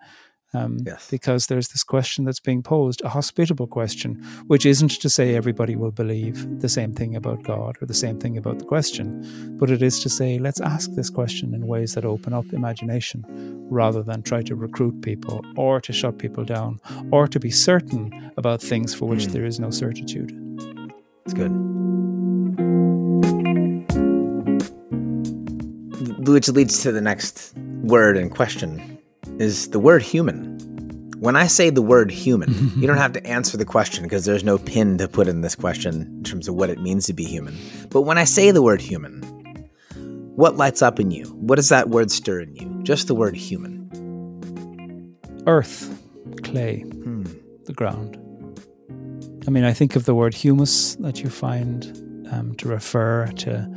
um, 0.54 0.78
yes. 0.86 1.10
Because 1.10 1.46
there's 1.46 1.68
this 1.68 1.84
question 1.84 2.24
that's 2.24 2.40
being 2.40 2.62
posed, 2.62 3.02
a 3.04 3.10
hospitable 3.10 3.66
question, 3.66 4.14
which 4.46 4.64
isn't 4.64 5.00
to 5.00 5.10
say 5.10 5.34
everybody 5.34 5.76
will 5.76 5.90
believe 5.90 6.60
the 6.60 6.68
same 6.68 6.94
thing 6.94 7.16
about 7.16 7.42
God 7.42 7.76
or 7.82 7.86
the 7.86 7.92
same 7.92 8.18
thing 8.18 8.38
about 8.38 8.58
the 8.58 8.64
question, 8.64 9.56
but 9.58 9.70
it 9.70 9.82
is 9.82 10.00
to 10.00 10.08
say, 10.08 10.38
let's 10.38 10.60
ask 10.60 10.90
this 10.92 11.10
question 11.10 11.54
in 11.54 11.66
ways 11.66 11.94
that 11.94 12.06
open 12.06 12.32
up 12.32 12.46
imagination 12.52 13.26
rather 13.68 14.02
than 14.02 14.22
try 14.22 14.42
to 14.42 14.56
recruit 14.56 15.02
people 15.02 15.44
or 15.56 15.82
to 15.82 15.92
shut 15.92 16.18
people 16.18 16.44
down 16.44 16.80
or 17.12 17.28
to 17.28 17.38
be 17.38 17.50
certain 17.50 18.32
about 18.38 18.62
things 18.62 18.94
for 18.94 19.06
which 19.06 19.26
mm. 19.26 19.32
there 19.32 19.44
is 19.44 19.60
no 19.60 19.70
certitude. 19.70 20.47
It's 21.28 21.34
good. 21.34 21.50
Which 26.26 26.48
leads 26.48 26.82
to 26.84 26.90
the 26.90 27.02
next 27.02 27.52
word 27.82 28.16
in 28.16 28.30
question 28.30 28.98
is 29.38 29.68
the 29.68 29.78
word 29.78 30.00
human. 30.00 30.58
When 31.18 31.36
I 31.36 31.46
say 31.46 31.68
the 31.68 31.82
word 31.82 32.10
human, 32.10 32.72
you 32.76 32.86
don't 32.86 32.96
have 32.96 33.12
to 33.12 33.26
answer 33.26 33.58
the 33.58 33.66
question 33.66 34.04
because 34.04 34.24
there's 34.24 34.42
no 34.42 34.56
pin 34.56 34.96
to 34.96 35.06
put 35.06 35.28
in 35.28 35.42
this 35.42 35.54
question 35.54 36.00
in 36.00 36.24
terms 36.24 36.48
of 36.48 36.54
what 36.54 36.70
it 36.70 36.80
means 36.80 37.04
to 37.08 37.12
be 37.12 37.24
human. 37.24 37.58
But 37.90 38.02
when 38.02 38.16
I 38.16 38.24
say 38.24 38.50
the 38.50 38.62
word 38.62 38.80
human, 38.80 39.20
what 40.34 40.56
lights 40.56 40.80
up 40.80 40.98
in 40.98 41.10
you? 41.10 41.24
What 41.24 41.56
does 41.56 41.68
that 41.68 41.90
word 41.90 42.10
stir 42.10 42.40
in 42.40 42.56
you? 42.56 42.82
Just 42.84 43.06
the 43.06 43.14
word 43.14 43.36
human. 43.36 43.84
Earth, 45.46 45.94
clay, 46.42 46.80
hmm. 46.80 47.24
the 47.66 47.74
ground. 47.74 48.18
I 49.46 49.50
mean, 49.50 49.64
I 49.64 49.72
think 49.72 49.96
of 49.96 50.04
the 50.04 50.14
word 50.14 50.34
humus 50.34 50.96
that 50.96 51.20
you 51.20 51.30
find 51.30 52.26
um, 52.32 52.54
to 52.56 52.68
refer 52.68 53.26
to 53.26 53.70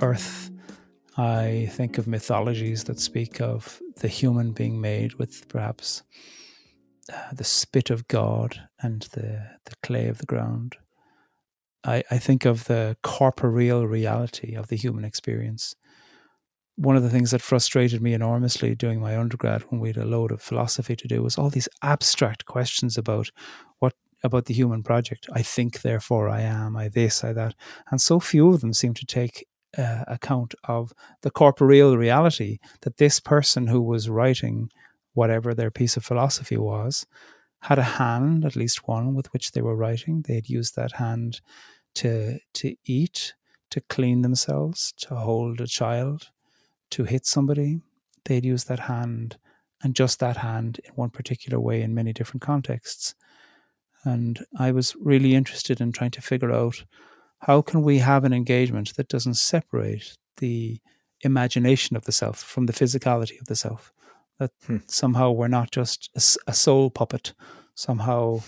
earth 0.00 0.50
I 1.16 1.68
think 1.72 1.98
of 1.98 2.06
mythologies 2.06 2.84
that 2.84 2.98
speak 2.98 3.42
of 3.42 3.80
the 3.96 4.08
human 4.08 4.52
being 4.52 4.80
made 4.80 5.14
with 5.14 5.48
perhaps 5.48 6.02
uh, 7.12 7.32
the 7.32 7.44
spit 7.44 7.90
of 7.90 8.08
God 8.08 8.68
and 8.80 9.02
the, 9.12 9.58
the 9.66 9.74
clay 9.82 10.08
of 10.08 10.16
the 10.16 10.26
ground. 10.26 10.76
I, 11.84 12.04
I 12.10 12.16
think 12.16 12.46
of 12.46 12.64
the 12.64 12.96
corporeal 13.02 13.86
reality 13.86 14.54
of 14.54 14.68
the 14.68 14.76
human 14.76 15.04
experience. 15.04 15.74
One 16.76 16.96
of 16.96 17.02
the 17.02 17.10
things 17.10 17.32
that 17.32 17.42
frustrated 17.42 18.00
me 18.00 18.14
enormously 18.14 18.74
doing 18.74 18.98
my 18.98 19.18
undergrad 19.18 19.62
when 19.68 19.78
we 19.78 19.88
had 19.88 19.98
a 19.98 20.06
load 20.06 20.32
of 20.32 20.40
philosophy 20.40 20.96
to 20.96 21.06
do 21.06 21.22
was 21.22 21.36
all 21.36 21.50
these 21.50 21.68
abstract 21.82 22.46
questions 22.46 22.96
about 22.96 23.30
what 23.80 23.92
about 24.22 24.46
the 24.46 24.54
human 24.54 24.82
project. 24.82 25.28
I 25.32 25.42
think, 25.42 25.82
therefore 25.82 26.28
I 26.28 26.42
am, 26.42 26.76
I 26.76 26.88
this, 26.88 27.24
I 27.24 27.32
that. 27.32 27.54
And 27.90 28.00
so 28.00 28.20
few 28.20 28.52
of 28.52 28.60
them 28.60 28.72
seem 28.72 28.94
to 28.94 29.06
take 29.06 29.46
uh, 29.78 30.04
account 30.08 30.54
of 30.64 30.92
the 31.22 31.30
corporeal 31.30 31.96
reality 31.96 32.58
that 32.82 32.96
this 32.96 33.20
person 33.20 33.68
who 33.68 33.80
was 33.80 34.08
writing 34.08 34.70
whatever 35.14 35.54
their 35.54 35.70
piece 35.70 35.96
of 35.96 36.04
philosophy 36.04 36.56
was 36.56 37.06
had 37.62 37.78
a 37.78 37.82
hand, 37.82 38.44
at 38.44 38.56
least 38.56 38.88
one, 38.88 39.14
with 39.14 39.32
which 39.32 39.52
they 39.52 39.60
were 39.60 39.76
writing. 39.76 40.24
They'd 40.26 40.48
used 40.48 40.76
that 40.76 40.92
hand 40.92 41.40
to 41.96 42.38
to 42.54 42.74
eat, 42.84 43.34
to 43.70 43.80
clean 43.82 44.22
themselves, 44.22 44.94
to 44.98 45.14
hold 45.14 45.60
a 45.60 45.66
child, 45.66 46.30
to 46.90 47.04
hit 47.04 47.26
somebody. 47.26 47.80
They'd 48.24 48.44
use 48.44 48.64
that 48.64 48.80
hand, 48.80 49.36
and 49.82 49.94
just 49.94 50.20
that 50.20 50.38
hand 50.38 50.80
in 50.84 50.92
one 50.94 51.10
particular 51.10 51.60
way 51.60 51.82
in 51.82 51.94
many 51.94 52.12
different 52.12 52.42
contexts. 52.42 53.14
And 54.04 54.44
I 54.58 54.72
was 54.72 54.96
really 55.00 55.34
interested 55.34 55.80
in 55.80 55.92
trying 55.92 56.12
to 56.12 56.22
figure 56.22 56.52
out 56.52 56.84
how 57.40 57.62
can 57.62 57.82
we 57.82 57.98
have 57.98 58.24
an 58.24 58.32
engagement 58.32 58.94
that 58.96 59.08
doesn't 59.08 59.34
separate 59.34 60.16
the 60.38 60.80
imagination 61.22 61.96
of 61.96 62.04
the 62.04 62.12
self 62.12 62.38
from 62.38 62.66
the 62.66 62.72
physicality 62.72 63.40
of 63.40 63.46
the 63.46 63.56
self? 63.56 63.92
That 64.38 64.52
hmm. 64.66 64.78
somehow 64.86 65.32
we're 65.32 65.48
not 65.48 65.70
just 65.70 66.10
a, 66.14 66.50
a 66.50 66.54
soul 66.54 66.90
puppet. 66.90 67.34
Somehow 67.74 68.40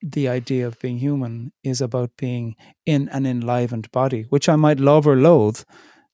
the 0.00 0.28
idea 0.28 0.66
of 0.66 0.78
being 0.78 0.98
human 0.98 1.52
is 1.64 1.80
about 1.80 2.16
being 2.16 2.54
in 2.86 3.08
an 3.08 3.26
enlivened 3.26 3.90
body, 3.90 4.26
which 4.28 4.48
I 4.48 4.56
might 4.56 4.78
love 4.78 5.06
or 5.06 5.16
loathe, 5.16 5.62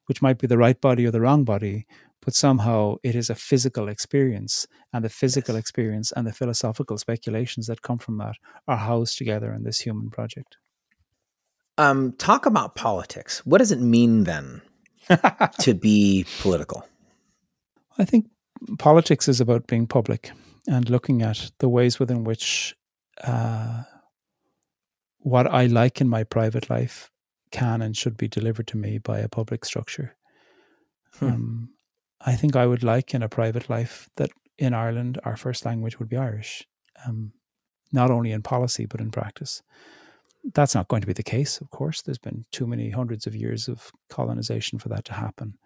which 0.07 0.23
might 0.23 0.39
be 0.39 0.47
the 0.47 0.59
right 0.59 0.81
body 0.81 1.07
or 1.07 1.11
the 1.11 1.21
wrong 1.21 1.45
body, 1.45 1.87
but 2.25 2.35
somehow 2.35 2.97
it 3.03 3.15
is 3.15 3.31
a 3.31 3.35
physical 3.35 3.89
experience, 3.89 4.67
and 4.93 5.05
the 5.05 5.09
physical 5.09 5.55
yes. 5.55 5.61
experience 5.61 6.13
and 6.13 6.27
the 6.27 6.33
philosophical 6.33 6.99
speculations 6.99 7.67
that 7.67 7.83
come 7.83 7.99
from 7.99 8.19
that 8.19 8.37
are 8.67 8.77
housed 8.77 9.19
together 9.19 9.53
in 9.53 9.65
this 9.65 9.81
human 9.81 10.11
project. 10.11 10.57
Um, 11.77 12.13
talk 12.13 12.47
about 12.47 12.77
politics. 12.77 13.45
What 13.45 13.59
does 13.59 13.73
it 13.73 13.81
mean 13.81 14.25
then 14.25 14.63
to 15.61 15.75
be 15.75 16.25
political? 16.41 16.87
I 17.99 18.05
think 18.05 18.27
politics 18.79 19.29
is 19.29 19.41
about 19.41 19.67
being 19.67 19.87
public 19.87 20.31
and 20.67 20.89
looking 20.89 21.23
at 21.23 21.51
the 21.59 21.69
ways 21.69 21.99
within 21.99 22.25
which 22.25 22.75
uh, 23.23 23.83
what 25.19 25.47
I 25.47 25.67
like 25.67 26.01
in 26.01 26.09
my 26.09 26.25
private 26.25 26.71
life 26.71 27.11
can 27.51 27.83
and 27.83 27.97
should 27.97 28.17
be 28.17 28.29
delivered 28.29 28.67
to 28.69 28.77
me 28.77 28.99
by 28.99 29.19
a 29.19 29.29
public 29.29 29.65
structure. 29.65 30.17
Hmm. 31.19 31.27
Um, 31.27 31.69
I 32.25 32.37
think 32.37 32.57
I 32.57 32.67
would 32.67 32.83
like 32.83 33.15
in 33.15 33.23
a 33.23 33.29
private 33.29 33.69
life 33.69 34.09
that 34.17 34.31
in 34.59 34.73
Ireland 34.73 35.21
our 35.25 35.37
first 35.37 35.65
language 35.65 35.99
would 35.99 36.09
be 36.09 36.17
Irish, 36.17 36.67
um, 37.07 37.33
not 37.93 38.11
only 38.11 38.33
in 38.33 38.43
policy 38.43 38.87
but 38.87 39.01
in 39.01 39.11
practice. 39.11 39.63
That's 40.55 40.75
not 40.75 40.89
going 40.89 41.01
to 41.01 41.07
be 41.07 41.13
the 41.13 41.23
case, 41.23 41.61
of 41.61 41.71
course. 41.71 42.03
There's 42.03 42.19
been 42.19 42.45
too 42.51 42.67
many 42.67 42.91
hundreds 42.91 43.27
of 43.27 43.35
years 43.35 43.69
of 43.69 43.91
colonization 44.11 44.79
for 44.79 44.89
that 44.91 45.05
to 45.07 45.15
happen. 45.15 45.59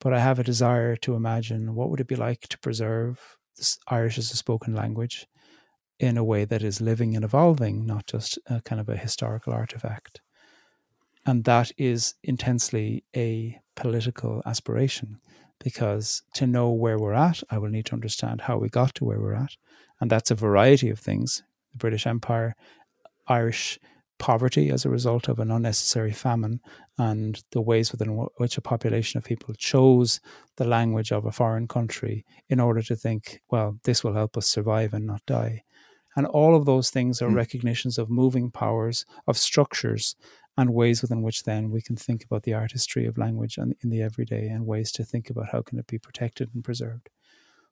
But 0.00 0.12
I 0.12 0.20
have 0.20 0.38
a 0.38 0.44
desire 0.44 0.96
to 0.96 1.14
imagine 1.14 1.74
what 1.74 1.90
would 1.90 2.00
it 2.00 2.08
be 2.08 2.16
like 2.16 2.48
to 2.48 2.58
preserve 2.58 3.36
Irish 3.88 4.18
as 4.18 4.32
a 4.32 4.36
spoken 4.36 4.74
language 4.74 5.26
in 5.98 6.16
a 6.16 6.24
way 6.24 6.44
that 6.44 6.62
is 6.62 6.80
living 6.80 7.14
and 7.14 7.24
evolving, 7.24 7.86
not 7.86 8.06
just 8.06 8.38
a 8.46 8.60
kind 8.62 8.80
of 8.80 8.88
a 8.88 8.96
historical 8.96 9.52
artifact. 9.52 10.20
And 11.24 11.44
that 11.44 11.72
is 11.78 12.14
intensely 12.22 13.04
a 13.16 13.58
political 13.74 14.42
aspiration 14.44 15.20
because 15.62 16.22
to 16.34 16.46
know 16.46 16.70
where 16.70 16.98
we're 16.98 17.12
at, 17.12 17.42
I 17.50 17.58
will 17.58 17.70
need 17.70 17.86
to 17.86 17.94
understand 17.94 18.42
how 18.42 18.58
we 18.58 18.68
got 18.68 18.94
to 18.96 19.04
where 19.04 19.20
we're 19.20 19.34
at. 19.34 19.56
And 20.00 20.10
that's 20.10 20.30
a 20.30 20.34
variety 20.34 20.90
of 20.90 20.98
things 20.98 21.42
the 21.72 21.78
British 21.78 22.06
Empire, 22.06 22.54
Irish 23.26 23.78
poverty 24.18 24.70
as 24.70 24.84
a 24.84 24.90
result 24.90 25.28
of 25.28 25.38
an 25.38 25.50
unnecessary 25.50 26.12
famine, 26.12 26.60
and 26.98 27.42
the 27.52 27.60
ways 27.60 27.92
within 27.92 28.26
which 28.36 28.56
a 28.56 28.62
population 28.62 29.18
of 29.18 29.24
people 29.24 29.54
chose 29.54 30.20
the 30.56 30.64
language 30.64 31.12
of 31.12 31.26
a 31.26 31.32
foreign 31.32 31.68
country 31.68 32.24
in 32.48 32.60
order 32.60 32.82
to 32.82 32.96
think, 32.96 33.40
well, 33.50 33.78
this 33.84 34.02
will 34.02 34.14
help 34.14 34.36
us 34.36 34.46
survive 34.46 34.94
and 34.94 35.06
not 35.06 35.20
die. 35.26 35.62
And 36.16 36.26
all 36.26 36.56
of 36.56 36.64
those 36.64 36.88
things 36.88 37.20
are 37.20 37.28
mm. 37.28 37.36
recognitions 37.36 37.98
of 37.98 38.08
moving 38.08 38.50
powers, 38.50 39.04
of 39.26 39.36
structures, 39.36 40.16
and 40.56 40.72
ways 40.72 41.02
within 41.02 41.22
which 41.22 41.42
then 41.42 41.70
we 41.70 41.82
can 41.82 41.96
think 41.96 42.24
about 42.24 42.44
the 42.44 42.54
artistry 42.54 43.06
of 43.06 43.18
language 43.18 43.58
and 43.58 43.74
in 43.82 43.90
the 43.90 44.02
everyday 44.02 44.48
and 44.48 44.66
ways 44.66 44.90
to 44.92 45.04
think 45.04 45.28
about 45.28 45.50
how 45.50 45.62
can 45.62 45.78
it 45.78 45.86
be 45.86 45.98
protected 45.98 46.50
and 46.54 46.64
preserved. 46.64 47.10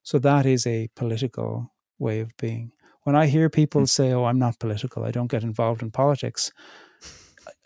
So 0.02 0.18
that 0.18 0.44
is 0.44 0.66
a 0.66 0.88
political 0.94 1.72
way 1.98 2.20
of 2.20 2.36
being. 2.36 2.72
When 3.04 3.16
I 3.16 3.26
hear 3.26 3.48
people 3.48 3.82
mm. 3.82 3.88
say, 3.88 4.12
"Oh, 4.12 4.24
I'm 4.24 4.38
not 4.38 4.58
political. 4.58 5.04
I 5.04 5.10
don't 5.10 5.30
get 5.30 5.42
involved 5.42 5.82
in 5.82 5.90
politics," 5.90 6.52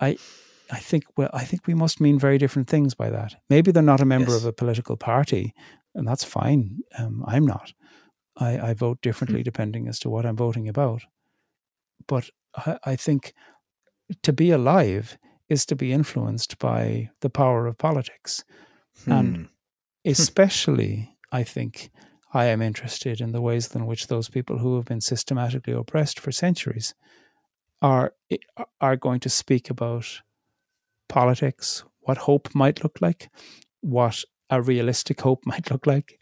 I 0.01 0.19
I 0.71 0.79
think 0.79 1.05
well, 1.17 1.31
I 1.33 1.45
think 1.45 1.67
we 1.67 1.75
must 1.75 2.01
mean 2.01 2.19
very 2.19 2.39
different 2.39 2.69
things 2.69 2.95
by 2.95 3.11
that. 3.11 3.37
Maybe 3.49 3.71
they're 3.71 3.83
not 3.83 4.01
a 4.01 4.05
member 4.05 4.33
yes. 4.33 4.41
of 4.41 4.47
a 4.47 4.53
political 4.53 4.97
party, 4.97 5.55
and 5.95 6.07
that's 6.07 6.25
fine. 6.25 6.81
Um, 6.99 7.25
I'm 7.27 7.47
not. 7.47 7.73
I, 8.37 8.71
I 8.71 8.75
vote 8.75 9.01
differently 9.03 9.41
mm. 9.41 9.45
depending 9.45 9.89
as 9.89 9.99
to 10.01 10.11
what 10.11 10.27
I'm 10.27 10.37
voting 10.37 10.69
about. 10.69 11.03
But 12.07 12.31
I, 12.57 12.79
I 12.85 12.97
think 12.97 13.35
to 14.23 14.33
be 14.33 14.51
alive 14.51 15.19
is 15.49 15.65
to 15.67 15.77
be 15.77 15.93
influenced 15.93 16.59
by 16.59 17.11
the 17.21 17.31
power 17.31 17.67
of 17.67 17.79
politics. 17.79 18.45
Hmm. 19.05 19.13
And 19.13 19.49
especially, 20.05 21.17
I 21.33 21.43
think, 21.43 21.91
I 22.33 22.47
am 22.47 22.61
interested 22.61 23.21
in 23.21 23.33
the 23.33 23.41
ways 23.41 23.75
in 23.75 23.87
which 23.87 24.09
those 24.09 24.29
people 24.29 24.59
who 24.59 24.77
have 24.77 24.85
been 24.85 25.01
systematically 25.01 25.73
oppressed 25.73 26.21
for 26.21 26.33
centuries 26.33 26.95
are 27.81 28.13
are 28.81 28.97
going 28.97 29.21
to 29.21 29.31
speak 29.31 29.71
about 29.71 30.21
politics, 31.09 31.85
what 32.01 32.19
hope 32.19 32.55
might 32.55 32.83
look 32.83 33.01
like, 33.01 33.31
what 33.81 34.25
a 34.51 34.61
realistic 34.61 35.21
hope 35.21 35.43
might 35.47 35.71
look 35.71 35.87
like, 35.87 36.19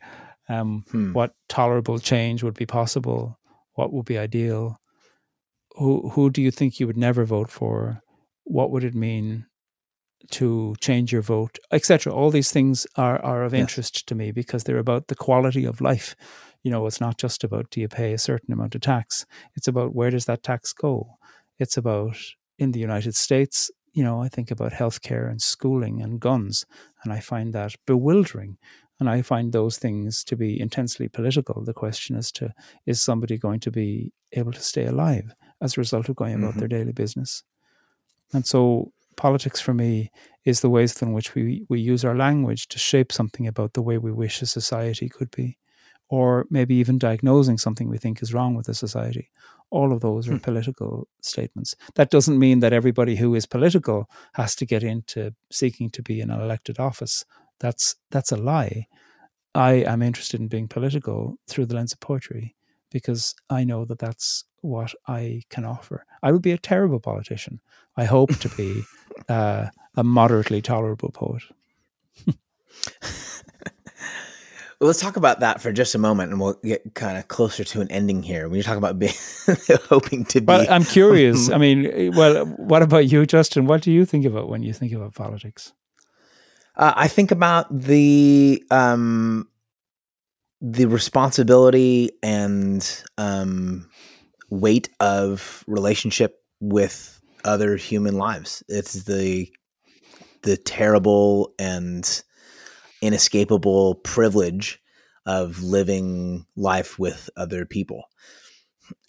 um, 0.49 0.85
hmm. 0.91 1.13
what 1.13 1.35
tolerable 1.49 1.99
change 1.99 2.43
would 2.43 2.55
be 2.55 2.67
possible, 2.67 3.39
what 3.75 3.93
would 3.93 4.07
be 4.07 4.19
ideal. 4.19 4.81
Who 5.77 6.11
who 6.11 6.31
do 6.31 6.41
you 6.41 6.51
think 6.51 6.81
you 6.81 6.87
would 6.87 6.97
never 6.97 7.25
vote 7.25 7.51
for? 7.51 8.01
What 8.45 8.71
would 8.71 8.85
it 8.85 8.95
mean 8.95 9.47
to 10.31 10.75
change 10.81 11.13
your 11.13 11.23
vote, 11.23 11.59
etc. 11.73 12.13
All 12.13 12.31
these 12.31 12.53
things 12.53 12.87
are 12.97 13.23
are 13.25 13.45
of 13.45 13.53
yes. 13.53 13.61
interest 13.61 14.07
to 14.09 14.15
me 14.15 14.33
because 14.33 14.65
they're 14.65 14.79
about 14.79 15.09
the 15.09 15.15
quality 15.15 15.65
of 15.65 15.81
life. 15.81 16.17
You 16.63 16.71
know, 16.71 16.87
it's 16.87 17.01
not 17.01 17.19
just 17.19 17.45
about 17.45 17.71
do 17.71 17.81
you 17.81 17.89
pay 17.89 18.13
a 18.13 18.19
certain 18.19 18.53
amount 18.53 18.75
of 18.75 18.81
tax. 18.81 19.25
It's 19.55 19.69
about 19.69 19.95
where 19.95 20.11
does 20.11 20.25
that 20.27 20.43
tax 20.43 20.73
go. 20.73 21.19
It's 21.59 21.77
about 21.77 22.17
in 22.59 22.73
the 22.73 22.81
United 22.81 23.15
States. 23.15 23.71
You 23.93 24.05
know, 24.05 24.21
I 24.21 24.29
think 24.29 24.51
about 24.51 24.73
healthcare 24.73 25.31
and 25.31 25.41
schooling 25.41 26.03
and 26.03 26.21
guns, 26.21 26.67
and 27.03 27.13
I 27.13 27.21
find 27.21 27.53
that 27.55 27.75
bewildering. 27.87 28.59
And 28.99 29.11
I 29.11 29.21
find 29.21 29.53
those 29.53 29.77
things 29.77 30.25
to 30.25 30.37
be 30.37 30.59
intensely 30.59 31.07
political. 31.07 31.63
The 31.63 31.75
question 31.75 32.17
as 32.17 32.33
to 32.33 32.55
is 32.87 33.01
somebody 33.01 33.37
going 33.37 33.61
to 33.61 33.71
be 33.71 34.13
able 34.33 34.53
to 34.53 34.63
stay 34.63 34.87
alive 34.87 35.35
as 35.61 35.77
a 35.77 35.81
result 35.81 36.09
of 36.09 36.17
going 36.17 36.35
about 36.35 36.51
mm-hmm. 36.51 36.61
their 36.61 36.69
daily 36.69 36.93
business? 36.93 37.43
And 38.33 38.47
so 38.47 38.93
politics 39.17 39.61
for 39.61 39.75
me 39.75 40.11
is 40.45 40.61
the 40.61 40.71
ways 40.71 41.01
in 41.03 41.13
which 41.13 41.35
we, 41.35 41.65
we 41.69 41.81
use 41.81 42.05
our 42.05 42.15
language 42.15 42.69
to 42.69 42.79
shape 42.79 43.11
something 43.11 43.47
about 43.47 43.73
the 43.73 43.83
way 43.83 43.99
we 43.99 44.13
wish 44.13 44.41
a 44.43 44.47
society 44.47 45.09
could 45.09 45.31
be, 45.31 45.59
or 46.09 46.47
maybe 46.51 46.75
even 46.77 46.99
diagnosing 46.99 47.59
something 47.59 47.89
we 47.89 47.99
think 47.99 48.23
is 48.23 48.33
wrong 48.33 48.55
with 48.55 48.69
a 48.69 48.75
society. 48.75 49.31
All 49.71 49.93
of 49.93 50.01
those 50.01 50.29
are 50.29 50.33
hmm. 50.33 50.39
political 50.39 51.09
statements. 51.23 51.75
That 51.97 52.11
doesn't 52.11 52.39
mean 52.39 52.61
that 52.61 52.73
everybody 52.73 53.17
who 53.17 53.35
is 53.35 53.47
political 53.47 54.09
has 54.35 54.55
to 54.57 54.67
get 54.67 54.85
into 54.85 55.35
seeking 55.51 55.91
to 55.91 56.03
be 56.03 56.21
in 56.21 56.31
an 56.31 56.41
elected 56.41 56.79
office. 56.79 57.25
That's 57.59 57.97
that's 58.11 58.31
a 58.31 58.37
lie. 58.37 58.87
I 59.55 59.73
am 59.73 60.03
interested 60.03 60.39
in 60.39 60.49
being 60.49 60.69
political 60.69 61.39
through 61.49 61.67
the 61.67 61.75
lens 61.75 61.95
of 61.95 62.01
poetry 62.01 62.55
because 62.93 63.35
I 63.51 63.65
know 63.65 63.85
that 63.87 63.99
that's 63.99 64.45
what 64.67 64.95
I 65.07 65.43
can 65.49 65.65
offer. 65.65 66.05
I 66.23 66.33
would 66.33 66.43
be 66.43 66.53
a 66.53 66.59
terrible 66.59 67.01
politician. 67.01 67.61
I 67.97 68.05
hope 68.05 68.37
to 68.39 68.49
be 68.51 68.83
uh, 69.29 69.67
a 69.97 70.05
moderately 70.05 70.61
tolerable 70.61 71.11
poet. 71.11 71.43
well, 72.27 72.37
let's 74.81 75.01
talk 75.01 75.17
about 75.17 75.41
that 75.41 75.61
for 75.61 75.73
just 75.73 75.95
a 75.95 75.99
moment, 75.99 76.33
and 76.33 76.41
we'll 76.41 76.59
get 76.63 76.95
kind 76.95 77.17
of 77.17 77.29
closer 77.29 77.65
to 77.65 77.81
an 77.81 77.91
ending 77.91 78.23
here. 78.23 78.49
When 78.49 78.57
you 78.57 78.63
talk 78.63 78.77
about 78.77 78.99
being 78.99 79.15
hoping 79.89 80.25
to 80.27 80.41
be, 80.41 80.47
well, 80.47 80.67
I'm 80.69 80.85
curious. 80.85 81.51
I 81.51 81.59
mean, 81.59 82.15
well, 82.15 82.45
what 82.45 82.83
about 82.83 83.11
you, 83.11 83.25
Justin? 83.27 83.67
What 83.67 83.83
do 83.83 83.91
you 83.91 84.05
think 84.05 84.25
about 84.25 84.49
when 84.49 84.63
you 84.63 84.73
think 84.73 84.93
about 84.93 85.15
politics? 85.15 85.73
Uh, 86.77 86.93
I 86.95 87.09
think 87.09 87.31
about 87.31 87.67
the 87.71 88.63
um, 88.71 89.49
the 90.61 90.87
responsibility 90.87 92.11
and 92.23 93.03
um, 93.19 93.89
weight 94.51 94.89
of 95.01 95.65
relationship 95.67 96.43
with 96.61 97.21
other 97.45 97.77
human 97.77 98.17
lives. 98.17 98.63
It's 98.69 99.05
the 99.05 99.51
the 100.43 100.57
terrible 100.57 101.53
and 101.59 102.23
inescapable 103.03 103.97
privilege 103.97 104.81
of 105.27 105.63
living 105.63 106.47
life 106.57 106.99
with 106.99 107.29
other 107.37 107.67
people. 107.67 108.05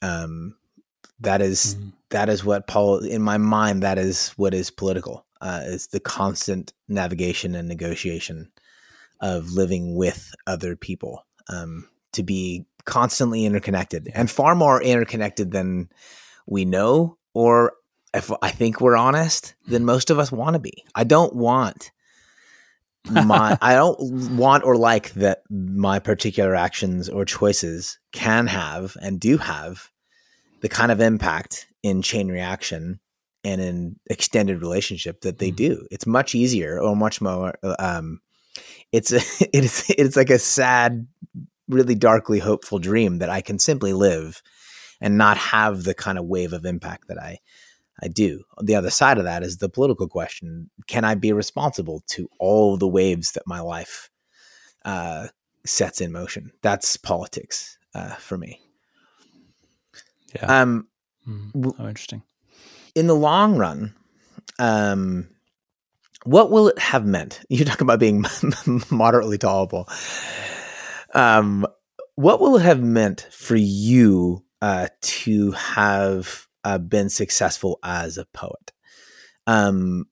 Um, 0.01 0.55
that 1.19 1.41
is, 1.41 1.75
mm. 1.75 1.93
that 2.09 2.29
is 2.29 2.43
what 2.43 2.67
Paul 2.67 2.99
in 2.99 3.21
my 3.21 3.37
mind. 3.37 3.83
That 3.83 3.97
is 3.97 4.29
what 4.29 4.53
is 4.53 4.71
political. 4.71 5.25
Uh, 5.39 5.61
is 5.65 5.87
the 5.87 5.99
constant 5.99 6.73
navigation 6.87 7.53
and 7.53 7.67
negotiation 7.67 8.51
of 9.21 9.51
living 9.51 9.95
with 9.95 10.33
other 10.47 10.75
people. 10.75 11.25
Um, 11.49 11.87
to 12.13 12.23
be 12.23 12.65
constantly 12.87 13.45
interconnected 13.45 14.09
and 14.15 14.31
far 14.31 14.55
more 14.55 14.81
interconnected 14.81 15.51
than 15.51 15.89
we 16.47 16.65
know 16.65 17.17
or 17.35 17.73
if 18.13 18.31
I 18.41 18.49
think 18.49 18.81
we're 18.81 18.97
honest, 18.97 19.53
than 19.67 19.85
most 19.93 20.09
of 20.09 20.17
us 20.17 20.31
want 20.31 20.55
to 20.55 20.59
be. 20.59 20.83
I 20.95 21.03
don't 21.03 21.35
want 21.35 21.91
my 23.09 23.57
I 23.61 23.75
don't 23.75 23.99
want 24.35 24.63
or 24.63 24.75
like 24.75 25.13
that 25.13 25.43
my 25.49 25.99
particular 25.99 26.55
actions 26.55 27.09
or 27.09 27.25
choices 27.25 27.99
can 28.11 28.47
have 28.47 28.97
and 29.01 29.19
do 29.19 29.37
have 29.37 29.91
the 30.61 30.69
kind 30.69 30.91
of 30.91 30.99
impact 30.99 31.67
in 31.83 32.01
chain 32.01 32.29
reaction 32.29 32.99
and 33.43 33.61
in 33.61 33.99
extended 34.09 34.61
relationship 34.61 35.21
that 35.21 35.37
they 35.37 35.49
mm-hmm. 35.49 35.55
do. 35.55 35.87
It's 35.91 36.07
much 36.07 36.33
easier 36.33 36.81
or 36.81 36.95
much 36.95 37.21
more 37.21 37.53
um 37.77 38.21
it's 38.91 39.11
a, 39.11 39.17
it 39.53 39.63
is 39.65 39.85
it's 39.89 40.15
like 40.15 40.29
a 40.29 40.39
sad 40.39 41.07
really 41.67 41.95
darkly 41.95 42.39
hopeful 42.39 42.79
dream 42.79 43.19
that 43.19 43.29
I 43.29 43.41
can 43.41 43.59
simply 43.59 43.93
live 43.93 44.41
and 45.01 45.17
not 45.17 45.37
have 45.37 45.83
the 45.83 45.93
kind 45.93 46.17
of 46.17 46.25
wave 46.25 46.53
of 46.53 46.65
impact 46.65 47.07
that 47.07 47.19
I 47.19 47.39
I 48.01 48.07
do. 48.07 48.43
The 48.61 48.75
other 48.75 48.91
side 48.91 49.17
of 49.17 49.23
that 49.23 49.43
is 49.43 49.57
the 49.57 49.69
political 49.69 50.07
question: 50.07 50.69
Can 50.87 51.03
I 51.03 51.15
be 51.15 51.33
responsible 51.33 52.03
to 52.07 52.29
all 52.39 52.77
the 52.77 52.87
waves 52.87 53.31
that 53.31 53.47
my 53.47 53.59
life 53.59 54.09
uh, 54.85 55.27
sets 55.65 56.01
in 56.01 56.11
motion? 56.11 56.51
That's 56.61 56.95
politics 56.97 57.77
uh, 57.95 58.15
for 58.15 58.37
me. 58.37 58.59
Yeah. 60.35 60.61
Um. 60.61 60.87
Mm, 61.27 61.77
how 61.77 61.87
interesting. 61.87 62.23
In 62.93 63.07
the 63.07 63.15
long 63.15 63.57
run, 63.57 63.95
um, 64.59 65.27
what 66.23 66.51
will 66.51 66.67
it 66.67 66.79
have 66.79 67.05
meant? 67.05 67.41
You 67.49 67.65
talk 67.65 67.81
about 67.81 67.99
being 67.99 68.25
moderately 68.91 69.37
tolerable. 69.37 69.89
Um, 71.13 71.65
what 72.15 72.39
will 72.39 72.57
have 72.57 72.81
meant 72.81 73.27
for 73.31 73.55
you 73.55 74.43
uh, 74.61 74.87
to 75.01 75.51
have 75.51 76.47
uh, 76.63 76.77
been 76.77 77.09
successful 77.09 77.79
as 77.83 78.17
a 78.17 78.25
poet. 78.25 78.73
Um, 79.45 80.05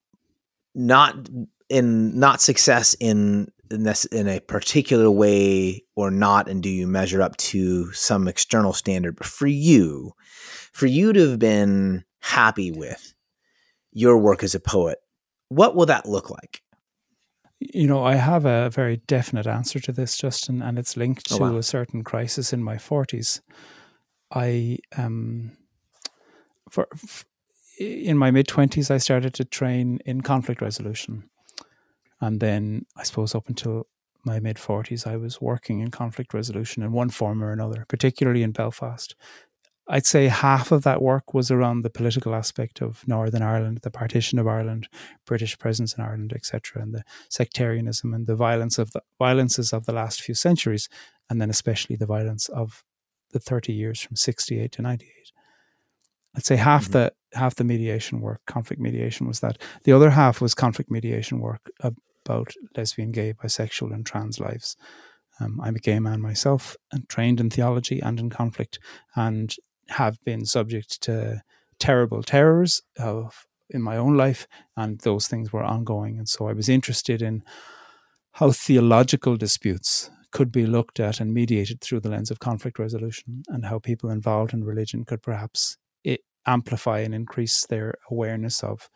not 0.73 1.29
in 1.69 2.17
not 2.19 2.41
success 2.41 2.95
in 2.99 3.51
in, 3.71 3.83
this, 3.83 4.05
in 4.05 4.27
a 4.27 4.39
particular 4.39 5.09
way 5.09 5.83
or 5.95 6.11
not, 6.11 6.47
and 6.47 6.61
do 6.61 6.69
you 6.69 6.85
measure 6.87 7.21
up 7.21 7.35
to 7.37 7.91
some 7.93 8.27
external 8.27 8.73
standard? 8.73 9.15
But 9.15 9.25
for 9.25 9.47
you, 9.47 10.13
for 10.71 10.85
you 10.85 11.11
to 11.13 11.29
have 11.31 11.39
been 11.39 12.05
happy 12.19 12.71
with 12.71 13.13
your 13.91 14.17
work 14.17 14.43
as 14.43 14.53
a 14.53 14.59
poet, 14.59 14.99
what 15.49 15.75
will 15.75 15.87
that 15.87 16.07
look 16.07 16.29
like? 16.29 16.61
You 17.59 17.87
know, 17.87 18.03
I 18.03 18.15
have 18.15 18.45
a 18.45 18.69
very 18.69 18.97
definite 19.07 19.47
answer 19.47 19.79
to 19.79 19.91
this, 19.91 20.17
Justin, 20.17 20.61
and 20.61 20.77
it's 20.77 20.97
linked 20.97 21.31
oh, 21.31 21.37
to 21.37 21.43
wow. 21.43 21.57
a 21.57 21.63
certain 21.63 22.03
crisis 22.03 22.51
in 22.51 22.63
my 22.63 22.75
40s. 22.75 23.41
I, 24.31 24.79
um, 24.97 25.51
for, 26.69 26.87
in 27.79 28.17
my 28.17 28.31
mid 28.31 28.47
20s, 28.47 28.91
I 28.91 28.97
started 28.97 29.33
to 29.35 29.45
train 29.45 29.99
in 30.05 30.21
conflict 30.21 30.61
resolution. 30.61 31.29
And 32.19 32.39
then 32.39 32.85
I 32.97 33.03
suppose 33.03 33.35
up 33.35 33.47
until 33.47 33.87
my 34.25 34.39
mid 34.39 34.57
40s, 34.57 35.07
I 35.07 35.17
was 35.17 35.39
working 35.39 35.79
in 35.79 35.91
conflict 35.91 36.33
resolution 36.33 36.83
in 36.83 36.91
one 36.91 37.09
form 37.09 37.43
or 37.43 37.51
another, 37.51 37.85
particularly 37.87 38.43
in 38.43 38.51
Belfast. 38.51 39.15
I'd 39.87 40.05
say 40.05 40.27
half 40.27 40.71
of 40.71 40.83
that 40.83 41.01
work 41.01 41.33
was 41.33 41.51
around 41.51 41.83
the 41.83 41.91
political 41.91 42.33
aspect 42.33 42.81
of 42.81 43.07
Northern 43.07 43.43
Ireland, 43.43 43.79
the 43.83 43.91
partition 43.91 44.39
of 44.39 44.47
Ireland, 44.47 44.87
British 45.25 45.57
presence 45.59 45.93
in 45.93 46.03
Ireland, 46.03 46.33
etc., 46.33 46.81
and 46.81 46.93
the 46.93 47.03
sectarianism 47.29 48.13
and 48.13 48.25
the 48.25 48.35
violence 48.35 48.79
of 48.79 48.91
the 48.91 49.01
violences 49.19 49.73
of 49.73 49.85
the 49.85 49.93
last 49.93 50.21
few 50.21 50.33
centuries, 50.33 50.89
and 51.29 51.39
then 51.39 51.51
especially 51.51 51.95
the 51.95 52.07
violence 52.07 52.49
of 52.49 52.83
the 53.31 53.39
30 53.39 53.73
years 53.73 54.01
from 54.01 54.15
68 54.15 54.71
to 54.71 54.81
98. 54.81 55.31
I'd 56.35 56.45
say 56.45 56.55
half 56.55 56.83
mm-hmm. 56.85 56.93
the 56.93 57.13
half 57.33 57.55
the 57.55 57.63
mediation 57.63 58.21
work, 58.21 58.41
conflict 58.47 58.81
mediation, 58.81 59.27
was 59.27 59.41
that. 59.41 59.61
The 59.83 59.91
other 59.91 60.09
half 60.09 60.41
was 60.41 60.55
conflict 60.55 60.89
mediation 60.89 61.39
work 61.39 61.69
about 61.81 62.53
lesbian, 62.75 63.11
gay, 63.11 63.33
bisexual, 63.33 63.93
and 63.93 64.05
trans 64.05 64.39
lives. 64.39 64.77
Um, 65.39 65.59
I'm 65.61 65.75
a 65.75 65.79
gay 65.79 65.99
man 65.99 66.21
myself, 66.21 66.75
and 66.91 67.07
trained 67.07 67.39
in 67.39 67.49
theology 67.49 67.99
and 67.99 68.19
in 68.19 68.29
conflict, 68.29 68.79
and 69.15 69.55
have 69.89 70.17
been 70.23 70.45
subject 70.45 71.01
to 71.01 71.41
terrible 71.79 72.23
terrors 72.23 72.81
of 72.97 73.45
in 73.69 73.81
my 73.81 73.97
own 73.97 74.15
life, 74.15 74.47
and 74.77 74.99
those 74.99 75.27
things 75.27 75.51
were 75.51 75.63
ongoing. 75.63 76.17
And 76.17 76.29
so 76.29 76.47
I 76.47 76.53
was 76.53 76.69
interested 76.69 77.21
in 77.21 77.43
how 78.33 78.51
theological 78.51 79.37
disputes 79.37 80.11
could 80.31 80.51
be 80.51 80.65
looked 80.65 80.99
at 80.99 81.19
and 81.19 81.33
mediated 81.33 81.81
through 81.81 82.01
the 82.01 82.09
lens 82.09 82.29
of 82.29 82.39
conflict 82.39 82.77
resolution, 82.77 83.43
and 83.47 83.65
how 83.65 83.79
people 83.79 84.09
involved 84.09 84.53
in 84.53 84.63
religion 84.63 85.05
could 85.05 85.21
perhaps 85.21 85.77
amplify 86.45 86.99
and 86.99 87.13
increase 87.13 87.65
their 87.65 87.95
awareness 88.11 88.63
of 88.63 88.89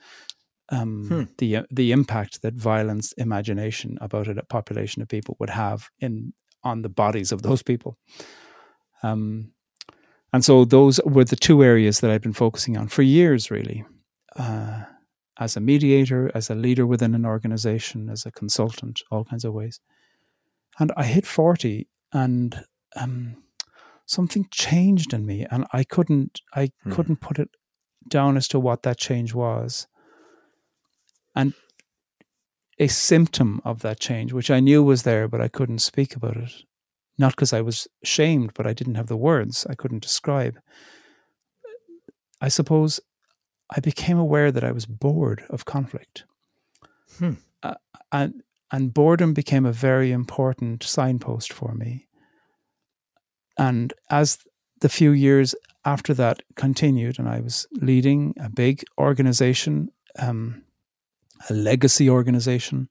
um, 0.72 1.08
hmm. 1.08 1.24
the 1.40 1.66
the 1.72 1.92
impact 1.92 2.42
that 2.42 2.54
violence 2.54 3.12
imagination 3.14 3.98
about 4.02 4.28
a 4.28 4.44
population 4.46 5.02
of 5.02 5.08
people 5.08 5.36
would 5.40 5.50
have 5.50 5.90
in 6.00 6.34
on 6.64 6.82
the 6.82 6.90
bodies 6.90 7.32
of 7.32 7.42
those 7.42 7.64
people. 7.64 7.98
Um, 9.02 9.54
and 10.34 10.44
so 10.44 10.66
those 10.66 11.00
were 11.06 11.26
the 11.26 11.36
two 11.36 11.64
areas 11.64 12.00
that 12.00 12.12
I've 12.12 12.22
been 12.22 12.34
focusing 12.34 12.78
on 12.78 12.88
for 12.88 13.02
years, 13.02 13.50
really, 13.50 13.86
uh, 14.36 14.84
as 15.40 15.56
a 15.56 15.60
mediator, 15.60 16.32
as 16.36 16.50
a 16.50 16.56
leader 16.56 16.86
within 16.86 17.16
an 17.16 17.26
organization, 17.26 18.10
as 18.10 18.26
a 18.26 18.32
consultant, 18.32 19.02
all 19.12 19.26
kinds 19.26 19.46
of 19.46 19.54
ways. 19.54 19.80
And 20.80 20.92
I 20.96 21.04
hit 21.04 21.26
forty, 21.26 21.88
and 22.14 22.64
um, 22.96 23.38
something 24.10 24.48
changed 24.50 25.14
in 25.14 25.24
me 25.24 25.46
and 25.52 25.66
I 25.72 25.84
couldn't 25.84 26.42
I 26.56 26.72
hmm. 26.84 26.92
couldn't 26.92 27.22
put 27.22 27.38
it 27.38 27.50
down 28.08 28.38
as 28.38 28.48
to 28.50 28.60
what 28.60 28.82
that 28.84 28.98
change 28.98 29.34
was. 29.34 29.88
And 31.36 31.54
a 32.80 32.88
symptom 32.88 33.62
of 33.64 33.82
that 33.82 34.00
change, 34.00 34.34
which 34.34 34.50
I 34.50 34.62
knew 34.62 34.82
was 34.82 35.04
there, 35.04 35.28
but 35.28 35.42
I 35.42 35.48
couldn't 35.48 35.80
speak 35.80 36.16
about 36.16 36.38
it. 36.38 36.52
Not 37.20 37.34
because 37.36 37.54
I 37.54 37.62
was 37.62 37.88
shamed, 38.04 38.54
but 38.56 38.66
I 38.66 38.74
didn't 38.74 38.96
have 38.96 39.08
the 39.08 39.18
words. 39.18 39.68
I 39.70 39.76
couldn't 39.76 40.02
describe. 40.02 40.58
I 42.42 42.48
suppose 42.48 43.02
I 43.76 43.82
became 43.82 44.18
aware 44.18 44.52
that 44.52 44.64
I 44.64 44.72
was 44.72 44.86
bored 44.86 45.44
of 45.50 45.66
conflict. 45.66 46.24
Hmm. 47.20 47.34
Uh, 47.62 47.76
and, 48.12 48.42
and 48.72 48.94
boredom 48.94 49.34
became 49.34 49.66
a 49.66 49.74
very 49.74 50.12
important 50.12 50.82
signpost 50.82 51.54
for 51.54 51.76
me. 51.76 52.08
And 53.58 53.94
as 54.10 54.40
the 54.80 54.90
few 54.90 55.12
years 55.12 55.54
after 55.84 56.14
that 56.14 56.42
continued, 56.56 57.20
and 57.20 57.28
I 57.28 57.42
was 57.42 57.68
leading 57.74 58.34
a 58.40 58.50
big 58.50 58.84
organization, 58.98 59.90
um, 60.18 60.64
a 61.50 61.54
legacy 61.54 62.10
organization, 62.10 62.88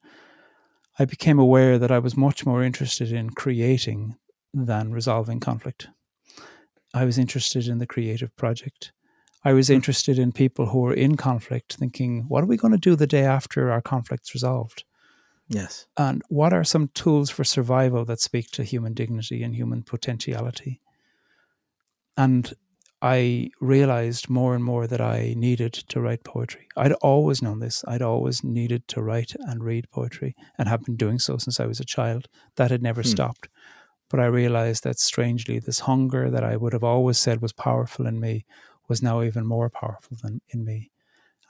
I 0.98 1.04
became 1.04 1.38
aware 1.38 1.78
that 1.78 1.92
I 1.92 1.98
was 1.98 2.16
much 2.16 2.44
more 2.44 2.62
interested 2.62 3.12
in 3.12 3.30
creating 3.30 4.16
than 4.52 4.92
resolving 4.92 5.40
conflict. 5.40 5.88
I 6.94 7.04
was 7.04 7.18
interested 7.18 7.68
in 7.68 7.78
the 7.78 7.86
creative 7.86 8.34
project. 8.36 8.92
I 9.44 9.52
was 9.52 9.68
hmm. 9.68 9.74
interested 9.74 10.18
in 10.18 10.32
people 10.32 10.66
who 10.66 10.80
were 10.80 10.94
in 10.94 11.16
conflict 11.16 11.76
thinking, 11.76 12.24
what 12.28 12.42
are 12.42 12.48
we 12.48 12.56
going 12.56 12.72
to 12.72 12.78
do 12.78 12.96
the 12.96 13.06
day 13.06 13.24
after 13.24 13.70
our 13.70 13.80
conflict's 13.80 14.34
resolved? 14.34 14.84
Yes. 15.48 15.86
And 15.96 16.22
what 16.28 16.52
are 16.52 16.64
some 16.64 16.88
tools 16.88 17.30
for 17.30 17.44
survival 17.44 18.04
that 18.04 18.20
speak 18.20 18.50
to 18.52 18.64
human 18.64 18.92
dignity 18.92 19.42
and 19.42 19.54
human 19.54 19.82
potentiality? 19.82 20.80
And 22.16 22.52
I 23.00 23.50
realized 23.60 24.28
more 24.28 24.54
and 24.54 24.64
more 24.64 24.88
that 24.88 25.00
I 25.00 25.34
needed 25.36 25.72
to 25.72 26.00
write 26.00 26.24
poetry. 26.24 26.66
I'd 26.76 26.92
always 26.94 27.40
known 27.40 27.60
this. 27.60 27.84
I'd 27.86 28.02
always 28.02 28.42
needed 28.42 28.88
to 28.88 29.02
write 29.02 29.34
and 29.38 29.62
read 29.62 29.90
poetry 29.90 30.34
and 30.56 30.68
have 30.68 30.84
been 30.84 30.96
doing 30.96 31.20
so 31.20 31.36
since 31.36 31.60
I 31.60 31.66
was 31.66 31.78
a 31.78 31.84
child. 31.84 32.28
That 32.56 32.72
had 32.72 32.82
never 32.82 33.02
hmm. 33.02 33.08
stopped. 33.08 33.48
But 34.10 34.20
I 34.20 34.26
realized 34.26 34.84
that 34.84 34.98
strangely, 34.98 35.58
this 35.58 35.80
hunger 35.80 36.30
that 36.30 36.42
I 36.42 36.56
would 36.56 36.72
have 36.72 36.82
always 36.82 37.18
said 37.18 37.40
was 37.40 37.52
powerful 37.52 38.06
in 38.06 38.18
me 38.18 38.44
was 38.88 39.02
now 39.02 39.22
even 39.22 39.46
more 39.46 39.70
powerful 39.70 40.16
than 40.20 40.40
in 40.48 40.64
me. 40.64 40.90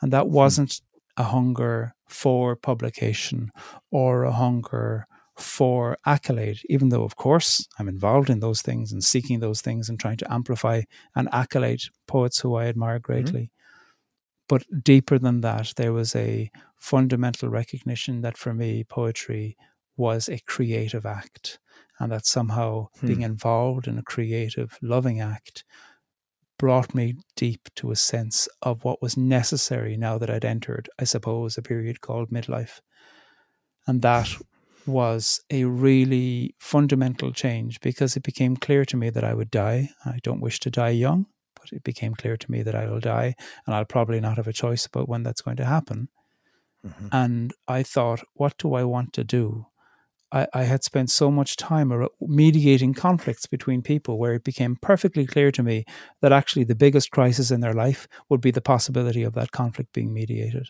And 0.03 0.13
that 0.13 0.27
hmm. 0.27 0.33
wasn't 0.33 0.83
a 1.17 1.25
hunger 1.25 1.95
for 2.07 2.57
publication 2.57 3.51
or 3.91 4.25
a 4.25 4.33
hunger 4.33 5.07
for 5.39 5.97
accolade, 6.05 6.61
even 6.69 6.89
though, 6.89 7.05
of 7.05 7.17
course, 7.17 7.67
I'm 7.79 7.89
involved 7.89 8.31
in 8.31 8.41
those 8.41 8.63
things 8.63 8.93
and 8.93 9.03
seeking 9.03 9.41
those 9.41 9.61
things 9.61 9.89
and 9.89 9.99
trying 9.99 10.17
to 10.19 10.33
amplify 10.33 10.83
and 11.15 11.29
accolade 11.33 11.83
poets 12.07 12.41
who 12.41 12.57
I 12.57 12.67
admire 12.67 12.97
mm-hmm. 12.97 13.13
greatly. 13.13 13.41
Mm-hmm. 13.41 13.53
But 14.49 14.85
deeper 14.85 15.19
than 15.19 15.43
that, 15.43 15.75
there 15.77 15.93
was 15.93 16.17
a 16.17 16.51
fundamental 16.77 17.49
recognition 17.49 18.23
that 18.23 18.39
for 18.39 18.55
me, 18.55 18.83
poetry 18.85 19.57
was 19.97 20.29
a 20.29 20.41
creative 20.47 21.05
act, 21.05 21.59
and 21.99 22.13
that 22.13 22.25
somehow 22.25 22.89
hmm. 23.01 23.07
being 23.07 23.23
involved 23.23 23.87
in 23.87 23.99
a 23.99 24.03
creative, 24.03 24.79
loving 24.81 25.21
act 25.21 25.65
brought 26.59 26.95
me 26.95 27.15
deep 27.37 27.69
to 27.77 27.91
a 27.91 27.97
sense 27.97 28.49
of 28.63 28.85
what 28.85 29.03
was 29.03 29.17
necessary 29.17 29.97
now 29.97 30.19
that 30.19 30.31
I'd 30.31 30.45
entered, 30.45 30.89
I 30.99 31.05
suppose, 31.05 31.57
a 31.57 31.63
period 31.63 32.01
called 32.01 32.31
midlife. 32.31 32.81
And 33.87 34.03
that 34.03 34.29
was 34.89 35.41
a 35.51 35.65
really 35.65 36.55
fundamental 36.59 37.33
change 37.33 37.81
because 37.81 38.17
it 38.17 38.23
became 38.23 38.57
clear 38.57 38.85
to 38.87 38.97
me 38.97 39.11
that 39.11 39.25
I 39.25 39.35
would 39.35 39.51
die. 39.51 39.91
I 40.05 40.19
don't 40.23 40.41
wish 40.41 40.59
to 40.61 40.71
die 40.71 40.91
young, 40.91 41.27
but 41.55 41.73
it 41.73 41.85
became 41.85 42.15
clear 42.15 42.37
to 42.37 42.51
me 42.51 42.63
that 42.63 42.75
I 42.75 42.89
will 42.89 43.01
die 43.01 43.35
and 43.67 43.75
I'll 43.75 43.85
probably 43.85 44.21
not 44.21 44.37
have 44.37 44.49
a 44.49 44.53
choice 44.53 44.87
about 44.87 45.09
when 45.09 45.23
that's 45.23 45.43
going 45.43 45.57
to 45.59 45.65
happen. 45.65 46.09
Mm-hmm. 46.85 47.09
And 47.13 47.55
I 47.67 47.83
thought, 47.83 48.23
what 48.35 48.57
do 48.59 48.75
I 48.75 48.85
want 48.85 49.13
to 49.15 49.25
do? 49.25 49.67
I, 50.31 50.47
I 50.53 50.63
had 50.65 50.85
spent 50.85 51.11
so 51.11 51.31
much 51.31 51.57
time 51.57 51.93
mediating 52.21 52.95
conflicts 52.95 53.47
between 53.47 53.83
people 53.83 54.19
where 54.19 54.35
it 54.35 54.45
became 54.45 54.77
perfectly 54.81 55.27
clear 55.27 55.51
to 55.53 55.63
me 55.63 55.85
that 56.21 56.33
actually 56.33 56.65
the 56.65 56.75
biggest 56.75 57.11
crisis 57.11 57.51
in 57.51 57.61
their 57.61 57.73
life 57.73 58.07
would 58.29 58.41
be 58.41 58.51
the 58.51 58.61
possibility 58.61 59.23
of 59.23 59.35
that 59.35 59.53
conflict 59.53 59.93
being 59.93 60.13
mediated. 60.13 60.69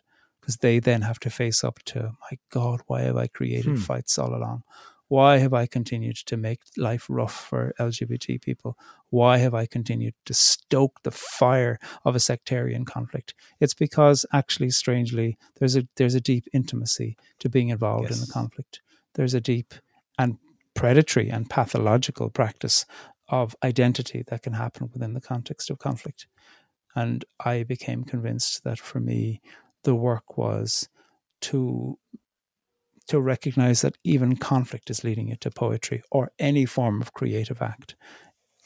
Because 0.48 0.56
they 0.56 0.78
then 0.78 1.02
have 1.02 1.20
to 1.20 1.30
face 1.30 1.62
up 1.62 1.78
to, 1.86 2.12
my 2.30 2.38
God, 2.50 2.80
why 2.86 3.02
have 3.02 3.18
I 3.18 3.26
created 3.26 3.76
hmm. 3.76 3.76
fights 3.76 4.18
all 4.18 4.34
along? 4.34 4.62
Why 5.08 5.38
have 5.38 5.52
I 5.54 5.66
continued 5.66 6.16
to 6.16 6.36
make 6.36 6.60
life 6.76 7.06
rough 7.08 7.34
for 7.48 7.74
LGBT 7.78 8.40
people? 8.40 8.76
Why 9.10 9.38
have 9.38 9.54
I 9.54 9.66
continued 9.66 10.14
to 10.24 10.34
stoke 10.34 11.02
the 11.02 11.10
fire 11.10 11.78
of 12.04 12.14
a 12.14 12.20
sectarian 12.20 12.84
conflict? 12.84 13.34
It's 13.60 13.74
because 13.74 14.24
actually, 14.32 14.70
strangely, 14.70 15.36
there's 15.58 15.76
a 15.76 15.86
there's 15.96 16.14
a 16.14 16.20
deep 16.20 16.46
intimacy 16.52 17.16
to 17.40 17.48
being 17.48 17.68
involved 17.68 18.10
yes. 18.10 18.18
in 18.18 18.26
the 18.26 18.32
conflict 18.32 18.80
there's 19.18 19.34
a 19.34 19.40
deep 19.40 19.74
and 20.16 20.38
predatory 20.74 21.28
and 21.28 21.50
pathological 21.50 22.30
practice 22.30 22.86
of 23.28 23.56
identity 23.64 24.22
that 24.28 24.42
can 24.42 24.54
happen 24.54 24.88
within 24.92 25.12
the 25.12 25.20
context 25.20 25.70
of 25.70 25.78
conflict. 25.78 26.28
And 26.94 27.24
I 27.44 27.64
became 27.64 28.04
convinced 28.04 28.62
that 28.62 28.78
for 28.78 29.00
me, 29.00 29.42
the 29.84 29.94
work 29.94 30.36
was 30.36 30.88
to 31.42 31.98
to 33.08 33.20
recognize 33.20 33.80
that 33.80 33.96
even 34.04 34.36
conflict 34.36 34.90
is 34.90 35.02
leading 35.02 35.28
you 35.28 35.36
to 35.36 35.50
poetry 35.50 36.02
or 36.10 36.30
any 36.38 36.66
form 36.66 37.00
of 37.00 37.14
creative 37.14 37.62
act. 37.62 37.96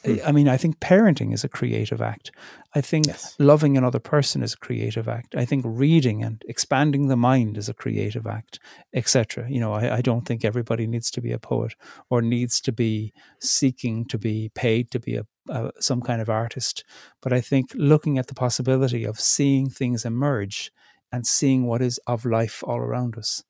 Hmm. 0.03 0.15
I 0.25 0.31
mean, 0.33 0.49
I 0.49 0.57
think 0.57 0.79
parenting 0.79 1.33
is 1.33 1.43
a 1.43 1.49
creative 1.49 2.01
act. 2.01 2.31
I 2.75 2.81
think 2.81 3.07
yes. 3.07 3.35
loving 3.39 3.77
another 3.77 3.99
person 3.99 4.43
is 4.43 4.53
a 4.53 4.57
creative 4.57 5.07
act. 5.07 5.35
I 5.35 5.45
think 5.45 5.63
reading 5.65 6.23
and 6.23 6.43
expanding 6.47 7.07
the 7.07 7.15
mind 7.15 7.57
is 7.57 7.69
a 7.69 7.73
creative 7.73 8.27
act, 8.27 8.59
etc. 8.93 9.49
You 9.49 9.61
know, 9.61 9.73
I, 9.73 9.97
I, 9.97 10.01
don't 10.01 10.25
think 10.25 10.43
everybody 10.43 10.87
needs 10.87 11.09
to 11.11 11.21
be 11.21 11.31
a 11.31 11.39
poet 11.39 11.75
or 12.09 12.21
needs 12.21 12.59
to 12.61 12.71
be 12.71 13.13
seeking 13.39 14.05
to 14.05 14.17
be 14.17 14.51
paid 14.53 14.91
to 14.91 14.99
be 14.99 15.15
a, 15.15 15.25
a 15.49 15.71
some 15.79 16.01
kind 16.01 16.21
of 16.21 16.29
artist. 16.29 16.83
But 17.21 17.31
I 17.31 17.39
think 17.39 17.71
looking 17.75 18.17
at 18.17 18.27
the 18.27 18.33
possibility 18.33 19.05
of 19.05 19.19
seeing 19.19 19.69
things 19.69 20.03
emerge 20.03 20.71
and 21.13 21.27
seeing 21.27 21.65
what 21.65 21.81
is 21.81 21.99
of 22.07 22.25
life 22.25 22.63
all 22.65 22.79
around 22.79 23.17
us, 23.17 23.43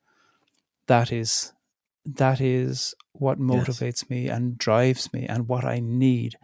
that 0.88 1.12
is 1.12 1.54
that 2.06 2.42
is 2.42 2.94
what 3.14 3.40
motivates 3.40 4.04
yes. 4.04 4.10
me 4.10 4.28
and 4.28 4.58
drives 4.58 5.14
me 5.14 5.26
and 5.26 5.48
what 5.48 5.64
I 5.64 5.80
need 5.80 6.36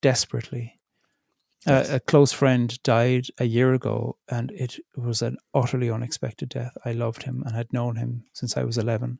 desperately. 0.00 0.78
Yes. 1.66 1.90
Uh, 1.90 1.96
a 1.96 2.00
close 2.00 2.32
friend 2.32 2.80
died 2.84 3.26
a 3.38 3.44
year 3.44 3.74
ago, 3.74 4.16
and 4.28 4.52
it 4.52 4.76
was 4.96 5.20
an 5.20 5.36
utterly 5.52 5.90
unexpected 5.90 6.50
death. 6.50 6.76
I 6.84 6.92
loved 6.92 7.24
him 7.24 7.42
and 7.44 7.56
had 7.56 7.72
known 7.72 7.96
him 7.96 8.24
since 8.32 8.56
I 8.56 8.62
was 8.62 8.78
11. 8.78 9.18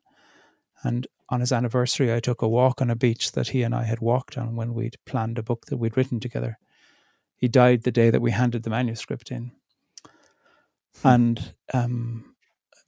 And 0.85 1.09
on 1.29 1.41
his 1.41 1.53
anniversary, 1.53 2.15
I 2.15 2.21
took 2.21 2.41
a 2.41 2.49
walk 2.49 2.81
on 2.81 2.91
a 2.91 2.97
beach 2.97 3.33
that 3.33 3.49
he 3.49 3.63
and 3.63 3.75
I 3.75 3.83
had 3.83 4.01
walked 4.01 4.39
on 4.39 4.55
when 4.55 4.73
we'd 4.73 4.97
planned 5.05 5.39
a 5.39 5.43
book 5.43 5.67
that 5.67 5.77
we'd 5.77 5.97
written 5.97 6.21
together. 6.21 6.59
He 7.37 7.49
died 7.49 7.83
the 7.83 7.93
day 7.93 8.11
that 8.11 8.23
we 8.23 8.31
handed 8.31 8.63
the 8.63 8.71
manuscript 8.71 9.31
in. 9.31 9.53
Hmm. 11.03 11.09
And 11.09 11.55
um, 11.73 12.35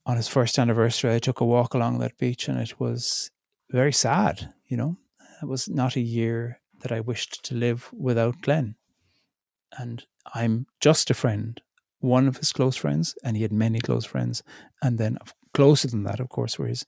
on 0.06 0.16
his 0.16 0.28
first 0.28 0.58
anniversary, 0.58 1.14
I 1.14 1.18
took 1.18 1.40
a 1.40 1.46
walk 1.46 1.74
along 1.74 1.98
that 1.98 2.18
beach, 2.18 2.48
and 2.48 2.58
it 2.58 2.78
was 2.80 3.30
very 3.70 3.92
sad. 3.92 4.52
You 4.66 4.76
know, 4.76 4.96
it 5.42 5.46
was 5.46 5.68
not 5.68 5.96
a 5.96 6.00
year 6.00 6.60
that 6.80 6.92
I 6.92 7.00
wished 7.00 7.44
to 7.44 7.54
live 7.54 7.88
without 7.92 8.42
Glenn. 8.42 8.76
And 9.78 10.04
I'm 10.34 10.66
just 10.80 11.10
a 11.10 11.14
friend, 11.14 11.60
one 12.00 12.28
of 12.28 12.36
his 12.36 12.52
close 12.52 12.76
friends, 12.76 13.14
and 13.24 13.36
he 13.36 13.42
had 13.42 13.52
many 13.52 13.78
close 13.78 14.04
friends. 14.04 14.42
And 14.82 14.98
then 14.98 15.18
closer 15.54 15.88
than 15.88 16.04
that, 16.04 16.20
of 16.20 16.28
course, 16.28 16.58
were 16.58 16.66
his 16.66 16.84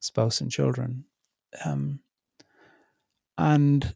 spouse 0.00 0.40
and 0.40 0.50
children. 0.50 1.04
Um, 1.64 2.00
and 3.38 3.94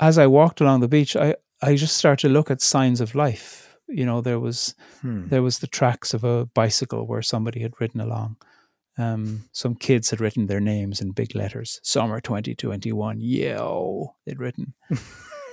as 0.00 0.18
I 0.18 0.26
walked 0.26 0.60
along 0.60 0.80
the 0.80 0.88
beach, 0.88 1.16
I, 1.16 1.36
I 1.62 1.76
just 1.76 1.96
started 1.96 2.26
to 2.28 2.32
look 2.32 2.50
at 2.50 2.60
signs 2.60 3.00
of 3.00 3.14
life 3.14 3.63
you 3.88 4.06
know 4.06 4.20
there 4.20 4.40
was 4.40 4.74
hmm. 5.00 5.28
there 5.28 5.42
was 5.42 5.58
the 5.58 5.66
tracks 5.66 6.14
of 6.14 6.24
a 6.24 6.46
bicycle 6.46 7.06
where 7.06 7.22
somebody 7.22 7.60
had 7.60 7.80
ridden 7.80 8.00
along. 8.00 8.36
Um, 8.96 9.48
some 9.50 9.74
kids 9.74 10.10
had 10.10 10.20
written 10.20 10.46
their 10.46 10.60
names 10.60 11.00
in 11.00 11.10
big 11.10 11.34
letters. 11.34 11.80
Summer 11.82 12.20
2021 12.20 13.20
yo 13.20 14.14
they'd 14.24 14.38
written. 14.38 14.74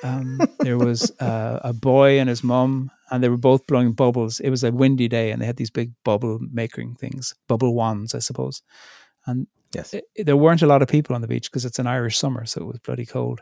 Um, 0.03 0.39
there 0.59 0.77
was 0.77 1.11
uh, 1.19 1.59
a 1.63 1.73
boy 1.73 2.19
and 2.19 2.29
his 2.29 2.43
mum 2.43 2.91
and 3.09 3.23
they 3.23 3.29
were 3.29 3.38
both 3.38 3.67
blowing 3.67 3.93
bubbles. 3.93 4.39
It 4.39 4.49
was 4.49 4.63
a 4.63 4.71
windy 4.71 5.07
day 5.07 5.32
and 5.32 5.41
they 5.41 5.45
had 5.45 5.57
these 5.57 5.71
big 5.71 5.91
bubble 6.03 6.39
making 6.51 6.95
things 6.95 7.34
bubble 7.47 7.73
wands 7.73 8.13
i 8.15 8.19
suppose. 8.19 8.61
And 9.25 9.47
yes. 9.73 9.93
it, 9.93 10.05
there 10.15 10.38
weren't 10.38 10.61
a 10.61 10.67
lot 10.67 10.82
of 10.82 10.88
people 10.88 11.15
on 11.15 11.21
the 11.21 11.27
beach 11.27 11.49
because 11.49 11.65
it's 11.65 11.79
an 11.79 11.88
irish 11.88 12.17
summer 12.17 12.45
so 12.45 12.61
it 12.61 12.67
was 12.67 12.79
bloody 12.79 13.05
cold. 13.05 13.41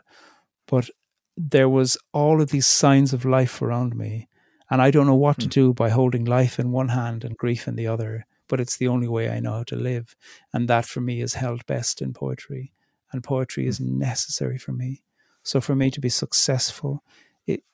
But 0.66 0.88
there 1.36 1.68
was 1.68 1.98
all 2.12 2.40
of 2.40 2.50
these 2.50 2.66
signs 2.66 3.12
of 3.12 3.24
life 3.24 3.60
around 3.60 3.96
me 3.96 4.28
and 4.70 4.80
I 4.80 4.90
don't 4.90 5.06
know 5.06 5.16
what 5.16 5.38
to 5.40 5.46
hmm. 5.46 5.50
do 5.50 5.74
by 5.74 5.90
holding 5.90 6.24
life 6.24 6.58
in 6.58 6.70
one 6.70 6.88
hand 6.88 7.24
and 7.24 7.36
grief 7.36 7.66
in 7.66 7.74
the 7.74 7.88
other, 7.88 8.26
but 8.48 8.60
it's 8.60 8.76
the 8.76 8.88
only 8.88 9.08
way 9.08 9.28
I 9.28 9.40
know 9.40 9.52
how 9.52 9.62
to 9.64 9.76
live. 9.76 10.14
And 10.52 10.68
that 10.68 10.86
for 10.86 11.00
me 11.00 11.20
is 11.20 11.34
held 11.34 11.66
best 11.66 12.00
in 12.00 12.12
poetry. 12.12 12.72
And 13.12 13.24
poetry 13.24 13.66
is 13.66 13.78
hmm. 13.78 13.98
necessary 13.98 14.58
for 14.58 14.72
me. 14.72 15.02
So 15.42 15.60
for 15.60 15.74
me 15.74 15.90
to 15.90 16.00
be 16.00 16.08
successful 16.08 17.02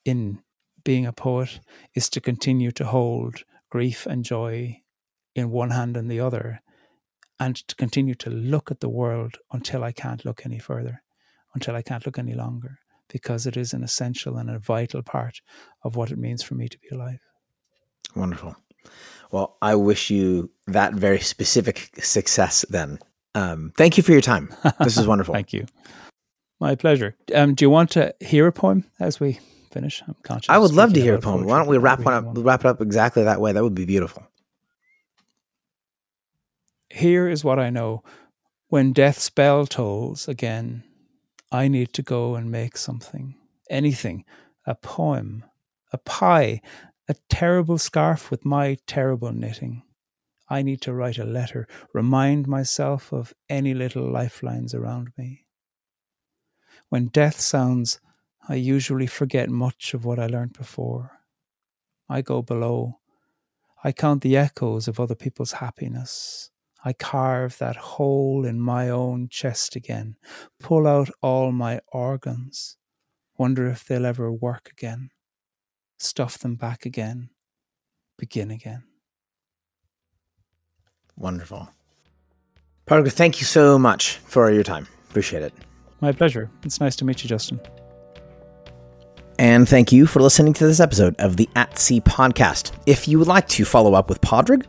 in 0.04 0.38
being 0.84 1.04
a 1.04 1.12
poet 1.12 1.60
is 1.94 2.08
to 2.10 2.20
continue 2.20 2.70
to 2.70 2.86
hold 2.86 3.44
grief 3.68 4.06
and 4.06 4.24
joy 4.24 4.80
in 5.34 5.50
one 5.50 5.70
hand 5.70 5.96
and 5.96 6.10
the 6.10 6.20
other, 6.20 6.62
and 7.38 7.56
to 7.68 7.74
continue 7.74 8.14
to 8.14 8.30
look 8.30 8.70
at 8.70 8.80
the 8.80 8.88
world 8.88 9.36
until 9.52 9.84
I 9.84 9.92
can't 9.92 10.24
look 10.24 10.46
any 10.46 10.58
further, 10.58 11.02
until 11.54 11.74
I 11.74 11.82
can't 11.82 12.06
look 12.06 12.18
any 12.18 12.32
longer 12.32 12.78
because 13.08 13.46
it 13.46 13.56
is 13.56 13.72
an 13.72 13.82
essential 13.82 14.36
and 14.36 14.50
a 14.50 14.58
vital 14.58 15.02
part 15.02 15.40
of 15.82 15.96
what 15.96 16.10
it 16.10 16.18
means 16.18 16.42
for 16.42 16.54
me 16.54 16.68
to 16.68 16.78
be 16.78 16.88
alive. 16.94 17.20
Wonderful. 18.14 18.56
Well, 19.30 19.56
I 19.60 19.74
wish 19.74 20.10
you 20.10 20.50
that 20.66 20.94
very 20.94 21.20
specific 21.20 21.90
success 22.02 22.64
then. 22.70 22.98
Um, 23.34 23.72
thank 23.76 23.96
you 23.96 24.02
for 24.02 24.12
your 24.12 24.20
time. 24.20 24.54
This 24.80 24.96
is 24.96 25.06
wonderful. 25.12 25.34
thank 25.34 25.52
you. 25.52 25.66
My 26.60 26.74
pleasure. 26.74 27.16
Um, 27.34 27.54
do 27.54 27.64
you 27.64 27.70
want 27.70 27.90
to 27.92 28.14
hear 28.20 28.46
a 28.46 28.52
poem 28.52 28.84
as 28.98 29.20
we 29.20 29.38
finish? 29.70 30.02
I'm 30.06 30.16
conscious. 30.22 30.48
I 30.48 30.56
would 30.58 30.72
love 30.72 30.94
to 30.94 31.00
hear 31.00 31.14
a 31.14 31.20
poem. 31.20 31.44
Why 31.44 31.58
don't 31.58 31.68
we 31.68 31.76
wrap 31.76 32.00
one 32.00 32.14
up, 32.14 32.24
wrap 32.36 32.60
it 32.60 32.66
up 32.66 32.80
exactly 32.80 33.24
that 33.24 33.40
way? 33.40 33.52
That 33.52 33.62
would 33.62 33.74
be 33.74 33.84
beautiful. 33.84 34.26
Here 36.88 37.28
is 37.28 37.44
what 37.44 37.58
I 37.58 37.68
know. 37.70 38.02
When 38.68 38.92
death's 38.92 39.28
bell 39.28 39.66
tolls 39.66 40.28
again, 40.28 40.82
I 41.56 41.68
need 41.68 41.94
to 41.94 42.02
go 42.02 42.34
and 42.34 42.50
make 42.50 42.76
something, 42.76 43.34
anything, 43.70 44.26
a 44.66 44.74
poem, 44.74 45.42
a 45.90 45.96
pie, 45.96 46.60
a 47.08 47.14
terrible 47.30 47.78
scarf 47.78 48.30
with 48.30 48.44
my 48.44 48.76
terrible 48.86 49.32
knitting. 49.32 49.82
I 50.50 50.60
need 50.60 50.82
to 50.82 50.92
write 50.92 51.16
a 51.16 51.24
letter, 51.24 51.66
remind 51.94 52.46
myself 52.46 53.10
of 53.10 53.32
any 53.48 53.72
little 53.72 54.06
lifelines 54.06 54.74
around 54.74 55.12
me. 55.16 55.46
When 56.90 57.06
death 57.06 57.40
sounds, 57.40 58.00
I 58.46 58.56
usually 58.56 59.06
forget 59.06 59.48
much 59.48 59.94
of 59.94 60.04
what 60.04 60.18
I 60.18 60.26
learnt 60.26 60.58
before. 60.58 61.22
I 62.06 62.20
go 62.20 62.42
below. 62.42 62.98
I 63.82 63.92
count 63.92 64.20
the 64.20 64.36
echoes 64.36 64.88
of 64.88 65.00
other 65.00 65.14
people's 65.14 65.52
happiness. 65.52 66.50
I 66.86 66.92
carve 66.92 67.58
that 67.58 67.74
hole 67.74 68.46
in 68.46 68.60
my 68.60 68.90
own 68.90 69.28
chest 69.28 69.74
again, 69.74 70.14
pull 70.60 70.86
out 70.86 71.10
all 71.20 71.50
my 71.50 71.80
organs, 71.88 72.76
wonder 73.36 73.66
if 73.66 73.84
they'll 73.84 74.06
ever 74.06 74.30
work 74.30 74.70
again, 74.70 75.10
stuff 75.98 76.38
them 76.38 76.54
back 76.54 76.86
again, 76.86 77.30
begin 78.16 78.52
again. 78.52 78.84
Wonderful. 81.16 81.68
Padraig, 82.86 83.12
thank 83.12 83.40
you 83.40 83.46
so 83.46 83.80
much 83.80 84.18
for 84.18 84.48
your 84.52 84.62
time. 84.62 84.86
Appreciate 85.10 85.42
it. 85.42 85.52
My 86.00 86.12
pleasure. 86.12 86.48
It's 86.62 86.78
nice 86.78 86.94
to 86.96 87.04
meet 87.04 87.24
you, 87.24 87.28
Justin. 87.28 87.58
And 89.40 89.68
thank 89.68 89.90
you 89.90 90.06
for 90.06 90.20
listening 90.20 90.52
to 90.52 90.66
this 90.68 90.78
episode 90.78 91.16
of 91.18 91.36
the 91.36 91.48
At 91.56 91.80
Sea 91.80 92.00
podcast. 92.00 92.70
If 92.86 93.08
you 93.08 93.18
would 93.18 93.26
like 93.26 93.48
to 93.48 93.64
follow 93.64 93.94
up 93.94 94.08
with 94.08 94.20
Padraig, 94.20 94.64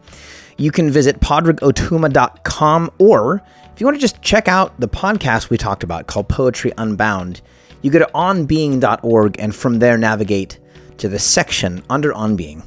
you 0.58 0.72
can 0.72 0.90
visit 0.90 1.20
padraigotuma.com 1.20 2.92
or 2.98 3.42
if 3.74 3.80
you 3.80 3.86
want 3.86 3.96
to 3.96 4.02
just 4.02 4.22
check 4.22 4.48
out 4.48 4.80
the 4.80 4.88
podcast 4.88 5.50
we 5.50 5.58
talked 5.58 5.84
about 5.84 6.08
called 6.08 6.28
Poetry 6.28 6.72
Unbound, 6.78 7.42
you 7.84 7.92
go 7.92 8.00
to 8.00 8.10
onbeing.org 8.16 9.40
and 9.40 9.56
from 9.56 9.80
there 9.80 9.98
navigate 9.98 10.60
to 10.98 11.08
the 11.08 11.20
section 11.20 11.84
under 11.90 12.12
On 12.14 12.36
Being. 12.36 12.64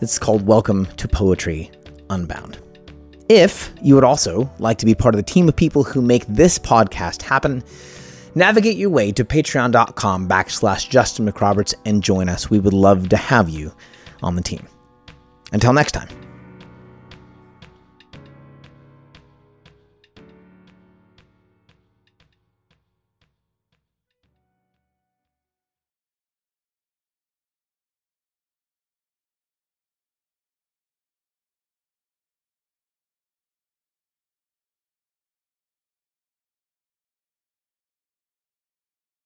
It's 0.00 0.18
called 0.20 0.46
Welcome 0.46 0.86
to 0.96 1.08
Poetry 1.08 1.70
Unbound. 2.10 2.60
If 3.28 3.72
you 3.82 3.96
would 3.96 4.04
also 4.04 4.50
like 4.60 4.78
to 4.78 4.86
be 4.86 4.94
part 4.94 5.14
of 5.14 5.18
the 5.18 5.30
team 5.30 5.48
of 5.48 5.56
people 5.56 5.82
who 5.82 6.00
make 6.00 6.24
this 6.26 6.58
podcast 6.58 7.22
happen, 7.22 7.64
navigate 8.36 8.76
your 8.76 8.90
way 8.90 9.10
to 9.12 9.24
patreon.com 9.24 10.28
backslash 10.28 10.88
Justin 10.88 11.30
McRoberts 11.30 11.74
and 11.84 12.02
join 12.02 12.28
us. 12.28 12.50
We 12.50 12.60
would 12.60 12.72
love 12.72 13.08
to 13.08 13.16
have 13.16 13.48
you 13.48 13.74
on 14.22 14.36
the 14.36 14.42
team. 14.42 14.66
Until 15.52 15.72
next 15.72 15.92
time. 15.92 16.08